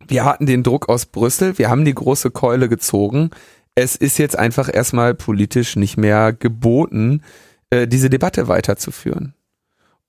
Wir 0.07 0.24
hatten 0.24 0.46
den 0.46 0.62
Druck 0.62 0.88
aus 0.88 1.07
Brüssel, 1.07 1.59
wir 1.59 1.70
haben 1.70 1.85
die 1.85 1.94
große 1.94 2.31
Keule 2.31 2.68
gezogen. 2.68 3.31
Es 3.74 3.96
ist 3.96 4.18
jetzt 4.18 4.38
einfach 4.38 4.68
erstmal 4.72 5.14
politisch 5.14 5.76
nicht 5.76 5.96
mehr 5.96 6.33
geboten, 6.33 7.22
äh, 7.70 7.87
diese 7.87 8.11
Debatte 8.11 8.48
weiterzuführen. 8.48 9.35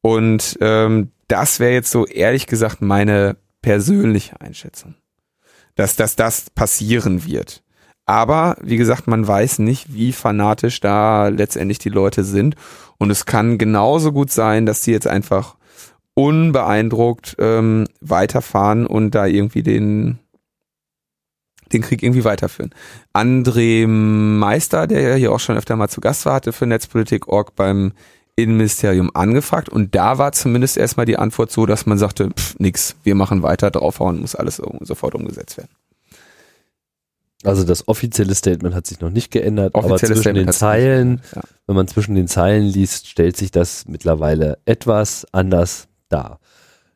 Und 0.02 0.58
ähm, 0.60 1.12
das 1.28 1.60
wäre 1.60 1.72
jetzt 1.72 1.92
so 1.92 2.06
ehrlich 2.06 2.48
gesagt 2.48 2.82
meine 2.82 3.38
persönliche 3.62 4.42
Einschätzung, 4.42 4.96
dass, 5.76 5.96
dass 5.96 6.16
das 6.16 6.50
passieren 6.50 7.26
wird. 7.26 7.63
Aber 8.06 8.58
wie 8.62 8.78
gesagt, 8.78 9.08
man 9.08 9.26
weiß 9.26 9.60
nicht, 9.60 9.94
wie 9.94 10.12
fanatisch 10.12 10.80
da 10.82 11.30
letztendlich 11.30 11.80
die 11.80 11.90
Leute 11.90 12.24
sind. 12.24 12.56
Und 12.98 13.10
es 13.10 13.26
kann 13.26 13.58
genauso 13.58 14.12
gut 14.12 14.30
sein, 14.30 14.66
dass 14.66 14.82
die 14.82 14.92
jetzt 14.92 15.08
einfach 15.08 15.56
unbeeindruckt 16.16 17.36
ähm, 17.40 17.86
weiterfahren 18.02 18.86
und 18.86 19.12
da 19.12 19.26
irgendwie 19.26 19.64
den, 19.64 20.20
den 21.72 21.82
Krieg 21.82 22.04
irgendwie 22.04 22.24
weiterführen. 22.24 22.72
André 23.14 23.88
Meister, 23.88 24.86
der 24.86 25.02
ja 25.02 25.16
hier 25.16 25.32
auch 25.32 25.40
schon 25.40 25.58
öfter 25.58 25.76
mal 25.76 25.88
zu 25.90 26.02
Gast 26.02 26.26
war, 26.26 26.36
hatte 26.36 26.54
für 26.54 26.68
Netzpolitik.org 26.68 27.56
beim 27.56 27.94
Innenministerium 28.36 29.12
angefragt 29.14 29.70
und 29.70 29.94
da 29.96 30.18
war 30.18 30.32
zumindest 30.32 30.76
erstmal 30.78 31.06
die 31.06 31.18
Antwort 31.20 31.52
so, 31.52 31.66
dass 31.68 31.86
man 31.86 32.00
sagte, 32.00 32.32
pff, 32.32 32.58
nix, 32.60 32.96
wir 33.04 33.14
machen 33.16 33.44
weiter, 33.44 33.70
draufhauen, 33.70 34.20
muss 34.22 34.36
alles 34.36 34.56
so- 34.58 34.78
sofort 34.82 35.14
umgesetzt 35.14 35.58
werden. 35.58 35.70
Also 37.46 37.64
das 37.64 37.88
offizielle 37.88 38.36
Statement 38.36 38.74
hat 38.76 38.88
sich 38.88 39.00
noch 39.00 39.10
nicht 39.10 39.32
geändert, 39.32 39.76
aber 39.76 39.98
zwischen 39.98 40.16
Statement 40.18 40.48
den 40.48 40.54
Zeilen, 40.54 41.22
ja. 41.36 41.42
wenn 41.68 41.76
man 41.76 41.88
zwischen 41.88 42.16
den 42.16 42.28
Zeilen 42.28 42.66
liest, 42.66 43.08
stellt 43.08 43.38
sich 43.38 43.52
das 43.52 43.86
mittlerweile 43.88 44.58
etwas 44.66 45.26
anders 45.32 45.88
dar. 46.10 46.40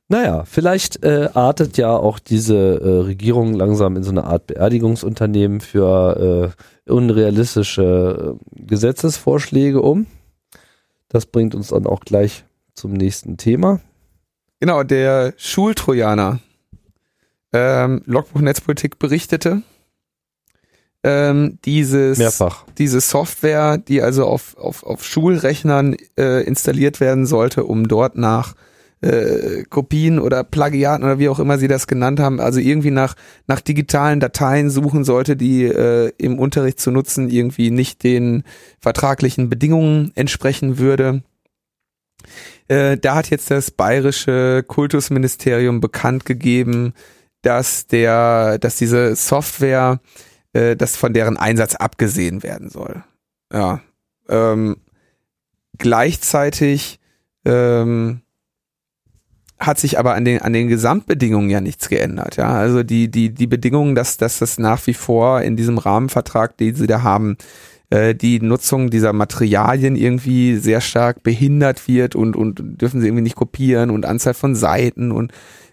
Naja, 0.09 0.45
vielleicht 0.45 1.03
äh, 1.03 1.29
artet 1.33 1.77
ja 1.77 1.89
auch 1.89 2.19
diese 2.19 2.55
äh, 2.55 3.05
Regierung 3.05 3.53
langsam 3.53 3.97
in 3.97 4.03
so 4.03 4.11
eine 4.11 4.23
Art 4.23 4.47
Beerdigungsunternehmen 4.47 5.59
für 5.59 6.53
äh, 6.87 6.91
unrealistische 6.91 8.37
äh, 8.39 8.63
Gesetzesvorschläge 8.65 9.81
um. 9.81 10.05
Das 11.09 11.25
bringt 11.25 11.55
uns 11.55 11.69
dann 11.69 11.85
auch 11.85 12.01
gleich 12.01 12.45
zum 12.73 12.93
nächsten 12.93 13.35
Thema. 13.35 13.81
Genau, 14.61 14.83
der 14.83 15.33
Schultrojaner. 15.35 16.39
Ähm, 17.53 18.01
Logbuch 18.05 18.41
Netzpolitik 18.41 18.99
berichtete, 18.99 19.61
ähm, 21.07 21.59
dieses, 21.63 22.17
Mehrfach. 22.17 22.65
diese 22.77 22.99
Software, 22.99 23.77
die 23.77 24.01
also 24.01 24.25
auf, 24.25 24.57
auf, 24.57 24.83
auf 24.83 25.05
Schulrechnern 25.05 25.95
äh, 26.17 26.43
installiert 26.43 26.99
werden 26.99 27.25
sollte, 27.25 27.63
um 27.63 27.87
dort 27.87 28.17
nach 28.17 28.55
äh, 28.99 29.63
Kopien 29.69 30.19
oder 30.19 30.43
Plagiaten 30.43 31.05
oder 31.05 31.17
wie 31.19 31.29
auch 31.29 31.39
immer 31.39 31.57
sie 31.57 31.69
das 31.69 31.87
genannt 31.87 32.19
haben, 32.19 32.41
also 32.41 32.59
irgendwie 32.59 32.91
nach, 32.91 33.15
nach 33.47 33.61
digitalen 33.61 34.19
Dateien 34.19 34.69
suchen 34.69 35.03
sollte, 35.03 35.37
die 35.37 35.63
äh, 35.63 36.11
im 36.17 36.39
Unterricht 36.39 36.79
zu 36.79 36.91
nutzen 36.91 37.29
irgendwie 37.29 37.71
nicht 37.71 38.03
den 38.03 38.43
vertraglichen 38.79 39.49
Bedingungen 39.49 40.11
entsprechen 40.15 40.77
würde. 40.77 41.21
Äh, 42.67 42.97
da 42.97 43.15
hat 43.15 43.29
jetzt 43.29 43.49
das 43.49 43.71
bayerische 43.71 44.63
Kultusministerium 44.67 45.79
bekannt 45.79 46.25
gegeben, 46.25 46.93
dass 47.43 47.87
der, 47.87 48.57
dass 48.57 48.75
diese 48.75 49.15
Software, 49.15 50.01
äh, 50.57 50.75
dass 50.75 50.95
von 50.95 51.13
deren 51.13 51.37
Einsatz 51.37 51.75
abgesehen 51.75 52.41
werden 52.41 52.69
soll. 52.69 53.03
Ja. 53.53 53.81
Ähm, 54.27 54.77
gleichzeitig 55.77 56.99
ähm, 57.45 58.21
hat 59.59 59.77
sich 59.77 59.99
aber 59.99 60.15
an 60.15 60.25
den 60.25 60.41
an 60.41 60.53
den 60.53 60.67
Gesamtbedingungen 60.67 61.49
ja 61.49 61.61
nichts 61.61 61.89
geändert. 61.89 62.37
Ja, 62.37 62.49
also 62.53 62.81
die 62.81 63.09
die 63.09 63.33
die 63.33 63.47
Bedingungen, 63.47 63.93
dass 63.93 64.17
dass 64.17 64.39
das 64.39 64.57
nach 64.57 64.85
wie 64.87 64.95
vor 64.95 65.41
in 65.41 65.55
diesem 65.55 65.77
Rahmenvertrag, 65.77 66.57
den 66.57 66.73
sie 66.73 66.87
da 66.87 67.03
haben, 67.03 67.37
äh, 67.91 68.15
die 68.15 68.39
Nutzung 68.39 68.89
dieser 68.89 69.13
Materialien 69.13 69.95
irgendwie 69.95 70.57
sehr 70.57 70.81
stark 70.81 71.21
behindert 71.21 71.87
wird 71.87 72.15
und 72.15 72.35
und 72.35 72.81
dürfen 72.81 72.99
sie 72.99 73.07
irgendwie 73.07 73.23
nicht 73.23 73.35
kopieren 73.35 73.91
und 73.91 74.05
Anzahl 74.05 74.33
von 74.33 74.55
Seiten 74.55 75.11
und 75.11 75.31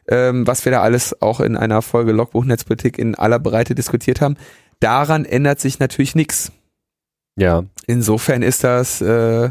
ähm, 0.08 0.46
was 0.46 0.64
wir 0.64 0.72
da 0.72 0.82
alles 0.82 1.20
auch 1.22 1.40
in 1.40 1.56
einer 1.56 1.80
Folge 1.82 2.12
Logbuch 2.12 2.44
Netzpolitik 2.44 2.98
in 2.98 3.14
aller 3.14 3.38
Breite 3.38 3.74
diskutiert 3.74 4.20
haben. 4.20 4.36
Daran 4.84 5.24
ändert 5.24 5.60
sich 5.60 5.78
natürlich 5.78 6.14
nichts. 6.14 6.52
Ja, 7.36 7.64
Insofern 7.86 8.42
ist 8.42 8.62
das 8.64 9.00
äh, 9.00 9.50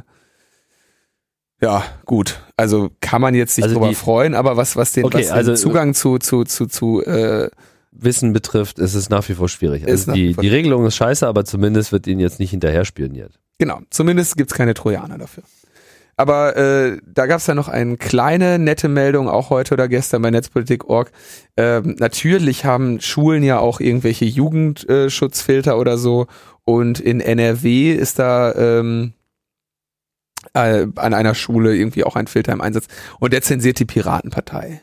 ja 1.62 1.84
gut. 2.06 2.39
Also 2.58 2.91
kann 3.02 3.22
man 3.22 3.36
jetzt 3.36 3.56
sich 3.56 3.63
Also 3.63 3.76
drüber 3.76 3.89
die- 3.89 3.96
freuen, 3.96 4.36
aber 4.36 4.58
was 4.58 4.76
was 4.76 4.91
den, 4.91 5.05
Okay, 5.05 5.20
was 5.20 5.28
den 5.28 5.34
also- 5.36 5.55
Zugang 5.55 5.93
zu 5.93 6.18
zu 6.18 6.43
zu 6.43 6.66
zu 6.68 7.03
äh, 7.03 7.49
Wissen 7.91 8.34
betrifft, 8.34 8.80
ist 8.80 8.95
es 8.95 9.10
nach 9.10 9.28
wie 9.30 9.34
vor 9.36 9.47
schwierig. 9.49 9.88
Also 9.88 10.14
die, 10.14 10.34
vor 10.34 10.41
die 10.41 10.49
Regelung 10.49 10.86
ist 10.88 10.95
scheiße, 10.95 11.28
aber 11.28 11.45
zumindest 11.45 11.91
wird 11.91 12.08
ihnen 12.08 12.20
jetzt 12.20 12.39
nicht 12.39 12.49
hinterher 12.51 12.86
spioniert. 12.86 13.39
genau, 13.60 13.82
zumindest 13.91 14.36
gibt's 14.36 14.53
keine 14.55 14.74
Trojaner 14.74 15.18
dafür. 15.20 15.43
Aber 16.24 16.55
äh, 16.55 17.01
da 17.05 17.26
gab's 17.26 17.47
ja 17.47 17.53
noch 17.53 17.67
eine 17.67 17.97
kleine 17.97 18.57
nette 18.57 18.88
Meldung, 18.88 19.28
auch 19.28 19.49
heute 19.49 19.74
oder 19.74 19.89
gestern 19.89 20.21
bei 20.21 20.32
Netzpolitik.org. 20.32 21.11
Ähm, 21.57 21.97
natürlich 21.99 22.63
haben 22.63 23.01
Schulen 23.01 23.43
ja 23.43 23.59
auch 23.59 23.82
irgendwelche 23.82 24.24
Jugendschutzfilter 24.24 25.78
oder 25.78 25.97
so. 25.97 26.28
Und 26.63 27.01
in 27.01 27.19
NRW 27.19 27.91
ist 27.91 28.19
da 28.19 28.55
ähm, 28.55 29.11
äh, 30.53 30.88
an 30.95 31.13
einer 31.13 31.36
Schule 31.36 31.76
irgendwie 31.76 32.05
auch 32.05 32.15
ein 32.15 32.28
Filter 32.28 32.53
im 32.53 32.61
Einsatz. 32.61 32.86
Und 33.19 33.34
der 33.34 33.41
zensiert 33.41 33.80
die 33.80 33.86
Piratenpartei. 33.86 34.82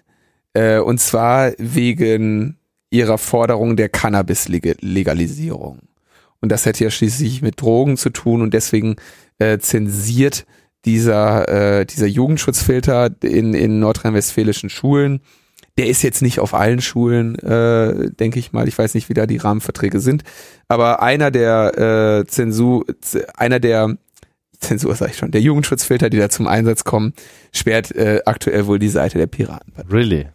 Äh, 0.52 0.80
und 0.80 1.00
zwar 1.00 1.52
wegen 1.56 2.58
ihrer 2.90 3.16
Forderung 3.16 3.76
der 3.76 3.88
Cannabis-Legalisierung. 3.88 5.78
Und 6.42 6.52
das 6.52 6.66
hätte 6.66 6.84
ja 6.84 6.90
schließlich 6.90 7.40
mit 7.40 7.62
Drogen 7.62 7.96
zu 7.96 8.10
tun 8.10 8.42
und 8.42 8.52
deswegen 8.52 8.96
äh, 9.38 9.58
zensiert 9.58 10.44
dieser, 10.84 11.80
äh, 11.80 11.86
dieser 11.86 12.06
Jugendschutzfilter 12.06 13.10
in, 13.22 13.54
in 13.54 13.80
nordrhein-westfälischen 13.80 14.70
Schulen. 14.70 15.20
Der 15.78 15.86
ist 15.86 16.02
jetzt 16.02 16.20
nicht 16.20 16.40
auf 16.40 16.52
allen 16.52 16.80
Schulen, 16.80 17.36
äh, 17.38 18.10
denke 18.10 18.38
ich 18.38 18.52
mal. 18.52 18.68
Ich 18.68 18.76
weiß 18.76 18.94
nicht, 18.94 19.08
wie 19.08 19.14
da 19.14 19.26
die 19.26 19.38
Rahmenverträge 19.38 20.00
sind. 20.00 20.24
Aber 20.68 21.02
einer 21.02 21.30
der 21.30 22.20
äh, 22.20 22.26
Zensur, 22.26 22.84
einer 23.36 23.60
der 23.60 23.96
Zensur 24.58 24.94
sag 24.94 25.10
ich 25.10 25.16
schon, 25.16 25.30
der 25.30 25.40
Jugendschutzfilter, 25.40 26.10
die 26.10 26.18
da 26.18 26.28
zum 26.28 26.46
Einsatz 26.46 26.84
kommen, 26.84 27.14
sperrt 27.52 27.92
äh, 27.92 28.20
aktuell 28.26 28.66
wohl 28.66 28.78
die 28.78 28.88
Seite 28.88 29.18
der 29.18 29.26
Piraten. 29.26 29.72
Really? 29.90 30.28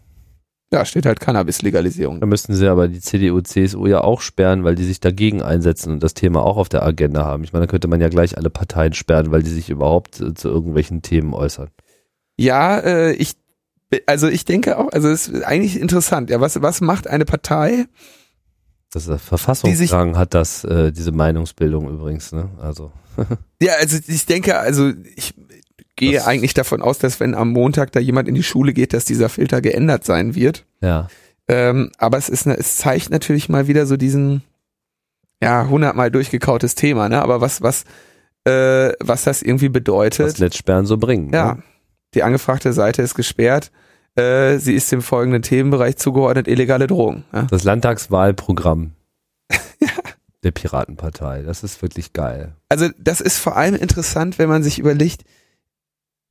Ja, 0.74 0.84
steht 0.84 1.06
halt 1.06 1.20
Cannabis-Legalisierung. 1.20 2.20
Da 2.20 2.26
müssten 2.26 2.56
sie 2.56 2.68
aber 2.68 2.88
die 2.88 3.00
CDU, 3.00 3.40
CSU 3.42 3.86
ja 3.86 4.02
auch 4.02 4.22
sperren, 4.22 4.64
weil 4.64 4.76
die 4.76 4.84
sich 4.84 5.00
dagegen 5.00 5.42
einsetzen 5.42 5.94
und 5.94 6.04
das 6.04 6.16
Thema 6.16 6.44
auch 6.44 6.58
auf 6.58 6.70
der 6.70 6.84
Agenda 6.84 7.24
haben. 7.24 7.44
Ich 7.44 7.54
meine, 7.54 7.66
da 7.66 7.72
könnte 7.72 7.88
man 7.88 8.02
ja 8.02 8.10
gleich 8.10 8.38
alle 8.38 8.50
Parteien 8.50 8.94
sperren, 8.94 9.32
weil 9.32 9.44
die 9.44 9.52
sich 9.52 9.70
überhaupt 9.70 10.20
äh, 10.20 10.34
zu 10.34 10.50
irgendwelchen 10.50 11.02
Themen 11.02 11.34
äußern. 11.34 11.70
Ja, 12.38 12.80
äh, 12.80 13.14
ich, 13.14 13.34
also 14.08 14.28
ich 14.28 14.46
denke 14.46 14.78
auch, 14.78 14.92
also 14.92 15.08
es 15.08 15.28
ist 15.28 15.44
eigentlich 15.44 15.80
interessant. 15.80 16.30
Ja, 16.30 16.42
was, 16.42 16.62
was 16.62 16.82
macht 16.82 17.08
eine 17.08 17.26
Partei? 17.26 17.86
Das 18.92 19.08
ist 19.08 19.22
Verfassungsrang 19.22 20.18
hat 20.18 20.34
das, 20.34 20.64
äh, 20.64 20.92
diese 20.92 21.12
Meinungsbildung 21.12 21.90
übrigens, 21.90 22.32
ne? 22.32 22.50
Also. 22.60 22.92
ja, 23.62 23.74
also 23.80 23.98
ich 24.08 24.26
denke, 24.26 24.58
also 24.58 24.92
ich 25.16 25.34
gehe 25.96 26.14
das 26.14 26.28
eigentlich 26.28 26.54
davon 26.54 26.82
aus, 26.82 26.98
dass 27.00 27.20
wenn 27.20 27.34
am 27.34 27.52
Montag 27.52 27.92
da 27.92 28.00
jemand 28.00 28.28
in 28.28 28.36
die 28.36 28.44
Schule 28.44 28.74
geht, 28.74 28.94
dass 28.94 29.06
dieser 29.06 29.30
Filter 29.30 29.62
geändert 29.62 30.06
sein 30.06 30.36
wird. 30.36 30.66
Ja. 30.82 31.08
Ähm, 31.48 31.92
aber 31.98 32.18
es 32.18 32.30
ist, 32.30 32.48
es 32.48 32.78
zeigt 32.78 33.10
natürlich 33.10 33.50
mal 33.50 33.68
wieder 33.68 33.86
so 33.86 33.98
diesen, 33.98 34.44
ja, 35.42 35.68
hundertmal 35.70 36.12
durchgekautes 36.12 36.76
Thema, 36.76 37.08
ne? 37.08 37.22
Aber 37.22 37.42
was, 37.42 37.62
was, 37.62 37.84
äh, 38.46 38.94
was 39.00 39.24
das 39.24 39.42
irgendwie 39.42 39.70
bedeutet. 39.70 40.28
Was 40.28 40.40
Netzsperren 40.40 40.86
so 40.86 40.98
bringen. 40.98 41.32
Ja. 41.34 41.56
Ne? 41.56 41.64
Die 42.14 42.24
angefragte 42.24 42.74
Seite 42.74 43.02
ist 43.02 43.16
gesperrt. 43.16 43.72
Äh, 44.16 44.60
sie 44.60 44.74
ist 44.74 44.92
dem 44.92 45.02
folgenden 45.02 45.42
Themenbereich 45.42 45.98
zugeordnet, 45.98 46.48
illegale 46.48 46.88
Drohungen. 46.88 47.26
Ja? 47.34 47.44
Das 47.44 47.64
Landtagswahlprogramm. 47.64 48.94
ja. 49.80 49.90
Der 50.44 50.52
Piratenpartei. 50.52 51.44
Das 51.44 51.64
ist 51.64 51.82
wirklich 51.82 52.14
geil. 52.14 52.56
Also, 52.70 52.90
das 52.98 53.20
ist 53.20 53.38
vor 53.38 53.58
allem 53.58 53.76
interessant, 53.76 54.40
wenn 54.40 54.48
man 54.48 54.64
sich 54.64 54.80
überlegt, 54.80 55.24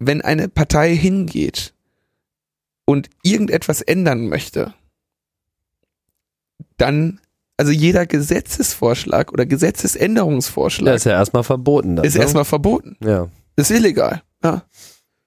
wenn 0.06 0.20
eine 0.22 0.48
Partei 0.48 0.94
hingeht 0.94 1.74
und 2.84 3.08
irgendetwas 3.22 3.80
ändern 3.80 4.28
möchte, 4.28 4.74
dann, 6.76 7.20
also 7.56 7.72
jeder 7.72 8.06
Gesetzesvorschlag 8.06 9.32
oder 9.32 9.46
Gesetzesänderungsvorschlag. 9.46 10.88
Ja, 10.88 10.94
ist 10.94 11.04
ja 11.04 11.12
erstmal 11.12 11.44
verboten. 11.44 11.96
Dann, 11.96 12.04
ist 12.04 12.14
ne? 12.14 12.22
erstmal 12.22 12.44
verboten. 12.44 12.96
Ja. 13.00 13.28
Ist 13.56 13.70
illegal. 13.70 14.22
Ja. 14.42 14.64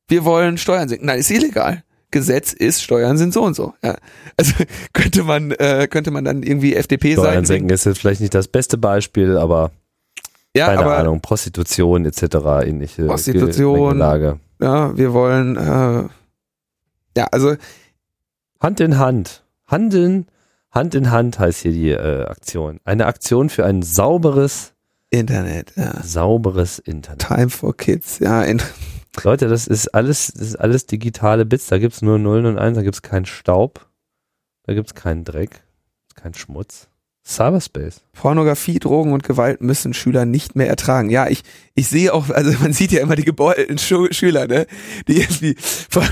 Wir 0.07 0.25
wollen 0.25 0.57
Steuern 0.57 0.89
senken. 0.89 1.05
Nein, 1.05 1.19
ist 1.19 1.31
illegal. 1.31 1.83
Gesetz 2.11 2.53
ist, 2.53 2.81
Steuern 2.81 3.17
sind 3.17 3.33
so 3.33 3.43
und 3.43 3.55
so. 3.55 3.73
Ja. 3.83 3.97
Also 4.37 4.53
könnte 4.93 5.23
man, 5.23 5.51
äh, 5.51 5.87
könnte 5.89 6.11
man 6.11 6.23
dann 6.23 6.43
irgendwie 6.43 6.75
FDP 6.75 7.13
Steuern 7.13 7.23
sein. 7.23 7.31
Steuern 7.31 7.45
senken 7.45 7.69
ist 7.69 7.85
jetzt 7.85 7.99
vielleicht 7.99 8.21
nicht 8.21 8.33
das 8.33 8.47
beste 8.47 8.77
Beispiel, 8.77 9.37
aber 9.37 9.71
ja, 10.55 10.67
keine 10.67 10.79
aber 10.79 10.97
Ahnung, 10.97 11.21
Prostitution 11.21 12.05
etc. 12.05 12.37
ähnliche 12.65 13.05
Prostitution, 13.05 13.97
Lage 13.97 14.39
ja, 14.59 14.97
wir 14.97 15.13
wollen, 15.13 15.55
äh, 15.57 16.09
ja, 17.17 17.27
also 17.31 17.55
Hand 18.59 18.79
in 18.79 18.97
Hand, 18.97 19.43
handeln, 19.65 20.27
Hand 20.71 20.95
in 20.95 21.11
Hand 21.11 21.39
heißt 21.39 21.61
hier 21.61 21.71
die 21.71 21.91
äh, 21.91 22.25
Aktion. 22.25 22.79
Eine 22.83 23.05
Aktion 23.05 23.49
für 23.49 23.65
ein 23.65 23.81
sauberes 23.81 24.73
Internet, 25.09 25.73
ja. 25.75 26.03
Sauberes 26.03 26.79
Internet. 26.79 27.19
Time 27.19 27.49
for 27.49 27.75
Kids, 27.75 28.19
ja. 28.19 28.43
Leute, 29.23 29.47
das 29.47 29.67
ist 29.67 29.87
alles, 29.89 30.31
das 30.33 30.49
ist 30.49 30.55
alles 30.57 30.85
digitale 30.85 31.45
Bits. 31.45 31.67
Da 31.67 31.77
gibt's 31.79 32.01
nur 32.01 32.19
Nullen 32.19 32.45
und 32.45 32.59
Eins, 32.59 32.75
da 32.75 32.83
gibt's 32.83 33.01
keinen 33.01 33.25
Staub, 33.25 33.87
da 34.63 34.73
gibt's 34.73 34.93
keinen 34.93 35.23
Dreck, 35.23 35.63
keinen 36.15 36.33
Schmutz. 36.33 36.89
Cyberspace. 37.27 38.01
Pornografie, 38.13 38.79
Drogen 38.79 39.11
und 39.11 39.23
Gewalt 39.23 39.59
müssen 39.61 39.93
Schüler 39.93 40.25
nicht 40.25 40.55
mehr 40.55 40.69
ertragen. 40.69 41.09
Ja, 41.09 41.27
ich, 41.27 41.43
ich 41.75 41.87
sehe 41.87 42.13
auch, 42.13 42.29
also 42.29 42.51
man 42.61 42.71
sieht 42.71 42.93
ja 42.93 43.01
immer 43.01 43.17
die 43.17 43.25
gebeutelten 43.25 43.77
Schu 43.77 44.07
Schüler, 44.11 44.47
ne, 44.47 44.65
die 45.07 45.19
irgendwie, 45.19 45.55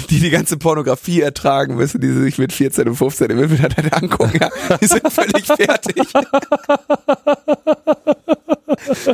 die 0.09 0.19
die 0.19 0.29
ganze 0.29 0.57
Pornografie 0.57 1.21
ertragen 1.21 1.75
müssen, 1.75 2.01
die 2.01 2.11
sich 2.11 2.37
mit 2.37 2.51
14 2.51 2.89
und 2.89 2.95
15 2.95 3.29
im 3.31 3.39
Internet 3.43 3.93
angucken, 3.93 4.39
ja, 4.39 4.49
die 4.81 4.87
sind 4.87 5.09
völlig 5.11 5.45
fertig. 5.45 5.95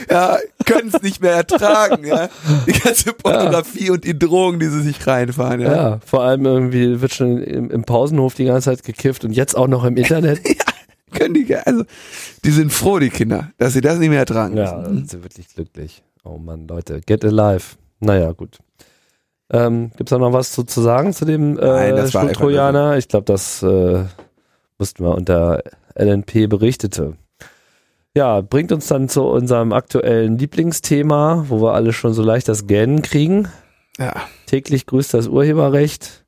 ja, 0.10 0.38
können 0.66 0.92
es 0.92 1.02
nicht 1.04 1.22
mehr 1.22 1.34
ertragen, 1.34 2.04
ja. 2.06 2.30
Die 2.66 2.80
ganze 2.80 3.14
Pornografie 3.14 3.88
ja. 3.88 3.94
und 3.94 4.04
die 4.04 4.18
Drogen, 4.18 4.60
die 4.60 4.68
sie 4.68 4.82
sich 4.82 5.06
reinfahren, 5.06 5.62
ja. 5.62 5.76
Ja, 5.76 6.00
vor 6.06 6.24
allem 6.24 6.46
irgendwie 6.46 7.00
wird 7.00 7.14
schon 7.14 7.44
im, 7.44 7.70
im 7.70 7.84
Pausenhof 7.84 8.34
die 8.34 8.46
ganze 8.46 8.72
Zeit 8.72 8.84
gekifft 8.84 9.24
und 9.24 9.34
jetzt 9.34 9.56
auch 9.56 9.68
noch 9.68 9.84
im 9.84 9.98
Internet. 9.98 10.42
ja 10.48 10.71
können 11.12 11.34
die, 11.34 11.56
also, 11.56 11.84
die 12.44 12.52
sind 12.52 12.72
froh, 12.72 13.00
die 13.00 13.10
Kinder, 13.10 13.52
dass 13.58 13.74
sie 13.74 13.82
das 13.82 14.00
nicht 14.00 14.10
mehr 14.10 14.20
ertragen 14.20 14.58
Ja, 14.58 14.84
sind 14.86 15.10
sie 15.10 15.24
wirklich 15.24 15.48
glücklich. 15.54 16.04
Oh 16.24 16.38
Mann, 16.38 16.68
Leute, 16.68 17.02
get 17.02 17.24
alive. 17.26 17.76
Naja, 18.00 18.32
gut. 18.32 18.60
Ähm, 19.52 19.92
Gibt 19.98 20.10
es 20.10 20.12
da 20.12 20.18
noch 20.18 20.34
was 20.34 20.52
zu, 20.52 20.64
zu 20.64 20.82
sagen 20.82 21.14
zu 21.14 21.26
dem 21.26 21.58
äh, 21.60 21.92
Nein, 21.92 22.10
Schultrojaner? 22.10 22.98
Ich 22.98 23.08
glaube, 23.08 23.26
das 23.26 23.62
äh, 23.64 24.06
mussten 24.78 25.04
wir 25.04 25.14
unter 25.16 25.62
LNP 25.96 26.48
berichtete. 26.48 27.18
Ja, 28.16 28.42
bringt 28.42 28.72
uns 28.72 28.88
dann 28.88 29.10
zu 29.10 29.24
unserem 29.24 29.72
aktuellen 29.72 30.38
Lieblingsthema, 30.38 31.46
wo 31.48 31.62
wir 31.62 31.74
alle 31.74 31.94
schon 31.94 32.14
so 32.14 32.24
leicht 32.24 32.48
das 32.48 32.68
Gähnen 32.68 33.02
kriegen. 33.02 33.48
Ja. 33.98 34.14
Täglich 34.48 34.86
grüßt 34.86 35.14
das 35.14 35.28
Urheberrecht. 35.28 36.21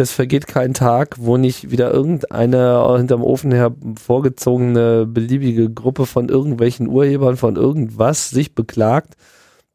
Es 0.00 0.12
vergeht 0.12 0.46
kein 0.46 0.74
Tag, 0.74 1.16
wo 1.18 1.38
nicht 1.38 1.72
wieder 1.72 1.92
irgendeine 1.92 2.94
hinterm 2.96 3.24
Ofen 3.24 3.50
her 3.50 3.74
vorgezogene 4.00 5.06
beliebige 5.06 5.70
Gruppe 5.70 6.06
von 6.06 6.28
irgendwelchen 6.28 6.86
Urhebern 6.86 7.36
von 7.36 7.56
irgendwas 7.56 8.30
sich 8.30 8.54
beklagt, 8.54 9.14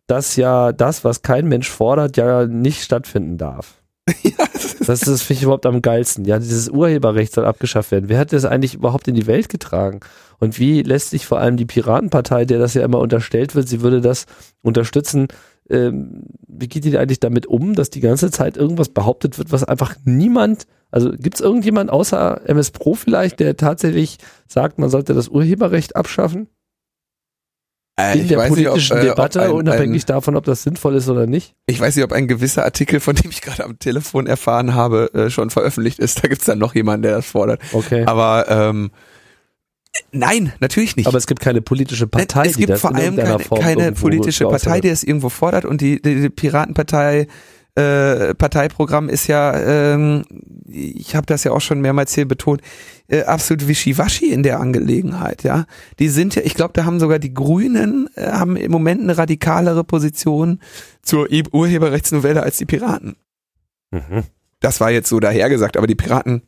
dass 0.08 0.38
ja 0.38 0.72
das, 0.72 1.04
was 1.04 1.24
kein 1.24 1.50
Mensch 1.50 1.70
fordert, 1.70 2.16
ja 2.16 2.46
nicht 2.46 2.84
stattfinden 2.84 3.38
darf. 3.38 3.82
Ja, 4.24 4.48
das 4.86 5.08
ist, 5.08 5.24
finde 5.24 5.40
ich 5.40 5.44
überhaupt 5.44 5.66
am 5.66 5.82
geilsten. 5.82 6.24
Ja, 6.24 6.40
dieses 6.40 6.70
Urheberrecht 6.70 7.34
soll 7.34 7.46
abgeschafft 7.46 7.92
werden. 7.92 8.08
Wer 8.08 8.20
hat 8.20 8.32
das 8.32 8.46
eigentlich 8.46 8.76
überhaupt 8.76 9.10
in 9.10 9.16
die 9.16 9.28
Welt 9.28 9.50
getragen? 9.50 10.00
Und 10.40 10.58
wie 10.58 10.84
lässt 10.84 11.10
sich 11.10 11.26
vor 11.26 11.40
allem 11.40 11.58
die 11.58 11.66
Piratenpartei, 11.66 12.46
der 12.46 12.60
das 12.60 12.74
ja 12.76 12.84
immer 12.84 13.00
unterstellt 13.00 13.56
wird, 13.56 13.68
sie 13.68 13.82
würde 13.82 14.00
das 14.00 14.26
unterstützen, 14.62 15.28
ähm, 15.70 16.24
wie 16.48 16.68
geht 16.68 16.86
ihr 16.86 17.00
eigentlich 17.00 17.20
damit 17.20 17.46
um, 17.46 17.76
dass 17.76 17.90
die 17.90 18.02
ganze 18.02 18.32
Zeit 18.32 18.58
irgendwas 18.58 18.90
behauptet 18.90 19.38
wird, 19.38 19.52
was 19.52 19.64
einfach 19.64 19.96
niemand, 20.06 20.68
also 20.92 21.12
gibt 21.12 21.36
es 21.36 21.42
irgendjemand 21.42 21.90
außer 21.90 22.42
MS 22.48 22.72
Pro 22.72 22.96
vielleicht, 22.96 23.40
der 23.40 23.58
tatsächlich 23.58 24.18
sagt, 24.48 24.80
man 24.80 24.90
sollte 24.90 25.14
das 25.14 25.30
Urheberrecht 25.30 25.96
abschaffen? 25.96 26.48
Äh, 27.96 28.20
in 28.20 28.28
der 28.28 28.48
politischen 28.48 28.98
nicht, 28.98 29.10
ob, 29.10 29.16
Debatte, 29.16 29.40
äh, 29.40 29.44
ein, 29.44 29.52
unabhängig 29.52 30.04
ein, 30.04 30.08
davon, 30.08 30.36
ob 30.36 30.46
das 30.46 30.64
sinnvoll 30.64 30.96
ist 30.96 31.10
oder 31.10 31.28
nicht? 31.28 31.54
Ich 31.68 31.80
weiß 31.80 31.96
nicht, 31.96 32.04
ob 32.04 32.12
ein 32.12 32.28
gewisser 32.28 32.64
Artikel, 32.64 33.00
von 33.00 33.16
dem 33.16 33.30
ich 33.30 33.42
gerade 33.42 33.64
am 33.64 33.78
Telefon 33.78 34.26
erfahren 34.26 34.74
habe, 34.74 35.14
äh, 35.14 35.30
schon 35.30 35.52
veröffentlicht 35.52 36.00
ist. 36.00 36.24
Da 36.24 36.28
gibt 36.28 36.42
es 36.42 36.48
dann 36.48 36.58
noch 36.58 36.74
jemanden, 36.74 37.04
der 37.04 37.16
das 37.18 37.28
fordert. 37.28 37.62
Okay. 37.72 38.04
Aber 38.06 38.46
ähm, 38.50 38.90
Nein, 40.12 40.54
natürlich 40.60 40.96
nicht. 40.96 41.08
Aber 41.08 41.18
es 41.18 41.28
gibt 41.28 41.40
keine 41.42 41.62
politische 41.62 42.08
Partei, 42.08 42.48
es 42.48 42.58
gibt 42.58 42.70
die 42.70 42.74
das 42.74 42.82
vor 42.82 42.96
allem 42.96 43.16
keine, 43.16 43.38
keine 43.38 43.92
politische 43.92 44.46
Partei, 44.46 44.82
die 44.82 44.90
das 44.90 45.04
irgendwo 45.04 45.30
fordert 45.30 45.66
und 45.66 45.82
die, 45.82 46.02
die, 46.02 46.22
die 46.22 46.30
Piratenpartei 46.30 47.28
äh, 47.76 48.36
Parteiprogramm 48.36 49.10
ist 49.10 49.28
ja, 49.28 49.58
ähm, 49.58 50.24
ich 50.68 51.16
habe 51.16 51.26
das 51.26 51.44
ja 51.44 51.52
auch 51.52 51.62
schon 51.62 51.82
mehrmals 51.82 52.14
hier 52.14 52.28
betont, 52.28 52.62
äh, 53.08 53.24
absolut 53.24 53.68
wischiwaschi 53.68 54.32
in 54.32 54.44
der 54.44 54.60
Angelegenheit, 54.60 55.44
ja. 55.44 55.66
Die 55.98 56.10
sind 56.10 56.36
ja, 56.36 56.44
ich 56.44 56.54
glaube, 56.54 56.74
da 56.74 56.86
haben 56.86 57.00
sogar 57.00 57.18
die 57.18 57.34
Grünen 57.34 58.10
äh, 58.16 58.32
haben 58.32 58.58
im 58.58 58.72
Moment 58.72 59.02
eine 59.02 59.18
radikalere 59.18 59.84
Position 59.84 60.60
zur 61.02 61.28
Urheberrechtsnovelle 61.32 62.44
als 62.44 62.58
die 62.58 62.66
Piraten. 62.66 63.16
Mhm. 63.90 64.24
Das 64.60 64.80
war 64.80 64.92
jetzt 64.92 65.10
so 65.10 65.20
dahergesagt, 65.20 65.76
aber 65.76 65.88
die 65.88 65.96
Piraten 65.96 66.44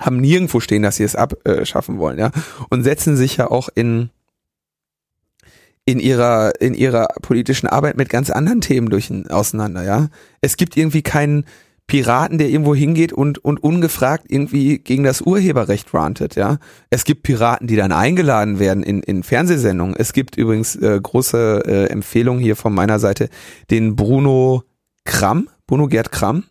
haben 0.00 0.20
nirgendwo 0.20 0.60
stehen, 0.60 0.82
dass 0.82 0.96
sie 0.96 1.04
es 1.04 1.14
abschaffen 1.14 1.98
wollen, 1.98 2.18
ja. 2.18 2.30
Und 2.70 2.82
setzen 2.82 3.16
sich 3.16 3.36
ja 3.36 3.50
auch 3.50 3.68
in, 3.74 4.10
in 5.84 6.00
ihrer, 6.00 6.60
in 6.60 6.74
ihrer 6.74 7.08
politischen 7.22 7.66
Arbeit 7.66 7.96
mit 7.96 8.08
ganz 8.08 8.30
anderen 8.30 8.60
Themen 8.60 8.88
durch 8.88 9.12
auseinander, 9.28 9.84
ja. 9.84 10.08
Es 10.40 10.56
gibt 10.56 10.76
irgendwie 10.76 11.02
keinen 11.02 11.44
Piraten, 11.86 12.38
der 12.38 12.48
irgendwo 12.48 12.74
hingeht 12.74 13.12
und, 13.12 13.44
und 13.44 13.60
ungefragt 13.62 14.26
irgendwie 14.28 14.78
gegen 14.78 15.02
das 15.02 15.22
Urheberrecht 15.22 15.92
rantet, 15.92 16.36
ja. 16.36 16.58
Es 16.88 17.04
gibt 17.04 17.24
Piraten, 17.24 17.66
die 17.66 17.76
dann 17.76 17.92
eingeladen 17.92 18.58
werden 18.58 18.82
in, 18.82 19.02
in 19.02 19.22
Fernsehsendungen. 19.22 19.96
Es 19.96 20.12
gibt 20.12 20.36
übrigens 20.36 20.76
äh, 20.76 20.98
große 21.02 21.62
äh, 21.66 21.86
Empfehlung 21.86 22.38
hier 22.38 22.56
von 22.56 22.72
meiner 22.72 22.98
Seite, 23.00 23.28
den 23.70 23.96
Bruno 23.96 24.62
Kramm, 25.04 25.48
Bruno 25.66 25.88
Gerd 25.88 26.12
Kramm, 26.12 26.44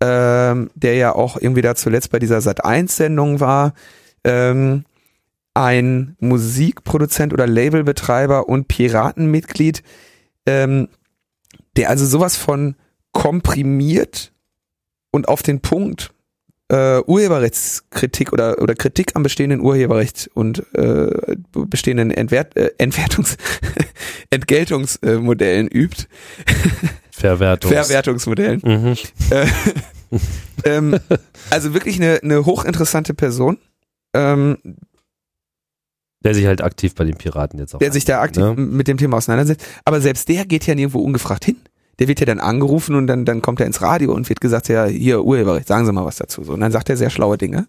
ähm, 0.00 0.70
der 0.74 0.94
ja 0.94 1.14
auch 1.14 1.36
irgendwie 1.36 1.62
da 1.62 1.74
zuletzt 1.74 2.10
bei 2.10 2.18
dieser 2.18 2.38
Sat1-Sendung 2.38 3.40
war, 3.40 3.74
ähm, 4.24 4.84
ein 5.54 6.16
Musikproduzent 6.20 7.32
oder 7.32 7.46
Labelbetreiber 7.46 8.48
und 8.48 8.68
Piratenmitglied, 8.68 9.82
ähm, 10.46 10.88
der 11.76 11.90
also 11.90 12.06
sowas 12.06 12.36
von 12.36 12.76
komprimiert 13.12 14.32
und 15.10 15.28
auf 15.28 15.42
den 15.42 15.60
Punkt 15.60 16.12
äh, 16.70 17.00
Urheberrechtskritik 17.00 18.32
oder, 18.32 18.62
oder 18.62 18.74
Kritik 18.74 19.16
am 19.16 19.24
bestehenden 19.24 19.60
Urheberrecht 19.60 20.30
und 20.34 20.64
äh, 20.74 21.36
bestehenden 21.52 22.12
Entwert, 22.12 22.56
äh, 22.56 22.70
Entwertungs 22.78 23.36
Entgeltungsmodellen 24.30 25.68
übt. 25.68 26.06
Verwertungs. 27.20 27.74
Verwertungsmodellen. 27.74 28.60
Mhm. 28.64 28.96
Äh, 29.30 29.46
ähm, 30.64 30.98
also 31.50 31.74
wirklich 31.74 31.96
eine, 31.96 32.20
eine 32.22 32.44
hochinteressante 32.44 33.14
Person, 33.14 33.58
ähm, 34.14 34.58
Der 36.24 36.34
sich 36.34 36.46
halt 36.46 36.62
aktiv 36.62 36.94
bei 36.94 37.04
den 37.04 37.16
Piraten 37.16 37.58
jetzt 37.58 37.74
auch. 37.74 37.78
der 37.78 37.92
sich 37.92 38.04
da 38.04 38.20
aktiv 38.20 38.42
ne? 38.42 38.54
mit 38.56 38.88
dem 38.88 38.96
Thema 38.96 39.18
auseinandersetzt. 39.18 39.64
Aber 39.84 40.00
selbst 40.00 40.28
der 40.28 40.44
geht 40.46 40.66
ja 40.66 40.74
nirgendwo 40.74 41.00
ungefragt 41.00 41.44
hin. 41.44 41.56
Der 41.98 42.08
wird 42.08 42.18
ja 42.18 42.26
dann 42.26 42.40
angerufen 42.40 42.94
und 42.94 43.06
dann, 43.06 43.26
dann 43.26 43.42
kommt 43.42 43.60
er 43.60 43.66
ins 43.66 43.82
Radio 43.82 44.14
und 44.14 44.28
wird 44.28 44.40
gesagt, 44.40 44.68
ja, 44.68 44.86
hier 44.86 45.22
Urheberrecht, 45.22 45.68
sagen 45.68 45.84
Sie 45.84 45.92
mal 45.92 46.06
was 46.06 46.16
dazu. 46.16 46.42
So, 46.42 46.54
und 46.54 46.60
dann 46.60 46.72
sagt 46.72 46.88
er 46.88 46.96
sehr 46.96 47.10
schlaue 47.10 47.36
Dinge. 47.36 47.66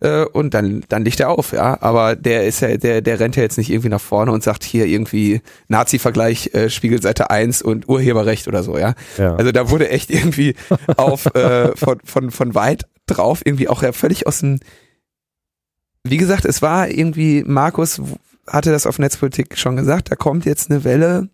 Äh, 0.00 0.24
und 0.24 0.54
dann, 0.54 0.84
dann 0.88 1.04
liegt 1.04 1.20
er 1.20 1.30
auf, 1.30 1.52
ja. 1.52 1.80
Aber 1.80 2.16
der 2.16 2.46
ist 2.46 2.60
ja, 2.60 2.76
der, 2.76 3.00
der 3.00 3.20
rennt 3.20 3.36
ja 3.36 3.42
jetzt 3.42 3.58
nicht 3.58 3.70
irgendwie 3.70 3.88
nach 3.88 4.00
vorne 4.00 4.32
und 4.32 4.42
sagt 4.42 4.64
hier 4.64 4.86
irgendwie 4.86 5.40
Nazi-Vergleich, 5.68 6.50
äh, 6.54 6.70
Spiegelseite 6.70 7.30
1 7.30 7.62
und 7.62 7.88
Urheberrecht 7.88 8.48
oder 8.48 8.62
so, 8.62 8.78
ja. 8.78 8.94
Ja. 9.16 9.36
Also 9.36 9.52
da 9.52 9.70
wurde 9.70 9.88
echt 9.88 10.10
irgendwie 10.10 10.54
auf 10.96 11.26
äh, 11.34 11.76
von, 11.76 12.00
von, 12.04 12.30
von 12.30 12.54
weit 12.54 12.86
drauf 13.06 13.40
irgendwie 13.44 13.68
auch 13.68 13.82
ja 13.82 13.92
völlig 13.92 14.26
aus 14.26 14.40
dem 14.40 14.58
wie 16.08 16.18
gesagt, 16.18 16.44
es 16.44 16.62
war 16.62 16.88
irgendwie, 16.88 17.42
Markus 17.44 18.00
hatte 18.46 18.70
das 18.70 18.86
auf 18.86 18.98
Netzpolitik 18.98 19.58
schon 19.58 19.76
gesagt, 19.76 20.10
da 20.10 20.14
kommt 20.14 20.44
jetzt 20.44 20.70
eine 20.70 20.84
Welle 20.84 21.28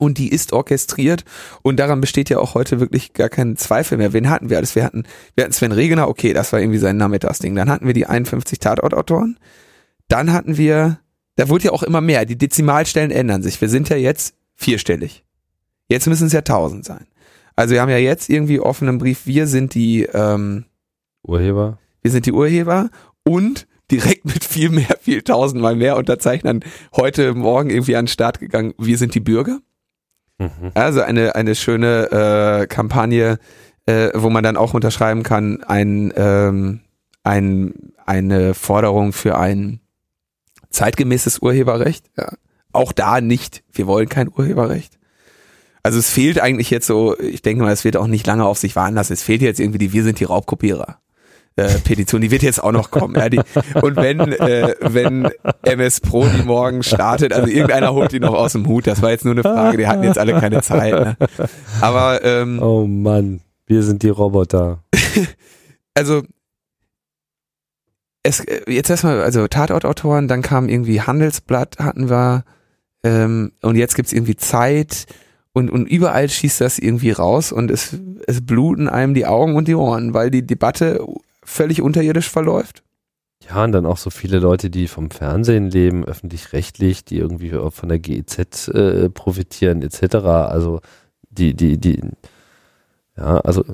und 0.00 0.16
die 0.18 0.30
ist 0.30 0.52
orchestriert 0.52 1.24
und 1.62 1.78
daran 1.78 2.00
besteht 2.00 2.30
ja 2.30 2.38
auch 2.38 2.54
heute 2.54 2.80
wirklich 2.80 3.12
gar 3.12 3.28
kein 3.28 3.56
Zweifel 3.56 3.98
mehr. 3.98 4.12
Wen 4.12 4.30
hatten 4.30 4.48
wir 4.48 4.56
alles? 4.56 4.74
Wir 4.74 4.84
hatten, 4.84 5.04
wir 5.34 5.44
hatten 5.44 5.52
Sven 5.52 5.72
Regener, 5.72 6.08
okay, 6.08 6.32
das 6.32 6.52
war 6.52 6.60
irgendwie 6.60 6.78
sein 6.78 6.96
Nachmittagsding. 6.96 7.54
Dann 7.54 7.68
hatten 7.68 7.86
wir 7.86 7.92
die 7.92 8.06
51 8.06 8.58
Tatortautoren. 8.58 9.38
Dann 10.08 10.32
hatten 10.32 10.56
wir, 10.56 10.98
da 11.36 11.48
wurde 11.50 11.66
ja 11.66 11.72
auch 11.72 11.82
immer 11.82 12.00
mehr, 12.00 12.24
die 12.24 12.38
Dezimalstellen 12.38 13.10
ändern 13.10 13.42
sich. 13.42 13.60
Wir 13.60 13.68
sind 13.68 13.90
ja 13.90 13.96
jetzt 13.96 14.34
vierstellig. 14.54 15.22
Jetzt 15.88 16.06
müssen 16.06 16.26
es 16.28 16.32
ja 16.32 16.40
1000 16.40 16.84
sein. 16.84 17.06
Also 17.54 17.74
wir 17.74 17.82
haben 17.82 17.90
ja 17.90 17.98
jetzt 17.98 18.30
irgendwie 18.30 18.58
offenen 18.58 18.96
Brief, 18.96 19.26
wir 19.26 19.46
sind 19.46 19.74
die, 19.74 20.04
ähm, 20.04 20.64
Urheber. 21.22 21.78
wir 22.00 22.10
sind 22.10 22.24
die 22.24 22.32
Urheber 22.32 22.88
und 23.24 23.66
direkt 23.90 24.24
mit 24.24 24.44
viel 24.44 24.70
mehr, 24.70 24.96
viel 25.00 25.20
tausendmal 25.20 25.76
mehr 25.76 25.96
Unterzeichnern 25.96 26.60
heute 26.96 27.34
Morgen 27.34 27.68
irgendwie 27.68 27.96
an 27.96 28.06
den 28.06 28.10
Start 28.10 28.40
gegangen. 28.40 28.72
Wir 28.78 28.96
sind 28.96 29.14
die 29.14 29.20
Bürger. 29.20 29.60
Mhm. 30.40 30.72
Also 30.74 31.02
eine, 31.02 31.34
eine 31.34 31.54
schöne 31.54 32.62
äh, 32.62 32.66
Kampagne, 32.66 33.38
äh, 33.86 34.08
wo 34.14 34.30
man 34.30 34.42
dann 34.42 34.56
auch 34.56 34.72
unterschreiben 34.74 35.22
kann, 35.22 35.62
ein, 35.62 36.12
ähm, 36.16 36.80
ein, 37.22 37.92
eine 38.06 38.54
Forderung 38.54 39.12
für 39.12 39.38
ein 39.38 39.80
zeitgemäßes 40.70 41.40
Urheberrecht. 41.40 42.06
Ja. 42.16 42.32
Auch 42.72 42.92
da 42.92 43.20
nicht. 43.20 43.62
Wir 43.70 43.86
wollen 43.86 44.08
kein 44.08 44.28
Urheberrecht. 44.28 44.98
Also 45.82 45.98
es 45.98 46.10
fehlt 46.10 46.40
eigentlich 46.40 46.70
jetzt 46.70 46.86
so, 46.86 47.18
ich 47.18 47.42
denke 47.42 47.62
mal, 47.62 47.72
es 47.72 47.84
wird 47.84 47.96
auch 47.96 48.06
nicht 48.06 48.26
lange 48.26 48.44
auf 48.44 48.58
sich 48.58 48.76
warten 48.76 48.94
lassen. 48.94 49.12
Es 49.12 49.22
fehlt 49.22 49.42
jetzt 49.42 49.60
irgendwie 49.60 49.78
die 49.78 49.92
Wir 49.92 50.04
sind 50.04 50.20
die 50.20 50.24
Raubkopierer. 50.24 50.98
Äh, 51.56 51.78
Petition, 51.80 52.20
die 52.20 52.30
wird 52.30 52.42
jetzt 52.42 52.62
auch 52.62 52.72
noch 52.72 52.90
kommen. 52.90 53.16
Ja, 53.16 53.28
die, 53.28 53.40
und 53.82 53.96
wenn, 53.96 54.20
äh, 54.20 54.74
wenn 54.80 55.28
MS 55.62 56.00
Pro 56.00 56.24
die 56.26 56.42
morgen 56.42 56.82
startet, 56.82 57.32
also 57.32 57.48
irgendeiner 57.48 57.92
holt 57.92 58.12
die 58.12 58.20
noch 58.20 58.34
aus 58.34 58.52
dem 58.52 58.66
Hut, 58.66 58.86
das 58.86 59.02
war 59.02 59.10
jetzt 59.10 59.24
nur 59.24 59.34
eine 59.34 59.42
Frage, 59.42 59.76
die 59.76 59.86
hatten 59.86 60.04
jetzt 60.04 60.18
alle 60.18 60.38
keine 60.38 60.62
Zeit. 60.62 60.92
Ne? 60.92 61.16
Aber 61.80 62.24
ähm, 62.24 62.62
Oh 62.62 62.86
Mann, 62.86 63.40
wir 63.66 63.82
sind 63.82 64.02
die 64.02 64.08
Roboter. 64.08 64.82
also 65.94 66.22
es 68.22 68.40
äh, 68.40 68.62
jetzt 68.70 68.90
erstmal, 68.90 69.20
also 69.20 69.48
Tatortautoren, 69.48 70.28
dann 70.28 70.42
kam 70.42 70.68
irgendwie 70.68 71.00
Handelsblatt, 71.00 71.78
hatten 71.78 72.10
wir, 72.10 72.44
ähm, 73.02 73.52
und 73.62 73.76
jetzt 73.76 73.96
gibt's 73.96 74.12
irgendwie 74.12 74.36
Zeit 74.36 75.06
und, 75.52 75.70
und 75.70 75.86
überall 75.86 76.28
schießt 76.28 76.60
das 76.60 76.78
irgendwie 76.78 77.10
raus 77.10 77.50
und 77.52 77.70
es, 77.70 77.96
es 78.26 78.44
bluten 78.44 78.88
einem 78.88 79.14
die 79.14 79.26
Augen 79.26 79.56
und 79.56 79.68
die 79.68 79.74
Ohren, 79.74 80.14
weil 80.14 80.30
die 80.30 80.46
Debatte 80.46 81.04
völlig 81.50 81.82
unterirdisch 81.82 82.28
verläuft. 82.30 82.82
Ja, 83.48 83.64
und 83.64 83.72
dann 83.72 83.86
auch 83.86 83.96
so 83.96 84.10
viele 84.10 84.38
Leute, 84.38 84.70
die 84.70 84.86
vom 84.86 85.10
Fernsehen 85.10 85.70
leben, 85.70 86.04
öffentlich-rechtlich, 86.04 87.04
die 87.04 87.16
irgendwie 87.18 87.50
von 87.70 87.88
der 87.88 87.98
GEZ 87.98 88.68
äh, 88.68 89.08
profitieren, 89.10 89.82
etc. 89.82 90.16
Also 90.16 90.80
die, 91.30 91.54
die, 91.54 91.78
die, 91.78 92.00
ja, 93.16 93.38
also 93.38 93.64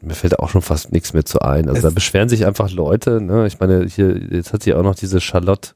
mir 0.00 0.14
fällt 0.14 0.38
auch 0.40 0.48
schon 0.48 0.62
fast 0.62 0.90
nichts 0.92 1.12
mehr 1.12 1.24
zu 1.24 1.40
ein. 1.40 1.68
Also 1.68 1.78
Es- 1.78 1.82
da 1.84 1.90
beschweren 1.90 2.28
sich 2.28 2.44
einfach 2.44 2.70
Leute, 2.72 3.20
ne? 3.20 3.46
Ich 3.46 3.60
meine, 3.60 3.84
hier, 3.86 4.18
jetzt 4.18 4.52
hat 4.52 4.64
sie 4.64 4.74
auch 4.74 4.82
noch 4.82 4.96
diese 4.96 5.20
Charlotte 5.20 5.70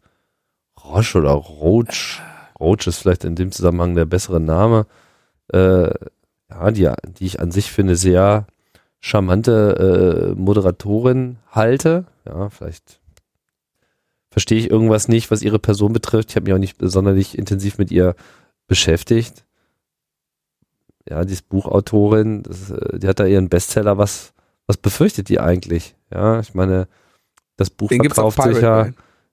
Roche 0.83 1.19
oder 1.19 1.31
Roach. 1.33 2.21
Roach 2.59 2.87
ist 2.89 2.99
vielleicht 2.99 3.25
in 3.25 3.37
dem 3.37 3.53
Zusammenhang 3.53 3.95
der 3.95 4.05
bessere 4.07 4.41
Name. 4.41 4.87
Äh, 5.53 5.91
ja, 6.51 6.71
die, 6.73 6.91
die 7.19 7.27
ich 7.27 7.41
an 7.41 7.53
sich 7.53 7.71
eine 7.79 7.95
sehr 7.97 8.47
charmante 9.01 10.35
äh, 10.35 10.41
Moderatorin 10.41 11.39
halte. 11.51 12.07
Ja, 12.27 12.51
vielleicht 12.51 13.01
verstehe 14.31 14.59
ich 14.59 14.71
irgendwas 14.71 15.09
nicht, 15.09 15.31
was 15.31 15.43
ihre 15.43 15.59
Person 15.59 15.93
betrifft. 15.93 16.31
Ich 16.31 16.37
habe 16.37 16.45
mich 16.45 16.55
auch 16.55 16.59
nicht 16.59 16.77
sonderlich 16.81 17.39
intensiv 17.39 17.79
mit 17.79 17.91
ihr 17.91 18.15
beschäftigt. 18.67 19.45
Ja, 21.09 21.25
die 21.25 21.33
ist 21.33 21.49
Buchautorin, 21.49 22.43
das, 22.43 22.71
äh, 22.71 22.99
die 22.99 23.09
hat 23.09 23.21
da 23.21 23.27
ihren 23.27 23.49
Bestseller. 23.49 23.97
Was, 23.97 24.35
was 24.67 24.77
befürchtet 24.77 25.29
die 25.29 25.41
eigentlich? 25.41 25.95
Ja, 26.13 26.41
ich 26.41 26.55
meine, 26.55 26.89
das 27.57 27.71
Buch 27.71 27.89
Den 27.89 28.03
verkauft 28.03 28.43
sich 28.43 28.61
ja. 28.61 28.91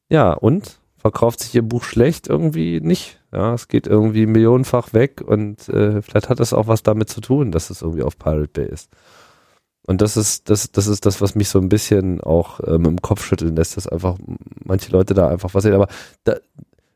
Ja, 0.09 0.33
und? 0.33 0.79
Verkauft 0.97 1.41
sich 1.41 1.53
ihr 1.55 1.63
Buch 1.63 1.83
schlecht? 1.83 2.27
Irgendwie 2.27 2.79
nicht. 2.79 3.19
Ja, 3.33 3.55
es 3.55 3.67
geht 3.67 3.87
irgendwie 3.87 4.25
millionenfach 4.25 4.93
weg 4.93 5.21
und 5.25 5.67
äh, 5.67 6.01
vielleicht 6.01 6.29
hat 6.29 6.39
das 6.39 6.53
auch 6.53 6.67
was 6.67 6.83
damit 6.83 7.09
zu 7.09 7.19
tun, 7.19 7.51
dass 7.51 7.71
es 7.71 7.81
irgendwie 7.81 8.03
auf 8.03 8.17
Pirate 8.17 8.47
Bay 8.47 8.67
ist. 8.67 8.89
Und 9.85 10.01
das 10.01 10.15
ist, 10.15 10.49
das, 10.49 10.71
das 10.71 10.87
ist 10.87 11.05
das, 11.05 11.19
was 11.19 11.35
mich 11.35 11.49
so 11.49 11.59
ein 11.59 11.69
bisschen 11.69 12.21
auch 12.21 12.61
ähm, 12.65 12.85
im 12.85 13.01
Kopf 13.01 13.25
schütteln 13.25 13.55
lässt, 13.55 13.75
dass 13.75 13.87
einfach 13.87 14.17
manche 14.63 14.91
Leute 14.91 15.13
da 15.13 15.27
einfach 15.27 15.53
was 15.53 15.63
sehen. 15.63 15.73
Aber 15.73 15.87
da, 16.23 16.37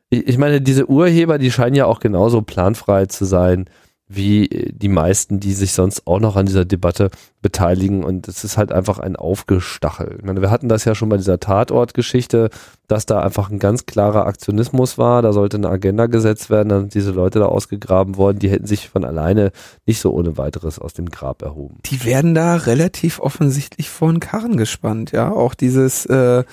ich, 0.08 0.26
ich 0.26 0.38
meine, 0.38 0.60
diese 0.60 0.88
Urheber, 0.88 1.38
die 1.38 1.50
scheinen 1.50 1.76
ja 1.76 1.84
auch 1.86 2.00
genauso 2.00 2.40
planfrei 2.40 3.06
zu 3.06 3.26
sein, 3.26 3.66
wie 4.08 4.46
äh, 4.46 4.72
die 4.72 4.88
meisten, 4.88 5.38
die 5.38 5.52
sich 5.52 5.72
sonst 5.72 6.06
auch 6.06 6.20
noch 6.20 6.36
an 6.36 6.46
dieser 6.46 6.64
Debatte 6.64 7.10
beteiligen. 7.42 8.02
Und 8.02 8.26
es 8.26 8.42
ist 8.42 8.56
halt 8.56 8.72
einfach 8.72 8.98
ein 8.98 9.16
Aufgestachel. 9.16 10.16
Ich 10.18 10.24
meine, 10.24 10.40
wir 10.40 10.50
hatten 10.50 10.68
das 10.68 10.84
ja 10.84 10.94
schon 10.94 11.08
bei 11.08 11.18
dieser 11.18 11.38
Tatort-Geschichte, 11.38 12.50
dass 12.88 13.06
da 13.06 13.20
einfach 13.20 13.50
ein 13.50 13.58
ganz 13.58 13.86
klarer 13.86 14.26
Aktionismus 14.26 14.98
war. 14.98 15.22
Da 15.22 15.32
sollte 15.32 15.58
eine 15.58 15.68
Agenda 15.68 16.06
gesetzt 16.06 16.50
werden, 16.50 16.70
dann 16.70 16.80
sind 16.80 16.94
diese 16.94 17.10
Leute 17.10 17.38
da 17.38 17.46
ausgegraben 17.46 18.16
worden. 18.16 18.38
Die 18.38 18.50
hätten 18.50 18.66
sich 18.66 18.88
von 18.88 19.04
alleine 19.04 19.52
nicht 19.86 20.00
so 20.00 20.12
ohne 20.12 20.38
weiteres 20.38 20.78
aus 20.78 20.94
dem 20.94 21.10
Grab 21.10 21.42
erhoben. 21.42 21.78
Die 21.86 22.04
werden 22.04 22.34
da 22.34 22.56
relativ 22.56 23.20
offensichtlich 23.20 23.90
vor 23.90 24.10
den 24.10 24.20
Karren 24.20 24.56
gespannt, 24.56 25.12
ja. 25.12 25.30
Auch 25.30 25.54
dieses 25.54 26.06
äh, 26.06 26.44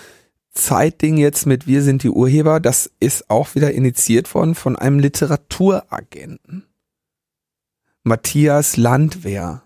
Zeitding 0.51 1.17
jetzt 1.17 1.45
mit 1.45 1.67
Wir 1.67 1.81
sind 1.81 2.03
die 2.03 2.09
Urheber, 2.09 2.59
das 2.59 2.89
ist 2.99 3.29
auch 3.29 3.55
wieder 3.55 3.71
initiiert 3.71 4.33
worden 4.33 4.55
von 4.55 4.75
einem 4.75 4.99
Literaturagenten. 4.99 6.65
Matthias 8.05 8.77
Landwehr. 8.77 9.63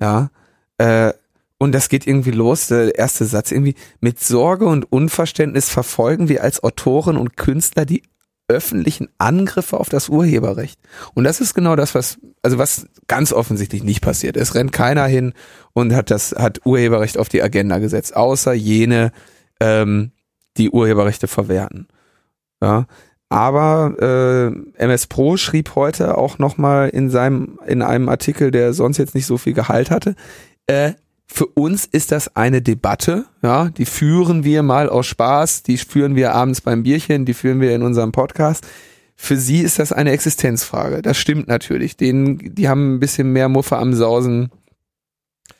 Ja. 0.00 0.30
Äh, 0.78 1.12
und 1.58 1.72
das 1.72 1.90
geht 1.90 2.06
irgendwie 2.06 2.30
los, 2.30 2.68
der 2.68 2.98
erste 2.98 3.26
Satz 3.26 3.52
irgendwie, 3.52 3.74
mit 4.00 4.18
Sorge 4.18 4.64
und 4.64 4.90
Unverständnis 4.90 5.68
verfolgen 5.68 6.28
wir 6.28 6.42
als 6.42 6.64
Autoren 6.64 7.18
und 7.18 7.36
Künstler 7.36 7.84
die 7.84 8.02
öffentlichen 8.48 9.08
Angriffe 9.18 9.78
auf 9.78 9.90
das 9.90 10.08
Urheberrecht. 10.08 10.80
Und 11.14 11.24
das 11.24 11.40
ist 11.40 11.54
genau 11.54 11.76
das, 11.76 11.94
was, 11.94 12.18
also 12.42 12.56
was 12.56 12.86
ganz 13.06 13.32
offensichtlich 13.32 13.84
nicht 13.84 14.00
passiert. 14.00 14.38
Es 14.38 14.54
rennt 14.54 14.72
keiner 14.72 15.04
hin 15.06 15.34
und 15.74 15.94
hat 15.94 16.10
das, 16.10 16.32
hat 16.32 16.64
Urheberrecht 16.64 17.18
auf 17.18 17.28
die 17.28 17.42
Agenda 17.42 17.78
gesetzt, 17.78 18.16
außer 18.16 18.54
jene, 18.54 19.12
ähm, 19.60 20.12
die 20.56 20.70
Urheberrechte 20.70 21.28
verwerten. 21.28 21.88
Ja. 22.62 22.86
Aber 23.30 23.94
äh, 24.76 24.82
MS 24.82 25.06
Pro 25.06 25.36
schrieb 25.36 25.76
heute 25.76 26.18
auch 26.18 26.38
nochmal 26.38 26.88
in 26.88 27.10
seinem, 27.10 27.58
in 27.66 27.80
einem 27.80 28.08
Artikel, 28.08 28.50
der 28.50 28.72
sonst 28.74 28.98
jetzt 28.98 29.14
nicht 29.14 29.26
so 29.26 29.38
viel 29.38 29.54
Gehalt 29.54 29.90
hatte, 29.90 30.16
äh, 30.66 30.92
für 31.32 31.46
uns 31.46 31.86
ist 31.86 32.10
das 32.10 32.34
eine 32.34 32.60
Debatte, 32.60 33.24
ja, 33.40 33.68
die 33.68 33.84
führen 33.84 34.42
wir 34.42 34.64
mal 34.64 34.88
aus 34.88 35.06
Spaß, 35.06 35.62
die 35.62 35.78
führen 35.78 36.16
wir 36.16 36.34
abends 36.34 36.60
beim 36.60 36.82
Bierchen, 36.82 37.24
die 37.24 37.34
führen 37.34 37.60
wir 37.60 37.72
in 37.72 37.82
unserem 37.82 38.10
Podcast. 38.10 38.66
Für 39.14 39.36
sie 39.36 39.60
ist 39.60 39.78
das 39.78 39.92
eine 39.92 40.10
Existenzfrage. 40.10 41.02
Das 41.02 41.18
stimmt 41.18 41.46
natürlich. 41.46 41.96
Denen, 41.96 42.54
die 42.54 42.68
haben 42.68 42.94
ein 42.94 43.00
bisschen 43.00 43.32
mehr 43.32 43.48
Muffe 43.48 43.76
am 43.76 43.94
Sausen 43.94 44.50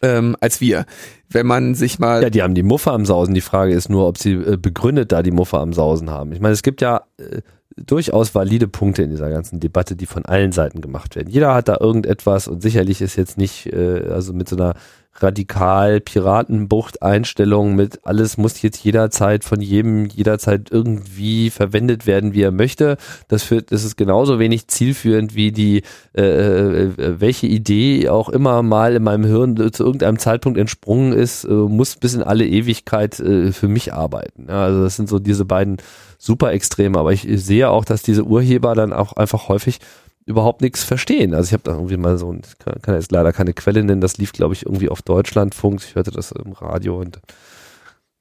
ähm, 0.02 0.36
als 0.40 0.60
wir. 0.60 0.86
Wenn 1.28 1.46
man 1.46 1.76
sich 1.76 2.00
mal. 2.00 2.22
Ja, 2.22 2.30
die 2.30 2.42
haben 2.42 2.54
die 2.54 2.64
Muffe 2.64 2.90
am 2.90 3.06
Sausen. 3.06 3.34
Die 3.34 3.40
Frage 3.40 3.72
ist 3.72 3.88
nur, 3.88 4.08
ob 4.08 4.18
sie 4.18 4.32
äh, 4.32 4.56
begründet 4.56 5.12
da 5.12 5.22
die 5.22 5.30
Muffe 5.30 5.58
am 5.58 5.72
Sausen 5.72 6.10
haben. 6.10 6.32
Ich 6.32 6.40
meine, 6.40 6.54
es 6.54 6.62
gibt 6.62 6.80
ja 6.80 7.02
äh, 7.18 7.42
durchaus 7.76 8.34
valide 8.34 8.68
Punkte 8.68 9.02
in 9.02 9.10
dieser 9.10 9.30
ganzen 9.30 9.60
Debatte, 9.60 9.96
die 9.96 10.06
von 10.06 10.24
allen 10.24 10.52
Seiten 10.52 10.80
gemacht 10.80 11.16
werden. 11.16 11.30
Jeder 11.30 11.54
hat 11.54 11.68
da 11.68 11.76
irgendetwas 11.80 12.48
und 12.48 12.62
sicherlich 12.62 13.00
ist 13.00 13.16
jetzt 13.16 13.38
nicht, 13.38 13.66
äh, 13.66 14.08
also 14.10 14.32
mit 14.32 14.48
so 14.48 14.56
einer 14.56 14.74
radikal 15.22 16.00
Piratenbucht-Einstellung 16.00 17.74
mit 17.74 18.00
alles 18.04 18.36
muss 18.36 18.62
jetzt 18.62 18.82
jederzeit 18.84 19.44
von 19.44 19.60
jedem 19.60 20.06
jederzeit 20.06 20.70
irgendwie 20.70 21.50
verwendet 21.50 22.06
werden, 22.06 22.34
wie 22.34 22.42
er 22.42 22.52
möchte. 22.52 22.96
Das, 23.28 23.42
führt, 23.42 23.72
das 23.72 23.84
ist 23.84 23.96
genauso 23.96 24.38
wenig 24.38 24.68
zielführend 24.68 25.34
wie 25.34 25.52
die, 25.52 25.82
äh, 26.16 26.22
äh, 26.22 27.20
welche 27.20 27.46
Idee 27.46 28.08
auch 28.08 28.28
immer 28.28 28.62
mal 28.62 28.94
in 28.94 29.02
meinem 29.02 29.24
Hirn 29.24 29.72
zu 29.72 29.84
irgendeinem 29.84 30.18
Zeitpunkt 30.18 30.58
entsprungen 30.58 31.12
ist, 31.12 31.44
äh, 31.44 31.52
muss 31.52 31.96
bis 31.96 32.14
in 32.14 32.22
alle 32.22 32.46
Ewigkeit 32.46 33.20
äh, 33.20 33.52
für 33.52 33.68
mich 33.68 33.92
arbeiten. 33.92 34.46
Ja, 34.48 34.64
also 34.64 34.82
das 34.82 34.96
sind 34.96 35.08
so 35.08 35.18
diese 35.18 35.44
beiden 35.44 35.78
super 36.18 36.52
Extreme. 36.52 36.98
Aber 36.98 37.12
ich 37.12 37.26
sehe 37.28 37.70
auch, 37.70 37.84
dass 37.84 38.02
diese 38.02 38.24
Urheber 38.24 38.74
dann 38.74 38.92
auch 38.92 39.14
einfach 39.14 39.48
häufig 39.48 39.78
überhaupt 40.26 40.60
nichts 40.60 40.84
verstehen. 40.84 41.34
Also 41.34 41.48
ich 41.48 41.52
habe 41.52 41.62
da 41.64 41.72
irgendwie 41.72 41.96
mal 41.96 42.18
so, 42.18 42.32
ich 42.32 42.58
kann, 42.58 42.80
kann 42.82 42.94
jetzt 42.94 43.12
leider 43.12 43.32
keine 43.32 43.52
Quelle 43.52 43.82
nennen, 43.82 44.00
das 44.00 44.18
lief, 44.18 44.32
glaube 44.32 44.54
ich, 44.54 44.66
irgendwie 44.66 44.88
auf 44.88 45.02
Deutschlandfunk, 45.02 45.82
ich 45.82 45.94
hörte 45.94 46.10
das 46.10 46.32
im 46.32 46.52
Radio 46.52 47.00
und, 47.00 47.20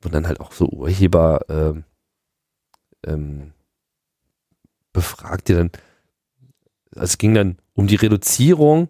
und 0.03 0.13
dann 0.13 0.27
halt 0.27 0.39
auch 0.39 0.51
so 0.51 0.67
Urheber 0.67 1.41
ähm, 1.49 1.83
ähm, 3.05 3.53
befragt, 4.93 5.49
die 5.49 5.53
dann, 5.53 5.71
also 6.95 7.05
es 7.05 7.17
ging 7.17 7.33
dann 7.33 7.57
um 7.73 7.87
die 7.87 7.95
Reduzierung, 7.95 8.89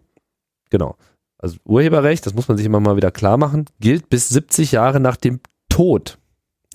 genau, 0.70 0.96
also 1.38 1.58
Urheberrecht, 1.66 2.26
das 2.26 2.34
muss 2.34 2.48
man 2.48 2.58
sich 2.58 2.66
immer 2.66 2.80
mal 2.80 2.96
wieder 2.96 3.12
klar 3.12 3.38
machen, 3.38 3.66
gilt 3.80 4.10
bis 4.10 4.30
70 4.30 4.74
Jahre 4.74 5.00
nach 5.00 5.18
dem 5.18 5.40
Tod 5.70 6.19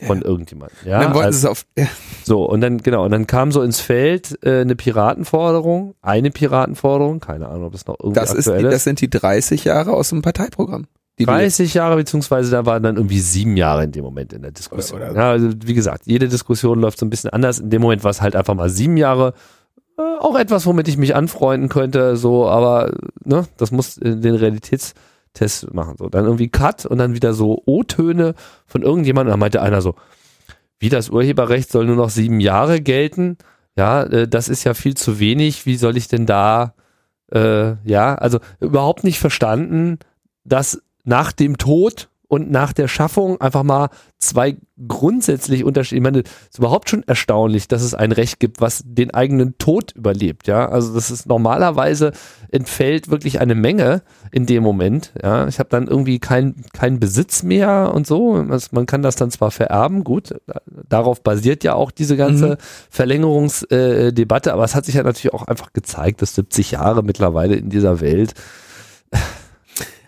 von 0.03 0.21
ja. 0.21 0.25
irgendjemandem. 0.25 0.77
Ja, 0.85 1.01
dann 1.01 1.15
wollten 1.15 1.27
also, 1.27 1.39
sie 1.41 1.51
auf. 1.51 1.67
Ja. 1.79 1.87
So, 2.25 2.45
und 2.45 2.61
dann, 2.61 2.79
genau, 2.79 3.05
und 3.05 3.13
dann 3.13 3.27
kam 3.27 3.53
so 3.53 3.63
ins 3.63 3.81
Feld 3.81 4.39
äh, 4.45 4.61
eine 4.61 4.75
Piratenforderung, 4.75 5.95
eine 6.03 6.31
Piratenforderung, 6.31 7.21
keine 7.21 7.49
Ahnung, 7.49 7.67
ob 7.67 7.73
das 7.73 7.87
noch 7.87 7.97
irgendwie 8.01 8.19
das 8.19 8.35
ist. 8.35 8.49
Die, 8.49 8.63
das 8.63 8.85
sind 8.85 9.01
die 9.01 9.11
30 9.11 9.65
Jahre 9.65 9.93
aus 9.93 10.09
dem 10.09 10.23
Parteiprogramm. 10.23 10.87
30 11.21 11.75
Jahre, 11.75 11.95
beziehungsweise 11.95 12.51
da 12.51 12.67
waren 12.67 12.83
dann 12.83 12.97
irgendwie 12.97 13.21
sieben 13.21 13.57
Jahre 13.57 13.85
in 13.85 13.93
dem 13.93 14.03
Moment 14.03 14.33
in 14.33 14.43
der 14.43 14.51
Diskussion. 14.51 15.01
Oder, 15.01 15.13
oder. 15.13 15.21
Ja, 15.21 15.31
also 15.31 15.51
wie 15.65 15.75
gesagt, 15.75 16.07
jede 16.07 16.29
Diskussion 16.29 16.81
läuft 16.81 16.99
so 16.99 17.07
ein 17.07 17.11
bisschen 17.11 17.31
anders. 17.31 17.61
In 17.61 17.71
dem 17.71 17.83
Moment 17.83 18.03
war 18.03 18.11
es 18.11 18.21
halt 18.21 18.35
einfach 18.35 18.55
mal 18.55 18.69
sieben 18.69 18.97
Jahre. 18.97 19.35
Äh, 19.97 20.03
auch 20.03 20.37
etwas, 20.37 20.67
womit 20.67 20.89
ich 20.89 20.97
mich 20.97 21.15
anfreunden 21.15 21.69
könnte, 21.69 22.17
so, 22.17 22.49
aber 22.49 22.93
ne, 23.25 23.47
das 23.59 23.71
muss 23.71 23.97
in 23.97 24.23
den 24.23 24.35
Realitäts- 24.35 24.95
Test 25.35 25.73
machen. 25.75 25.97
So, 25.99 26.09
dann 26.09 26.25
irgendwie 26.25 26.49
Cut 26.49 26.87
und 26.87 26.99
dann 26.99 27.15
wieder 27.15 27.35
so 27.35 27.63
O-Töne 27.67 28.35
von 28.67 28.83
irgendjemandem. 28.83 29.33
Da 29.33 29.37
meinte 29.37 29.61
einer 29.61 29.83
so, 29.83 29.95
wie 30.79 30.89
das 30.89 31.11
Urheberrecht 31.11 31.71
soll 31.71 31.87
nur 31.87 31.97
noch 31.97 32.11
sieben 32.11 32.41
Jahre 32.41 32.81
gelten. 32.81 33.37
Ja, 33.77 34.05
äh, 34.05 34.29
das 34.29 34.49
ist 34.49 34.65
ja 34.65 34.75
viel 34.75 34.95
zu 34.95 35.19
wenig. 35.19 35.67
Wie 35.67 35.77
soll 35.77 35.97
ich 35.97 36.09
denn 36.09 36.27
da, 36.27 36.75
äh, 37.33 37.75
ja, 37.85 38.15
also 38.15 38.39
überhaupt 38.61 39.05
nicht 39.05 39.19
verstanden, 39.19 39.99
dass 40.45 40.83
nach 41.05 41.33
dem 41.33 41.59
Tod 41.59 42.09
und 42.35 42.51
nach 42.51 42.73
der 42.73 42.89
Schaffung 42.89 43.41
einfach 43.41 43.63
mal 43.63 43.91
zwei 44.19 44.57
grundsätzlich 44.89 45.63
unterschiedliche. 45.63 46.01
Ich 46.01 46.03
meine, 46.03 46.23
es 46.23 46.51
ist 46.51 46.59
überhaupt 46.59 46.91
schon 46.91 47.05
erstaunlich, 47.05 47.69
dass 47.69 47.83
es 47.83 47.95
ein 47.95 48.11
Recht 48.11 48.41
gibt, 48.41 48.61
was 48.61 48.83
den 48.85 49.15
eigenen 49.15 49.57
Tod 49.59 49.93
überlebt. 49.93 50.49
Ja, 50.49 50.69
also 50.69 50.93
das 50.95 51.13
ist 51.13 51.27
normalerweise 51.27 52.11
entfällt 52.51 53.09
wirklich 53.09 53.41
eine 53.41 53.55
Menge 53.55 54.03
in 54.33 54.47
dem 54.47 54.65
Moment. 54.65 55.13
Ja, 55.23 55.47
ich 55.47 55.61
habe 55.61 55.69
dann 55.69 55.87
irgendwie 55.87 56.19
keinen 56.19 56.65
keinen 56.73 56.99
Besitz 56.99 57.45
mehr 57.45 57.93
und 57.95 58.05
so. 58.05 58.35
Also 58.35 58.69
man 58.73 58.87
kann 58.87 59.03
das 59.03 59.15
dann 59.15 59.31
zwar 59.31 59.53
vererben, 59.53 60.03
gut. 60.03 60.35
Darauf 60.89 61.23
basiert 61.23 61.63
ja 61.63 61.75
auch 61.75 61.93
diese 61.93 62.17
ganze 62.17 62.49
mhm. 62.49 62.57
Verlängerungsdebatte, 62.91 64.53
aber 64.53 64.65
es 64.65 64.75
hat 64.75 64.87
sich 64.87 64.97
ja 64.97 65.05
natürlich 65.05 65.35
auch 65.35 65.47
einfach 65.47 65.73
gezeigt, 65.73 66.21
dass 66.21 66.35
70 66.35 66.73
Jahre 66.73 67.05
mittlerweile 67.05 67.55
in 67.55 67.71
dieser 67.71 68.01
Welt 68.01 68.35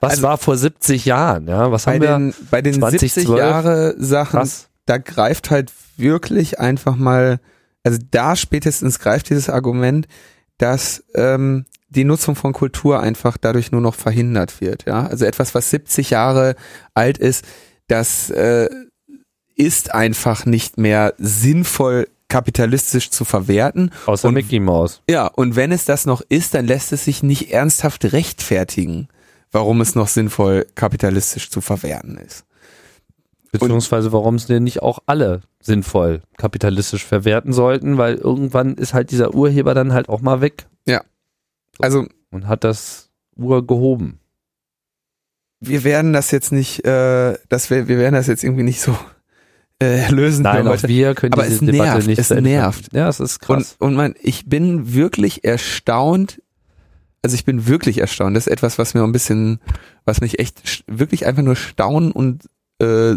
was 0.00 0.12
also, 0.12 0.22
war 0.22 0.38
vor 0.38 0.56
70 0.56 1.04
Jahren? 1.04 1.48
Ja, 1.48 1.70
was 1.70 1.86
haben 1.86 2.00
den, 2.00 2.28
wir? 2.28 2.34
Bei 2.50 2.62
den 2.62 2.74
20, 2.74 3.12
70 3.12 3.36
Jahre 3.36 3.94
Sachen, 3.98 4.40
Krass. 4.40 4.68
da 4.86 4.98
greift 4.98 5.50
halt 5.50 5.72
wirklich 5.96 6.60
einfach 6.60 6.96
mal, 6.96 7.40
also 7.84 7.98
da 8.10 8.36
spätestens 8.36 8.98
greift 8.98 9.30
dieses 9.30 9.48
Argument, 9.48 10.06
dass 10.58 11.04
ähm, 11.14 11.66
die 11.88 12.04
Nutzung 12.04 12.34
von 12.34 12.52
Kultur 12.52 13.00
einfach 13.00 13.36
dadurch 13.36 13.72
nur 13.72 13.80
noch 13.80 13.94
verhindert 13.94 14.60
wird. 14.60 14.84
Ja, 14.86 15.06
also 15.06 15.24
etwas, 15.24 15.54
was 15.54 15.70
70 15.70 16.10
Jahre 16.10 16.56
alt 16.94 17.18
ist, 17.18 17.44
das 17.88 18.30
äh, 18.30 18.68
ist 19.54 19.94
einfach 19.94 20.44
nicht 20.44 20.78
mehr 20.78 21.14
sinnvoll 21.18 22.08
kapitalistisch 22.28 23.10
zu 23.10 23.24
verwerten. 23.24 23.92
Außer 24.06 24.28
und, 24.28 24.34
Mickey 24.34 24.58
Mouse. 24.58 25.00
Ja, 25.08 25.26
und 25.26 25.54
wenn 25.56 25.70
es 25.70 25.84
das 25.84 26.06
noch 26.06 26.22
ist, 26.28 26.54
dann 26.54 26.66
lässt 26.66 26.92
es 26.92 27.04
sich 27.04 27.22
nicht 27.22 27.52
ernsthaft 27.52 28.12
rechtfertigen 28.12 29.08
warum 29.52 29.80
es 29.80 29.94
noch 29.94 30.08
sinnvoll 30.08 30.66
kapitalistisch 30.74 31.50
zu 31.50 31.60
verwerten 31.60 32.18
ist. 32.18 32.44
Beziehungsweise 33.52 34.12
warum 34.12 34.34
es 34.34 34.46
denn 34.46 34.64
nicht 34.64 34.82
auch 34.82 35.00
alle 35.06 35.42
sinnvoll 35.60 36.22
kapitalistisch 36.36 37.04
verwerten 37.04 37.52
sollten, 37.52 37.98
weil 37.98 38.16
irgendwann 38.16 38.74
ist 38.74 38.94
halt 38.94 39.10
dieser 39.10 39.34
Urheber 39.34 39.74
dann 39.74 39.92
halt 39.92 40.08
auch 40.08 40.20
mal 40.20 40.40
weg. 40.40 40.66
Ja. 40.86 41.02
Also. 41.78 42.06
Und 42.30 42.48
hat 42.48 42.64
das 42.64 43.10
Ur 43.36 43.66
gehoben. 43.66 44.20
Wir 45.60 45.84
werden 45.84 46.12
das 46.12 46.30
jetzt 46.30 46.52
nicht, 46.52 46.84
äh, 46.84 47.38
das 47.48 47.70
wir, 47.70 47.88
wir 47.88 47.98
werden 47.98 48.14
das 48.14 48.26
jetzt 48.26 48.44
irgendwie 48.44 48.62
nicht 48.62 48.80
so 48.80 48.96
äh, 49.82 50.10
lösen. 50.10 50.42
Nein, 50.42 50.66
auch 50.68 50.82
wir 50.82 51.14
können 51.14 51.32
aber 51.32 51.44
diese 51.44 51.54
es 51.54 51.60
Debatte 51.60 51.82
nervt, 51.82 52.06
nicht 52.06 52.18
es 52.18 52.30
nervt. 52.30 52.92
Ja, 52.92 53.08
es 53.08 53.20
ist 53.20 53.40
krass. 53.40 53.76
Und, 53.78 53.88
und 53.88 53.94
man, 53.94 54.14
ich 54.20 54.46
bin 54.46 54.94
wirklich 54.94 55.44
erstaunt, 55.44 56.42
also 57.26 57.34
ich 57.34 57.44
bin 57.44 57.66
wirklich 57.66 57.98
erstaunt. 57.98 58.36
Das 58.36 58.46
ist 58.46 58.52
etwas, 58.52 58.78
was 58.78 58.94
mir 58.94 59.02
ein 59.02 59.10
bisschen, 59.10 59.58
was 60.04 60.20
mich 60.20 60.38
echt 60.38 60.84
wirklich 60.86 61.26
einfach 61.26 61.42
nur 61.42 61.56
staunen 61.56 62.12
und 62.12 62.48
äh, 62.80 63.16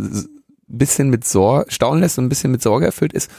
bisschen 0.66 1.12
mit 1.12 1.28
Sorge, 1.28 1.72
staunen 1.72 2.02
lässt 2.02 2.18
und 2.18 2.26
ein 2.26 2.30
bisschen 2.30 2.50
mit 2.50 2.64
Sorge 2.64 2.88
erfüllt 2.88 3.14
ist, 3.14 3.30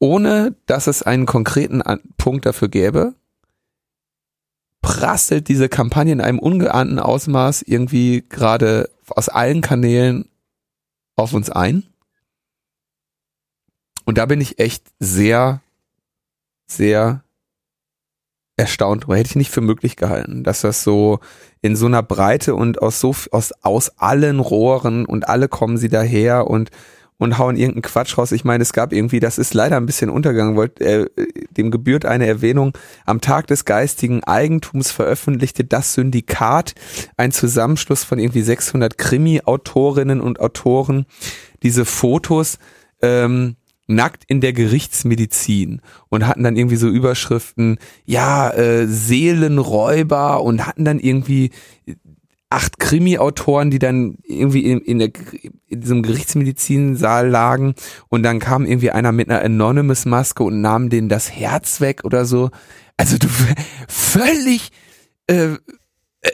ohne 0.00 0.56
dass 0.66 0.88
es 0.88 1.04
einen 1.04 1.24
konkreten 1.24 1.84
Punkt 2.16 2.46
dafür 2.46 2.66
gäbe, 2.66 3.14
prasselt 4.82 5.46
diese 5.46 5.68
Kampagne 5.68 6.12
in 6.12 6.20
einem 6.20 6.40
ungeahnten 6.40 6.98
Ausmaß 6.98 7.62
irgendwie 7.62 8.24
gerade 8.28 8.90
aus 9.06 9.28
allen 9.28 9.60
Kanälen 9.60 10.28
auf 11.14 11.32
uns 11.32 11.48
ein. 11.48 11.84
Und 14.04 14.18
da 14.18 14.26
bin 14.26 14.40
ich 14.40 14.58
echt 14.58 14.82
sehr, 14.98 15.60
sehr 16.66 17.22
erstaunt 18.58 19.04
drüber. 19.04 19.16
Hätte 19.16 19.30
ich 19.30 19.36
nicht 19.36 19.50
für 19.50 19.60
möglich 19.60 19.96
gehalten, 19.96 20.44
dass 20.44 20.60
das 20.60 20.82
so 20.82 21.20
in 21.62 21.76
so 21.76 21.86
einer 21.86 22.02
Breite 22.02 22.54
und 22.54 22.82
aus 22.82 23.00
so 23.00 23.14
aus 23.30 23.52
aus 23.62 23.90
allen 23.98 24.40
Rohren 24.40 25.06
und 25.06 25.28
alle 25.28 25.48
kommen 25.48 25.78
sie 25.78 25.88
daher 25.88 26.48
und 26.48 26.70
und 27.20 27.36
hauen 27.36 27.56
irgendeinen 27.56 27.82
Quatsch 27.82 28.16
raus. 28.16 28.30
Ich 28.30 28.44
meine, 28.44 28.62
es 28.62 28.72
gab 28.72 28.92
irgendwie, 28.92 29.18
das 29.18 29.38
ist 29.38 29.52
leider 29.52 29.76
ein 29.76 29.86
bisschen 29.86 30.08
untergegangen, 30.08 30.54
wollt, 30.54 30.80
äh, 30.80 31.06
dem 31.50 31.72
gebührt 31.72 32.06
eine 32.06 32.26
Erwähnung. 32.26 32.72
Am 33.06 33.20
Tag 33.20 33.48
des 33.48 33.64
geistigen 33.64 34.22
Eigentums 34.22 34.92
veröffentlichte 34.92 35.64
das 35.64 35.94
Syndikat 35.94 36.74
ein 37.16 37.32
Zusammenschluss 37.32 38.04
von 38.04 38.20
irgendwie 38.20 38.42
600 38.42 38.98
Krimi-Autorinnen 38.98 40.20
und 40.20 40.38
Autoren 40.38 41.06
diese 41.64 41.84
Fotos 41.84 42.58
ähm, 43.02 43.56
nackt 43.88 44.24
in 44.26 44.40
der 44.40 44.52
Gerichtsmedizin 44.52 45.80
und 46.08 46.26
hatten 46.26 46.44
dann 46.44 46.56
irgendwie 46.56 46.76
so 46.76 46.88
Überschriften, 46.88 47.78
ja, 48.04 48.50
äh, 48.50 48.86
Seelenräuber 48.86 50.42
und 50.42 50.66
hatten 50.66 50.84
dann 50.84 51.00
irgendwie 51.00 51.50
acht 52.50 52.78
Krimi-Autoren, 52.78 53.70
die 53.70 53.78
dann 53.78 54.18
irgendwie 54.24 54.64
in, 54.64 54.80
in, 54.80 54.98
der, 54.98 55.10
in 55.66 55.80
diesem 55.80 56.02
Gerichtsmedizinsaal 56.02 57.28
lagen 57.28 57.74
und 58.08 58.22
dann 58.22 58.38
kam 58.38 58.64
irgendwie 58.64 58.90
einer 58.90 59.12
mit 59.12 59.30
einer 59.30 59.42
Anonymous-Maske 59.42 60.42
und 60.42 60.60
nahm 60.60 60.88
denen 60.88 61.08
das 61.08 61.30
Herz 61.30 61.80
weg 61.80 62.04
oder 62.04 62.24
so. 62.24 62.50
Also 62.96 63.18
du 63.18 63.28
völlig, 63.88 64.70
äh, 65.26 65.56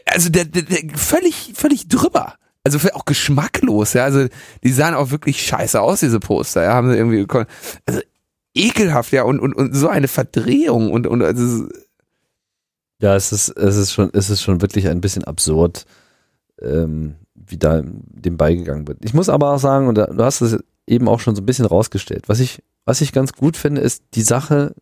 also 0.06 0.28
der, 0.30 0.44
der, 0.44 0.62
der 0.62 0.96
völlig, 0.96 1.52
völlig 1.54 1.88
drüber 1.88 2.34
also 2.64 2.78
auch 2.94 3.04
geschmacklos, 3.04 3.92
ja. 3.92 4.04
Also 4.04 4.26
die 4.62 4.72
sahen 4.72 4.94
auch 4.94 5.10
wirklich 5.10 5.46
scheiße 5.46 5.80
aus, 5.80 6.00
diese 6.00 6.20
Poster, 6.20 6.62
ja. 6.62 6.74
Haben 6.74 6.90
sie 6.90 6.96
irgendwie, 6.96 7.26
also 7.86 8.00
ekelhaft, 8.54 9.12
ja. 9.12 9.22
Und, 9.22 9.38
und, 9.38 9.54
und 9.54 9.74
so 9.74 9.88
eine 9.88 10.08
Verdrehung 10.08 10.90
und, 10.90 11.06
und 11.06 11.22
also, 11.22 11.68
ja, 13.00 13.14
es 13.14 13.32
ist, 13.32 13.50
es 13.50 13.76
ist 13.76 13.92
schon, 13.92 14.10
es 14.14 14.30
ist 14.30 14.42
schon 14.42 14.62
wirklich 14.62 14.88
ein 14.88 15.02
bisschen 15.02 15.24
absurd, 15.24 15.84
ähm, 16.60 17.16
wie 17.34 17.58
da 17.58 17.82
dem 17.84 18.36
beigegangen 18.36 18.88
wird. 18.88 19.04
Ich 19.04 19.12
muss 19.12 19.28
aber 19.28 19.52
auch 19.52 19.58
sagen, 19.58 19.86
und 19.88 19.96
du 19.96 20.24
hast 20.24 20.40
es 20.40 20.58
eben 20.86 21.08
auch 21.08 21.20
schon 21.20 21.36
so 21.36 21.42
ein 21.42 21.46
bisschen 21.46 21.66
rausgestellt, 21.66 22.28
was 22.28 22.40
ich, 22.40 22.62
was 22.86 23.00
ich 23.00 23.12
ganz 23.12 23.32
gut 23.34 23.56
finde, 23.56 23.82
ist, 23.82 24.04
die 24.14 24.22
Sache 24.22 24.74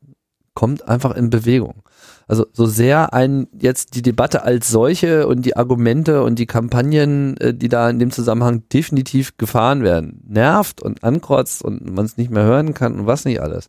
kommt 0.54 0.88
einfach 0.88 1.14
in 1.14 1.30
Bewegung. 1.30 1.82
Also 2.28 2.46
so 2.52 2.66
sehr 2.66 3.12
ein 3.12 3.48
jetzt 3.58 3.94
die 3.94 4.02
Debatte 4.02 4.42
als 4.42 4.70
solche 4.70 5.26
und 5.26 5.42
die 5.42 5.56
Argumente 5.56 6.22
und 6.22 6.38
die 6.38 6.46
Kampagnen, 6.46 7.36
äh, 7.38 7.54
die 7.54 7.68
da 7.68 7.90
in 7.90 7.98
dem 7.98 8.10
Zusammenhang 8.10 8.62
definitiv 8.72 9.36
gefahren 9.36 9.82
werden, 9.82 10.22
nervt 10.26 10.82
und 10.82 11.04
ankotzt 11.04 11.62
und 11.62 11.84
man 11.90 12.04
es 12.04 12.16
nicht 12.16 12.30
mehr 12.30 12.44
hören 12.44 12.74
kann 12.74 12.98
und 12.98 13.06
was 13.06 13.24
nicht 13.24 13.40
alles. 13.40 13.68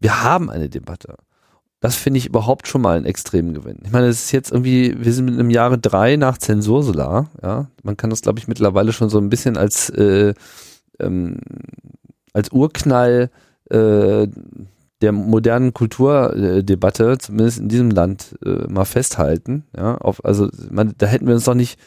Wir 0.00 0.22
haben 0.22 0.50
eine 0.50 0.68
Debatte. 0.68 1.16
Das 1.80 1.96
finde 1.96 2.18
ich 2.18 2.26
überhaupt 2.26 2.66
schon 2.66 2.80
mal 2.80 2.96
einen 2.96 3.06
extremen 3.06 3.52
Gewinn. 3.52 3.78
Ich 3.84 3.92
meine, 3.92 4.06
es 4.06 4.24
ist 4.24 4.32
jetzt 4.32 4.50
irgendwie, 4.50 4.94
wir 4.98 5.12
sind 5.12 5.38
im 5.38 5.50
Jahre 5.50 5.78
drei 5.78 6.16
nach 6.16 6.38
Zensursolar, 6.38 7.28
ja. 7.42 7.68
Man 7.82 7.98
kann 7.98 8.08
das, 8.08 8.22
glaube 8.22 8.38
ich, 8.38 8.48
mittlerweile 8.48 8.92
schon 8.94 9.10
so 9.10 9.18
ein 9.18 9.28
bisschen 9.28 9.58
als, 9.58 9.90
äh, 9.90 10.32
ähm, 10.98 11.40
als 12.32 12.52
Urknall 12.52 13.30
äh, 13.70 14.26
der 15.02 15.12
modernen 15.12 15.74
Kulturdebatte, 15.74 17.18
zumindest 17.18 17.58
in 17.58 17.68
diesem 17.68 17.90
Land, 17.90 18.36
äh, 18.44 18.66
mal 18.68 18.84
festhalten. 18.84 19.64
Ja, 19.76 19.96
auf, 19.96 20.24
also 20.24 20.48
man, 20.70 20.94
da 20.98 21.06
hätten 21.06 21.26
wir 21.26 21.34
uns 21.34 21.44
doch 21.44 21.54
nicht, 21.54 21.78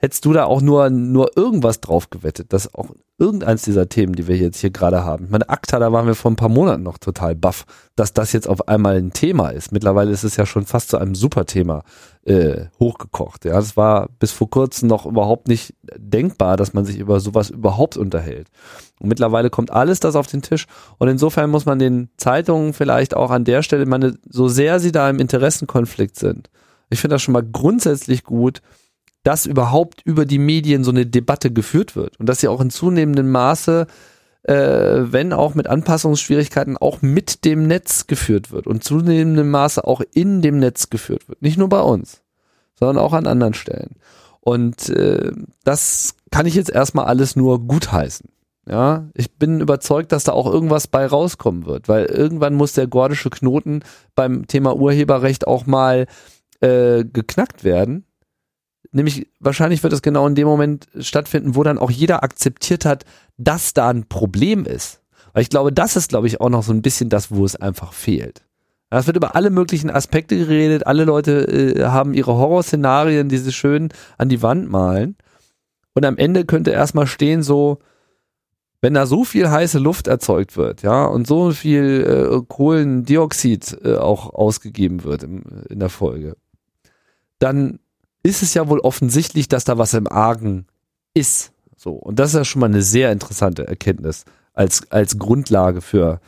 hättest 0.00 0.24
du 0.24 0.32
da 0.32 0.44
auch 0.44 0.62
nur, 0.62 0.88
nur 0.88 1.36
irgendwas 1.36 1.80
drauf 1.80 2.08
gewettet, 2.08 2.52
dass 2.52 2.74
auch 2.74 2.88
irgendeins 3.18 3.62
dieser 3.62 3.88
Themen, 3.90 4.14
die 4.14 4.26
wir 4.26 4.36
jetzt 4.36 4.58
hier 4.60 4.70
gerade 4.70 5.04
haben, 5.04 5.28
meine, 5.30 5.48
ACTA, 5.50 5.78
da 5.78 5.92
waren 5.92 6.06
wir 6.06 6.14
vor 6.14 6.30
ein 6.30 6.36
paar 6.36 6.48
Monaten 6.48 6.82
noch 6.82 6.96
total 6.96 7.34
baff, 7.36 7.66
dass 7.96 8.14
das 8.14 8.32
jetzt 8.32 8.48
auf 8.48 8.66
einmal 8.66 8.96
ein 8.96 9.12
Thema 9.12 9.50
ist. 9.50 9.72
Mittlerweile 9.72 10.10
ist 10.10 10.24
es 10.24 10.36
ja 10.36 10.46
schon 10.46 10.64
fast 10.64 10.88
zu 10.88 10.96
einem 10.96 11.14
Superthema 11.14 11.82
äh, 12.24 12.66
hochgekocht. 12.80 13.44
Ja, 13.44 13.52
das 13.52 13.76
war 13.76 14.08
bis 14.18 14.32
vor 14.32 14.48
kurzem 14.48 14.88
noch 14.88 15.04
überhaupt 15.04 15.48
nicht 15.48 15.74
denkbar, 15.96 16.56
dass 16.56 16.72
man 16.72 16.86
sich 16.86 16.98
über 16.98 17.20
sowas 17.20 17.50
überhaupt 17.50 17.98
unterhält. 17.98 18.48
Und 19.00 19.08
mittlerweile 19.10 19.50
kommt 19.50 19.70
alles 19.70 20.00
das 20.00 20.16
auf 20.16 20.26
den 20.26 20.40
Tisch. 20.40 20.66
Und 20.96 21.08
insofern 21.08 21.50
muss 21.50 21.66
man 21.66 21.78
den 21.78 22.08
Zeitungen 22.16 22.72
vielleicht 22.72 23.14
auch 23.14 23.30
an 23.30 23.44
der 23.44 23.62
Stelle, 23.62 23.84
meine, 23.84 24.14
so 24.28 24.48
sehr 24.48 24.80
sie 24.80 24.92
da 24.92 25.10
im 25.10 25.18
Interessenkonflikt 25.18 26.18
sind, 26.18 26.48
ich 26.90 27.00
finde 27.00 27.14
das 27.14 27.22
schon 27.22 27.32
mal 27.32 27.44
grundsätzlich 27.44 28.24
gut, 28.24 28.62
dass 29.22 29.46
überhaupt 29.46 30.00
über 30.04 30.24
die 30.24 30.38
Medien 30.38 30.84
so 30.84 30.90
eine 30.90 31.06
Debatte 31.06 31.50
geführt 31.52 31.96
wird 31.96 32.18
und 32.18 32.28
dass 32.28 32.40
sie 32.40 32.48
auch 32.48 32.60
in 32.60 32.70
zunehmendem 32.70 33.30
Maße, 33.30 33.86
äh, 34.44 34.54
wenn 34.54 35.32
auch 35.32 35.54
mit 35.54 35.66
Anpassungsschwierigkeiten, 35.66 36.76
auch 36.76 37.02
mit 37.02 37.44
dem 37.44 37.66
Netz 37.66 38.06
geführt 38.06 38.50
wird 38.50 38.66
und 38.66 38.82
zunehmendem 38.82 39.50
Maße 39.50 39.84
auch 39.84 40.00
in 40.14 40.40
dem 40.40 40.58
Netz 40.58 40.88
geführt 40.88 41.28
wird. 41.28 41.42
Nicht 41.42 41.58
nur 41.58 41.68
bei 41.68 41.80
uns, 41.80 42.22
sondern 42.78 42.98
auch 42.98 43.12
an 43.12 43.26
anderen 43.26 43.54
Stellen. 43.54 43.96
Und 44.40 44.88
äh, 44.88 45.32
das 45.64 46.14
kann 46.30 46.46
ich 46.46 46.54
jetzt 46.54 46.70
erstmal 46.70 47.04
alles 47.04 47.36
nur 47.36 47.66
gutheißen. 47.66 48.30
Ja, 48.66 49.08
ich 49.14 49.36
bin 49.36 49.60
überzeugt, 49.60 50.12
dass 50.12 50.24
da 50.24 50.32
auch 50.32 50.46
irgendwas 50.46 50.86
bei 50.86 51.04
rauskommen 51.04 51.66
wird, 51.66 51.88
weil 51.88 52.04
irgendwann 52.04 52.54
muss 52.54 52.72
der 52.72 52.86
gordische 52.86 53.28
Knoten 53.28 53.82
beim 54.14 54.46
Thema 54.46 54.76
Urheberrecht 54.76 55.46
auch 55.46 55.66
mal 55.66 56.06
äh, 56.60 57.04
geknackt 57.04 57.64
werden 57.64 58.04
Nämlich 58.92 59.28
wahrscheinlich 59.38 59.82
wird 59.82 59.92
es 59.92 60.02
genau 60.02 60.26
in 60.26 60.34
dem 60.34 60.48
Moment 60.48 60.88
stattfinden, 60.98 61.54
wo 61.54 61.62
dann 61.62 61.78
auch 61.78 61.90
jeder 61.90 62.22
akzeptiert 62.24 62.84
hat, 62.84 63.04
dass 63.36 63.72
da 63.72 63.88
ein 63.88 64.08
Problem 64.08 64.64
ist. 64.64 65.00
Weil 65.32 65.42
ich 65.42 65.50
glaube, 65.50 65.72
das 65.72 65.96
ist, 65.96 66.08
glaube 66.08 66.26
ich, 66.26 66.40
auch 66.40 66.48
noch 66.48 66.64
so 66.64 66.72
ein 66.72 66.82
bisschen 66.82 67.08
das, 67.08 67.30
wo 67.30 67.44
es 67.44 67.56
einfach 67.56 67.92
fehlt. 67.92 68.42
Es 68.90 69.06
wird 69.06 69.16
über 69.16 69.36
alle 69.36 69.50
möglichen 69.50 69.88
Aspekte 69.88 70.36
geredet, 70.36 70.86
alle 70.86 71.04
Leute 71.04 71.42
äh, 71.42 71.84
haben 71.84 72.12
ihre 72.12 72.34
Horrorszenarien, 72.34 73.28
die 73.28 73.38
sie 73.38 73.52
schön 73.52 73.90
an 74.18 74.28
die 74.28 74.42
Wand 74.42 74.68
malen. 74.68 75.16
Und 75.94 76.04
am 76.04 76.16
Ende 76.16 76.44
könnte 76.44 76.72
erstmal 76.72 77.06
stehen 77.06 77.44
so, 77.44 77.78
wenn 78.80 78.94
da 78.94 79.06
so 79.06 79.24
viel 79.24 79.48
heiße 79.48 79.78
Luft 79.78 80.08
erzeugt 80.08 80.56
wird, 80.56 80.82
ja, 80.82 81.04
und 81.04 81.26
so 81.26 81.52
viel 81.52 82.04
äh, 82.32 82.44
Kohlendioxid 82.48 83.78
äh, 83.84 83.96
auch 83.96 84.32
ausgegeben 84.32 85.04
wird 85.04 85.22
im, 85.22 85.42
in 85.68 85.78
der 85.78 85.90
Folge, 85.90 86.36
dann 87.38 87.78
ist 88.22 88.42
es 88.42 88.54
ja 88.54 88.68
wohl 88.68 88.80
offensichtlich, 88.80 89.48
dass 89.48 89.64
da 89.64 89.78
was 89.78 89.94
im 89.94 90.06
Argen 90.06 90.66
ist. 91.14 91.52
So. 91.76 91.92
Und 91.92 92.18
das 92.18 92.30
ist 92.30 92.36
ja 92.36 92.44
schon 92.44 92.60
mal 92.60 92.66
eine 92.66 92.82
sehr 92.82 93.12
interessante 93.12 93.66
Erkenntnis 93.66 94.24
als, 94.52 94.90
als 94.90 95.18
Grundlage 95.18 95.80
für 95.80 96.20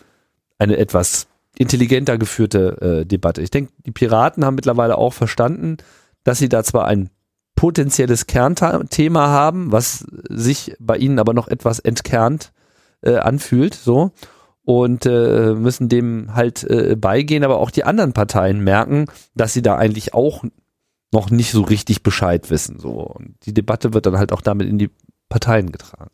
eine 0.58 0.78
etwas 0.78 1.26
intelligenter 1.58 2.16
geführte 2.16 3.00
äh, 3.02 3.06
Debatte. 3.06 3.42
Ich 3.42 3.50
denke, 3.50 3.72
die 3.84 3.90
Piraten 3.90 4.44
haben 4.44 4.54
mittlerweile 4.54 4.96
auch 4.96 5.12
verstanden, 5.12 5.76
dass 6.24 6.38
sie 6.38 6.48
da 6.48 6.64
zwar 6.64 6.86
ein 6.86 7.10
potenzielles 7.56 8.26
Kernthema 8.26 9.28
haben, 9.28 9.70
was 9.70 10.06
sich 10.28 10.74
bei 10.80 10.96
ihnen 10.96 11.18
aber 11.18 11.34
noch 11.34 11.48
etwas 11.48 11.78
entkernt 11.78 12.52
äh, 13.02 13.16
anfühlt, 13.16 13.74
so 13.74 14.12
und 14.64 15.06
äh, 15.06 15.54
müssen 15.54 15.88
dem 15.88 16.34
halt 16.34 16.64
äh, 16.64 16.96
beigehen, 16.96 17.44
aber 17.44 17.58
auch 17.58 17.70
die 17.70 17.84
anderen 17.84 18.12
Parteien 18.12 18.62
merken, 18.62 19.06
dass 19.34 19.52
sie 19.52 19.62
da 19.62 19.76
eigentlich 19.76 20.14
auch 20.14 20.44
noch 21.12 21.30
nicht 21.30 21.52
so 21.52 21.62
richtig 21.62 22.02
Bescheid 22.02 22.50
wissen. 22.50 22.78
So. 22.78 22.92
Und 22.92 23.34
die 23.44 23.54
Debatte 23.54 23.94
wird 23.94 24.06
dann 24.06 24.18
halt 24.18 24.32
auch 24.32 24.40
damit 24.40 24.68
in 24.68 24.78
die 24.78 24.90
Parteien 25.28 25.70
getragen. 25.70 26.10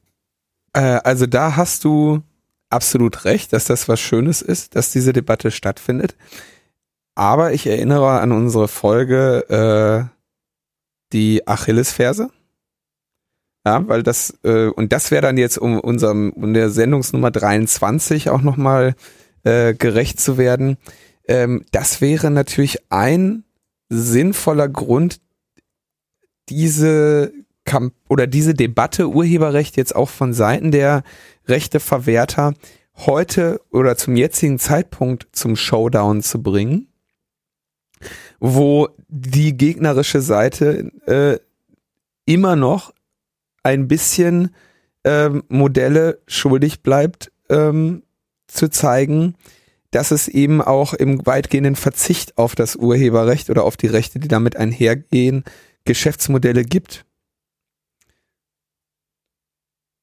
Äh, 0.73 1.01
also 1.05 1.27
da 1.27 1.57
hast 1.57 1.85
du 1.85 2.23
absolut 2.71 3.25
recht, 3.25 3.53
dass 3.53 3.65
das 3.65 3.89
was 3.89 4.01
Schönes 4.01 4.43
ist, 4.43 4.75
dass 4.75 4.91
diese 4.91 5.13
Debatte 5.13 5.51
stattfindet. 5.51 6.17
Aber 7.15 7.53
ich 7.53 7.67
erinnere 7.67 8.21
an 8.21 8.33
unsere 8.33 8.69
Folge 8.69 10.09
äh, 10.11 10.15
die 11.13 11.47
Achillesferse. 11.49 12.31
Ja, 13.67 13.87
weil 13.89 14.03
das, 14.03 14.39
äh, 14.45 14.69
und 14.69 14.93
das 14.93 15.11
wäre 15.11 15.23
dann 15.23 15.37
jetzt 15.37 15.59
um 15.59 15.81
unserem, 15.81 16.31
um 16.31 16.55
der 16.55 16.71
Sendungsnummer 16.71 17.31
23 17.31 18.31
auch 18.31 18.41
nochmal 18.41 18.95
äh, 19.43 19.75
gerecht 19.75 20.21
zu 20.21 20.39
werden. 20.39 20.79
Ähm, 21.27 21.65
das 21.73 22.01
wäre 22.01 22.31
natürlich 22.31 22.79
ein 22.91 23.45
sinnvoller 23.89 24.69
Grund, 24.69 25.21
diese 26.49 27.33
Kamp 27.65 27.95
oder 28.09 28.27
diese 28.27 28.55
Debatte 28.55 29.09
Urheberrecht 29.09 29.77
jetzt 29.77 29.95
auch 29.95 30.09
von 30.09 30.33
Seiten 30.33 30.71
der 30.71 31.03
Rechteverwerter 31.47 32.55
heute 32.97 33.61
oder 33.71 33.97
zum 33.97 34.17
jetzigen 34.17 34.59
Zeitpunkt 34.59 35.29
zum 35.33 35.55
Showdown 35.55 36.23
zu 36.23 36.43
bringen, 36.43 36.89
wo 38.41 38.89
die 39.09 39.57
gegnerische 39.57 40.21
Seite 40.21 40.91
äh, 41.07 41.39
immer 42.25 42.57
noch 42.57 42.93
ein 43.63 43.89
bisschen 43.89 44.55
ähm, 45.05 45.43
Modelle 45.49 46.21
schuldig 46.27 46.83
bleibt 46.83 47.31
ähm, 47.49 48.03
zu 48.47 48.69
zeigen, 48.69 49.35
dass 49.91 50.11
es 50.11 50.29
eben 50.29 50.61
auch 50.61 50.95
im 50.95 51.25
weitgehenden 51.27 51.77
Verzicht 51.77 52.37
auf 52.37 52.55
das 52.55 52.77
Urheberrecht 52.77 53.51
oder 53.51 53.65
auf 53.65 53.77
die 53.77 53.87
Rechte, 53.87 54.19
die 54.19 54.29
damit 54.29 54.57
einhergehen, 54.57 55.45
Geschäftsmodelle 55.85 56.65
gibt. 56.65 57.07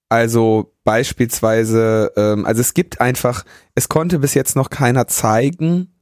Also 0.09 0.73
beispielsweise, 0.83 2.11
ähm, 2.15 2.45
also 2.45 2.61
es 2.61 2.73
gibt 2.73 3.01
einfach, 3.01 3.43
es 3.73 3.89
konnte 3.89 4.19
bis 4.19 4.33
jetzt 4.33 4.55
noch 4.55 4.69
keiner 4.69 5.07
zeigen 5.07 5.95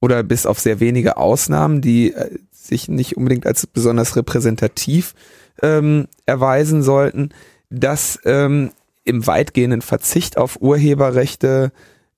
oder 0.00 0.22
bis 0.22 0.46
auf 0.46 0.60
sehr 0.60 0.80
wenige 0.80 1.16
Ausnahmen, 1.16 1.80
die 1.80 2.12
äh, 2.12 2.38
sich 2.52 2.88
nicht 2.88 3.16
unbedingt 3.16 3.46
als 3.46 3.66
besonders 3.66 4.16
repräsentativ 4.16 5.14
ähm, 5.62 6.08
erweisen 6.26 6.82
sollten, 6.82 7.30
dass 7.70 8.18
ähm, 8.24 8.72
im 9.04 9.26
weitgehenden 9.26 9.82
Verzicht 9.82 10.36
auf 10.36 10.60
Urheberrechte 10.60 11.72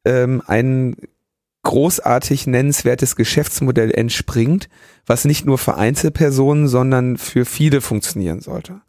ähm, 0.09 0.43
ein 0.47 0.97
großartig 1.65 2.47
nennenswertes 2.47 3.15
Geschäftsmodell 3.15 3.91
entspringt, 3.91 4.69
was 5.07 5.27
nicht 5.27 5.45
nur 5.45 5.59
für 5.59 5.77
Einzelpersonen, 5.77 6.67
sondern 6.67 7.19
für 7.19 7.45
viele 7.45 7.81
funktionieren 7.81 8.41
sollte. 8.41 8.81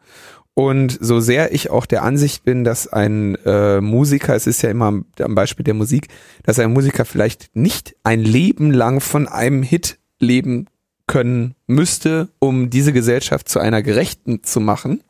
Und 0.54 0.98
so 1.02 1.20
sehr 1.20 1.54
ich 1.54 1.70
auch 1.70 1.86
der 1.86 2.04
Ansicht 2.04 2.44
bin, 2.44 2.64
dass 2.64 2.88
ein 2.88 3.36
äh, 3.46 3.82
Musiker, 3.82 4.36
es 4.36 4.48
ist 4.48 4.62
ja 4.62 4.70
immer 4.70 4.86
am, 4.86 5.06
am 5.20 5.36
Beispiel 5.36 5.64
der 5.64 5.74
Musik, 5.74 6.08
dass 6.44 6.60
ein 6.60 6.74
Musiker 6.74 7.06
vielleicht 7.06 7.56
nicht 7.56 7.96
ein 8.04 8.22
Leben 8.22 8.72
lang 8.72 9.02
von 9.02 9.28
einem 9.28 9.64
Hit 9.64 10.00
leben 10.20 10.68
können 11.08 11.56
müsste, 11.68 12.30
um 12.40 12.70
diese 12.70 12.94
Gesellschaft 12.94 13.50
zu 13.50 13.60
einer 13.60 13.82
gerechten 13.82 14.44
zu 14.44 14.60
machen. 14.60 15.02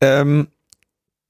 Ähm, 0.00 0.48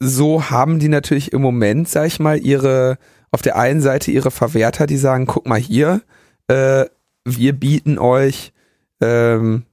so 0.03 0.51
haben 0.51 0.81
die 0.81 0.89
natürlich 0.89 1.33
im 1.33 1.43
Moment, 1.43 1.89
sag 1.89 2.07
ich 2.07 2.19
mal, 2.19 2.39
ihre, 2.39 2.99
auf 3.31 3.41
der 3.41 3.57
einen 3.57 3.81
Seite 3.81 4.11
ihre 4.11 4.33
Verwerter, 4.33 4.87
die 4.87 4.97
sagen, 4.97 5.27
guck 5.27 5.47
mal 5.47 5.61
hier, 5.61 6.03
äh, 6.49 6.87
wir 7.25 7.53
bieten 7.53 7.99
euch 7.99 8.53
ähm, 9.01 9.65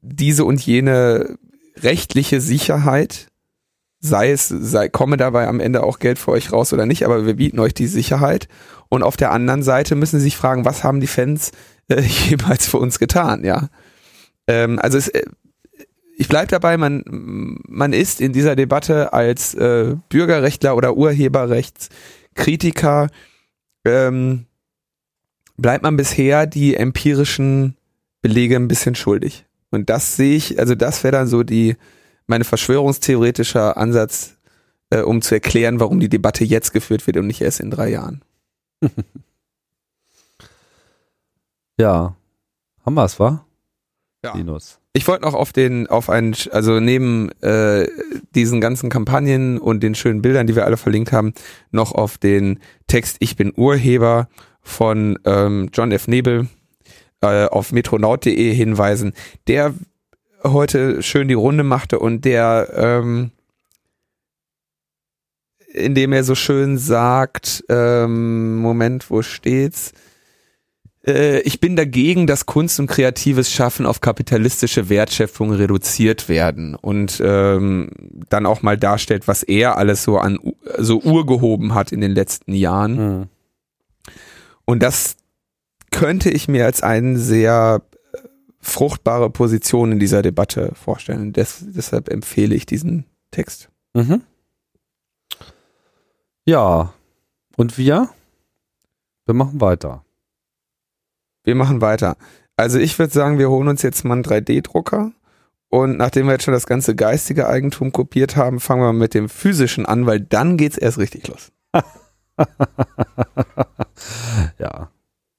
diese 0.00 0.46
und 0.46 0.64
jene 0.64 1.36
rechtliche 1.76 2.40
Sicherheit, 2.40 3.26
sei 4.00 4.30
es, 4.30 4.48
sei, 4.48 4.88
komme 4.88 5.18
dabei 5.18 5.46
am 5.46 5.60
Ende 5.60 5.82
auch 5.82 5.98
Geld 5.98 6.18
für 6.18 6.30
euch 6.30 6.50
raus 6.50 6.72
oder 6.72 6.86
nicht, 6.86 7.04
aber 7.04 7.26
wir 7.26 7.34
bieten 7.34 7.58
euch 7.58 7.74
die 7.74 7.86
Sicherheit. 7.86 8.48
Und 8.88 9.02
auf 9.02 9.18
der 9.18 9.32
anderen 9.32 9.62
Seite 9.62 9.96
müssen 9.96 10.18
sie 10.18 10.24
sich 10.24 10.36
fragen, 10.38 10.64
was 10.64 10.82
haben 10.82 11.00
die 11.00 11.06
Fans 11.06 11.52
äh, 11.88 12.00
jemals 12.28 12.66
für 12.66 12.78
uns 12.78 12.98
getan, 12.98 13.44
ja. 13.44 13.68
Ähm, 14.46 14.78
also 14.78 14.96
es, 14.96 15.08
äh, 15.08 15.24
ich 16.20 16.28
bleibe 16.28 16.48
dabei, 16.48 16.76
man, 16.76 17.02
man 17.66 17.94
ist 17.94 18.20
in 18.20 18.34
dieser 18.34 18.54
Debatte 18.54 19.14
als 19.14 19.54
äh, 19.54 19.96
Bürgerrechtler 20.10 20.76
oder 20.76 20.94
Urheberrechtskritiker 20.94 22.10
Kritiker 22.34 23.08
ähm, 23.86 24.46
bleibt 25.56 25.82
man 25.82 25.96
bisher 25.96 26.46
die 26.46 26.76
empirischen 26.76 27.76
Belege 28.20 28.56
ein 28.56 28.68
bisschen 28.68 28.94
schuldig. 28.94 29.46
Und 29.70 29.88
das 29.88 30.16
sehe 30.16 30.36
ich, 30.36 30.58
also 30.58 30.74
das 30.74 31.04
wäre 31.04 31.12
dann 31.12 31.26
so 31.26 31.42
die, 31.42 31.76
meine 32.26 32.44
verschwörungstheoretischer 32.44 33.76
Ansatz, 33.76 34.36
äh, 34.90 35.00
um 35.00 35.22
zu 35.22 35.34
erklären, 35.34 35.80
warum 35.80 36.00
die 36.00 36.08
Debatte 36.08 36.44
jetzt 36.44 36.72
geführt 36.72 37.06
wird 37.06 37.16
und 37.16 37.28
nicht 37.28 37.40
erst 37.40 37.60
in 37.60 37.70
drei 37.70 37.88
Jahren. 37.90 38.22
ja. 41.78 42.14
Haben 42.84 42.94
wir 42.94 43.04
es, 43.04 43.18
wa? 43.18 43.46
Ja. 44.22 44.34
Linus. 44.34 44.79
Ich 44.92 45.06
wollte 45.06 45.24
noch 45.24 45.34
auf 45.34 45.52
den, 45.52 45.86
auf 45.86 46.10
einen, 46.10 46.34
also 46.50 46.80
neben 46.80 47.30
äh, 47.42 47.86
diesen 48.34 48.60
ganzen 48.60 48.90
Kampagnen 48.90 49.58
und 49.58 49.82
den 49.82 49.94
schönen 49.94 50.20
Bildern, 50.20 50.48
die 50.48 50.56
wir 50.56 50.64
alle 50.64 50.76
verlinkt 50.76 51.12
haben, 51.12 51.32
noch 51.70 51.92
auf 51.92 52.18
den 52.18 52.58
Text 52.88 53.16
Ich 53.20 53.36
bin 53.36 53.52
Urheber 53.56 54.28
von 54.62 55.16
ähm, 55.24 55.70
John 55.72 55.92
F. 55.92 56.08
Nebel 56.08 56.48
äh, 57.20 57.46
auf 57.46 57.70
metronaut.de 57.70 58.52
hinweisen, 58.52 59.12
der 59.46 59.74
heute 60.42 61.02
schön 61.02 61.28
die 61.28 61.34
Runde 61.34 61.62
machte 61.62 62.00
und 62.00 62.24
der 62.24 62.72
ähm, 62.74 63.30
indem 65.72 66.12
er 66.12 66.24
so 66.24 66.34
schön 66.34 66.78
sagt, 66.78 67.64
ähm, 67.68 68.56
Moment, 68.58 69.08
wo 69.10 69.22
steht's? 69.22 69.92
Äh, 71.06 71.40
ich 71.40 71.60
bin 71.60 71.76
dagegen, 71.76 72.26
dass 72.26 72.46
Kunst 72.46 72.78
und 72.80 72.86
kreatives 72.86 73.52
Schaffen 73.52 73.86
auf 73.86 74.00
kapitalistische 74.00 74.88
Wertschöpfung 74.88 75.52
reduziert 75.52 76.28
werden 76.28 76.74
und 76.74 77.20
ähm, 77.24 77.90
dann 78.28 78.46
auch 78.46 78.62
mal 78.62 78.76
darstellt, 78.76 79.28
was 79.28 79.42
er 79.42 79.76
alles 79.76 80.02
so 80.02 80.18
an 80.18 80.38
so 80.78 81.00
urgehoben 81.00 81.74
hat 81.74 81.92
in 81.92 82.00
den 82.00 82.12
letzten 82.12 82.52
Jahren. 82.52 82.98
Hm. 82.98 83.26
Und 84.64 84.82
das 84.82 85.16
könnte 85.90 86.30
ich 86.30 86.48
mir 86.48 86.66
als 86.66 86.82
eine 86.82 87.18
sehr 87.18 87.82
äh, 88.12 88.18
fruchtbare 88.60 89.30
Position 89.30 89.92
in 89.92 89.98
dieser 89.98 90.22
Debatte 90.22 90.72
vorstellen. 90.74 91.32
Des, 91.32 91.64
deshalb 91.66 92.08
empfehle 92.08 92.54
ich 92.54 92.66
diesen 92.66 93.06
Text. 93.30 93.70
Mhm. 93.94 94.22
Ja. 96.44 96.92
Und 97.56 97.78
wir? 97.78 98.10
Wir 99.26 99.34
machen 99.34 99.60
weiter. 99.60 100.04
Wir 101.44 101.54
machen 101.54 101.80
weiter. 101.80 102.16
Also 102.56 102.78
ich 102.78 102.98
würde 102.98 103.12
sagen, 103.12 103.38
wir 103.38 103.48
holen 103.50 103.68
uns 103.68 103.82
jetzt 103.82 104.04
mal 104.04 104.14
einen 104.14 104.24
3D-Drucker. 104.24 105.12
Und 105.68 105.96
nachdem 105.96 106.26
wir 106.26 106.32
jetzt 106.32 106.44
schon 106.44 106.54
das 106.54 106.66
ganze 106.66 106.94
geistige 106.96 107.48
Eigentum 107.48 107.92
kopiert 107.92 108.36
haben, 108.36 108.58
fangen 108.60 108.82
wir 108.82 108.92
mit 108.92 109.14
dem 109.14 109.28
physischen 109.28 109.86
an, 109.86 110.04
weil 110.04 110.20
dann 110.20 110.56
geht's 110.56 110.76
erst 110.76 110.98
richtig 110.98 111.28
los. 111.28 111.52
ja. 114.58 114.90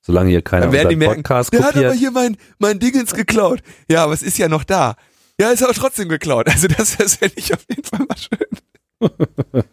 Solange 0.03 0.29
hier 0.29 0.41
keiner 0.41 0.67
Dann 0.67 0.71
werden 0.71 0.89
die 0.89 0.95
merken, 0.95 1.21
Podcast 1.21 1.53
der 1.53 1.59
hat 1.59 1.75
aber 1.75 1.83
kopiert. 1.83 1.99
hier 1.99 2.11
mein, 2.11 2.37
mein 2.59 2.79
Dingens 2.79 3.13
geklaut. 3.13 3.61
Ja, 3.89 4.03
aber 4.05 4.13
es 4.13 4.23
ist 4.23 4.37
ja 4.37 4.47
noch 4.47 4.63
da. 4.63 4.95
Ja, 5.39 5.49
ist 5.51 5.63
aber 5.63 5.73
trotzdem 5.73 6.09
geklaut. 6.09 6.47
Also 6.47 6.67
das, 6.67 6.97
das 6.97 7.15
fände 7.15 7.35
ich 7.37 7.53
auf 7.53 7.63
jeden 7.69 7.83
Fall 7.83 8.05
mal 8.07 8.17
schön. 8.17 8.47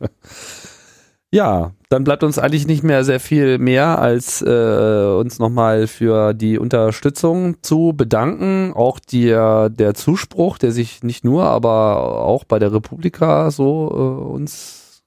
Ja, 1.33 1.73
dann 1.91 2.05
bleibt 2.05 2.23
uns 2.23 2.39
eigentlich 2.39 2.67
nicht 2.67 2.83
mehr 2.83 3.05
sehr 3.05 3.21
viel 3.21 3.59
mehr, 3.59 3.99
als 3.99 4.41
äh, 4.41 5.15
uns 5.19 5.39
nochmal 5.39 5.87
für 5.87 6.33
die 6.33 6.59
Unterstützung 6.59 7.63
zu 7.63 7.93
bedanken. 7.95 8.73
Auch 8.75 8.99
der, 8.99 9.69
der 9.69 9.93
Zuspruch, 9.93 10.57
der 10.57 10.73
sich 10.73 11.03
nicht 11.03 11.25
nur, 11.25 11.45
aber 11.45 12.23
auch 12.25 12.45
bei 12.45 12.59
der 12.59 12.73
Republika 12.73 13.51
so 13.51 13.91
äh, 13.93 14.33
uns 14.33 15.03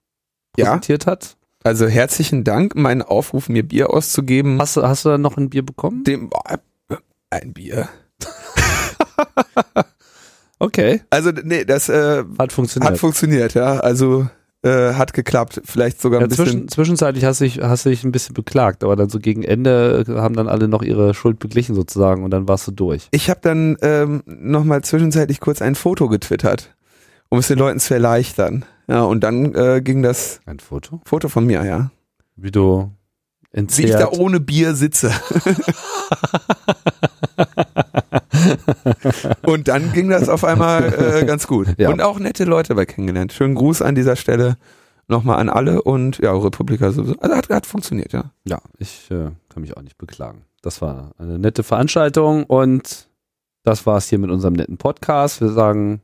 Ja. 0.57 0.65
präsentiert 0.65 1.07
hat. 1.07 1.37
Also 1.63 1.87
herzlichen 1.87 2.43
Dank, 2.43 2.75
meinen 2.75 3.01
Aufruf, 3.01 3.49
mir 3.49 3.63
Bier 3.67 3.89
auszugeben. 3.91 4.59
Hast, 4.61 4.77
du- 4.77 4.83
hast 4.83 5.05
du 5.05 5.09
dann 5.09 5.21
noch 5.21 5.37
ein 5.37 5.49
Bier 5.49 5.65
bekommen? 5.65 6.03
Dem, 6.03 6.29
oh, 6.33 6.95
ein 7.31 7.53
Bier. 7.53 7.89
Okay. 10.59 11.01
Also 11.09 11.31
nee, 11.31 11.65
das 11.65 11.89
äh, 11.89 12.23
Hat 12.37 12.51
funktioniert. 12.53 12.91
hat 12.91 12.99
funktioniert, 12.99 13.55
ja. 13.55 13.79
Also 13.79 14.27
äh, 14.63 14.93
hat 14.93 15.13
geklappt. 15.13 15.61
Vielleicht 15.65 16.01
sogar 16.01 16.19
ein 16.19 16.23
ja, 16.23 16.27
bisschen. 16.27 16.45
zwischen, 16.45 16.67
zwischenzeitlich 16.67 17.25
hast 17.25 17.41
du, 17.41 17.45
dich, 17.45 17.61
hast 17.61 17.85
du 17.85 17.89
dich 17.89 18.03
ein 18.03 18.11
bisschen 18.11 18.33
beklagt, 18.33 18.83
aber 18.83 18.95
dann 18.95 19.09
so 19.09 19.19
gegen 19.19 19.43
Ende 19.43 20.05
haben 20.07 20.35
dann 20.35 20.47
alle 20.47 20.67
noch 20.67 20.83
ihre 20.83 21.13
Schuld 21.13 21.39
beglichen 21.39 21.75
sozusagen 21.75 22.23
und 22.23 22.31
dann 22.31 22.47
warst 22.47 22.67
du 22.67 22.71
durch. 22.71 23.07
Ich 23.11 23.29
habe 23.29 23.39
dann 23.41 23.77
ähm, 23.81 24.23
nochmal 24.25 24.83
zwischenzeitlich 24.83 25.39
kurz 25.39 25.61
ein 25.61 25.75
Foto 25.75 26.09
getwittert, 26.09 26.75
um 27.29 27.39
es 27.39 27.47
den 27.47 27.57
Leuten 27.57 27.79
zu 27.79 27.93
erleichtern. 27.93 28.65
Ja, 28.87 29.03
und 29.03 29.23
dann 29.23 29.55
äh, 29.55 29.81
ging 29.81 30.01
das 30.03 30.41
Ein 30.45 30.59
Foto? 30.59 31.01
Foto 31.05 31.29
von 31.29 31.45
mir, 31.45 31.63
ja. 31.65 31.91
Wie 32.35 32.51
du 32.51 32.91
Wie 33.51 33.61
ich 33.61 33.91
da 33.91 33.99
entzerrt. 33.99 34.19
ohne 34.19 34.39
Bier 34.39 34.75
sitze. 34.75 35.11
und 39.43 39.67
dann 39.67 39.91
ging 39.93 40.09
das 40.09 40.29
auf 40.29 40.43
einmal 40.43 40.93
äh, 41.21 41.25
ganz 41.25 41.47
gut. 41.47 41.67
Ja. 41.77 41.89
Und 41.89 42.01
auch 42.01 42.19
nette 42.19 42.45
Leute 42.45 42.69
dabei 42.69 42.85
kennengelernt. 42.85 43.33
Schönen 43.33 43.55
Gruß 43.55 43.81
an 43.81 43.95
dieser 43.95 44.15
Stelle 44.15 44.57
nochmal 45.07 45.39
an 45.39 45.49
alle 45.49 45.81
und 45.81 46.19
ja, 46.19 46.31
Republika 46.33 46.91
sowieso. 46.91 47.15
Also 47.19 47.35
hat, 47.35 47.49
hat 47.49 47.65
funktioniert, 47.65 48.13
ja. 48.13 48.31
Ja, 48.45 48.59
ich 48.77 49.09
äh, 49.11 49.29
kann 49.49 49.61
mich 49.61 49.75
auch 49.75 49.81
nicht 49.81 49.97
beklagen. 49.97 50.43
Das 50.61 50.81
war 50.81 51.11
eine 51.17 51.39
nette 51.39 51.63
Veranstaltung 51.63 52.43
und 52.45 53.07
das 53.63 53.85
war's 53.85 54.07
hier 54.07 54.19
mit 54.19 54.31
unserem 54.31 54.53
netten 54.53 54.77
Podcast. 54.77 55.41
Wir 55.41 55.49
sagen 55.49 56.01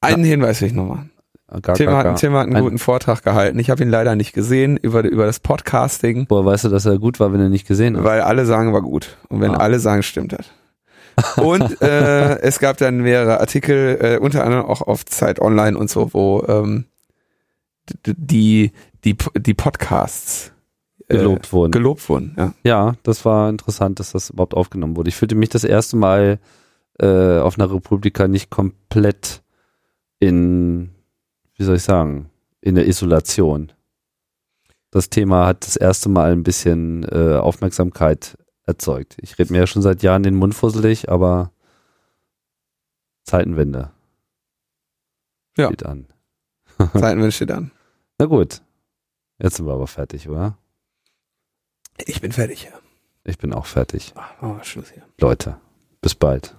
Einen 0.00 0.24
Hinweis 0.24 0.60
will 0.60 0.68
ich 0.68 0.74
noch 0.74 0.86
machen. 0.86 1.10
äh, 1.50 1.60
gar, 1.60 1.76
Tim 1.76 1.86
gar, 1.86 1.96
hat, 1.98 2.04
gar. 2.04 2.14
Tim 2.16 2.32
hat 2.34 2.46
einen 2.46 2.56
Ein- 2.56 2.62
guten 2.64 2.78
Vortrag 2.78 3.22
gehalten. 3.22 3.58
Ich 3.58 3.70
habe 3.70 3.82
ihn 3.82 3.88
leider 3.90 4.14
nicht 4.16 4.32
gesehen 4.34 4.76
über, 4.76 5.02
über 5.04 5.24
das 5.24 5.40
Podcasting, 5.40 6.26
Woher 6.28 6.44
weißt 6.44 6.64
du, 6.64 6.68
dass 6.68 6.84
er 6.84 6.98
gut 6.98 7.20
war, 7.20 7.32
wenn 7.32 7.40
er 7.40 7.48
nicht 7.48 7.66
gesehen 7.66 7.96
hat? 7.96 8.04
weil 8.04 8.20
alle 8.20 8.44
sagen, 8.44 8.72
war 8.72 8.82
gut. 8.82 9.16
Und 9.28 9.40
wenn 9.40 9.52
Ah. 9.54 9.58
alle 9.58 9.78
sagen, 9.78 10.02
stimmt 10.02 10.32
das. 10.32 10.46
Und 11.36 11.80
äh, 11.82 12.38
es 12.40 12.58
gab 12.58 12.76
dann 12.78 12.98
mehrere 12.98 13.40
Artikel, 13.40 13.98
äh, 14.00 14.18
unter 14.18 14.44
anderem 14.44 14.64
auch 14.66 14.82
auf 14.82 15.04
Zeit 15.04 15.40
Online 15.40 15.76
und 15.76 15.90
so, 15.90 16.12
wo 16.12 16.44
ähm, 16.48 16.84
die, 18.06 18.72
die, 19.04 19.16
die 19.36 19.54
Podcasts 19.54 20.52
äh, 21.08 21.18
Gelobt 21.18 21.52
wurden. 21.52 21.72
gelobt 21.72 22.08
wurden. 22.08 22.34
Ja. 22.38 22.54
Ja, 22.64 22.94
das 23.02 23.24
war 23.24 23.48
interessant, 23.50 24.00
dass 24.00 24.12
das 24.12 24.30
überhaupt 24.30 24.54
aufgenommen 24.54 24.96
wurde. 24.96 25.08
Ich 25.08 25.16
fühlte 25.16 25.34
mich 25.34 25.48
das 25.48 25.64
erste 25.64 25.96
Mal 25.96 26.38
äh, 26.98 27.38
auf 27.38 27.58
einer 27.58 27.72
Republika 27.72 28.28
nicht 28.28 28.50
komplett 28.50 29.42
in, 30.18 30.90
wie 31.56 31.64
soll 31.64 31.76
ich 31.76 31.82
sagen, 31.82 32.30
in 32.60 32.76
der 32.76 32.86
Isolation. 32.86 33.72
Das 34.90 35.10
Thema 35.10 35.46
hat 35.46 35.66
das 35.66 35.76
erste 35.76 36.08
Mal 36.08 36.32
ein 36.32 36.42
bisschen 36.42 37.04
äh, 37.04 37.36
Aufmerksamkeit 37.36 38.36
erzeugt. 38.64 39.16
Ich 39.20 39.38
rede 39.38 39.52
mir 39.52 39.60
ja 39.60 39.66
schon 39.66 39.82
seit 39.82 40.02
Jahren 40.02 40.22
den 40.22 40.34
Mund 40.36 40.54
fusselig, 40.54 41.10
aber 41.10 41.52
Zeitenwende 43.24 43.92
Ja. 45.56 45.66
steht 45.68 45.84
an. 45.86 46.06
Zeitenwünsche 46.92 47.46
dann. 47.46 47.70
Na 48.18 48.26
gut, 48.26 48.62
jetzt 49.38 49.56
sind 49.56 49.66
wir 49.66 49.72
aber 49.74 49.86
fertig, 49.86 50.28
oder? 50.28 50.56
Ich 51.98 52.20
bin 52.20 52.32
fertig. 52.32 52.64
Ja. 52.64 52.78
Ich 53.24 53.38
bin 53.38 53.52
auch 53.52 53.66
fertig. 53.66 54.14
Machen 54.14 54.56
wir 54.56 54.64
Schluss 54.64 54.90
hier. 54.90 55.02
Leute, 55.20 55.60
bis 56.00 56.14
bald. 56.14 56.56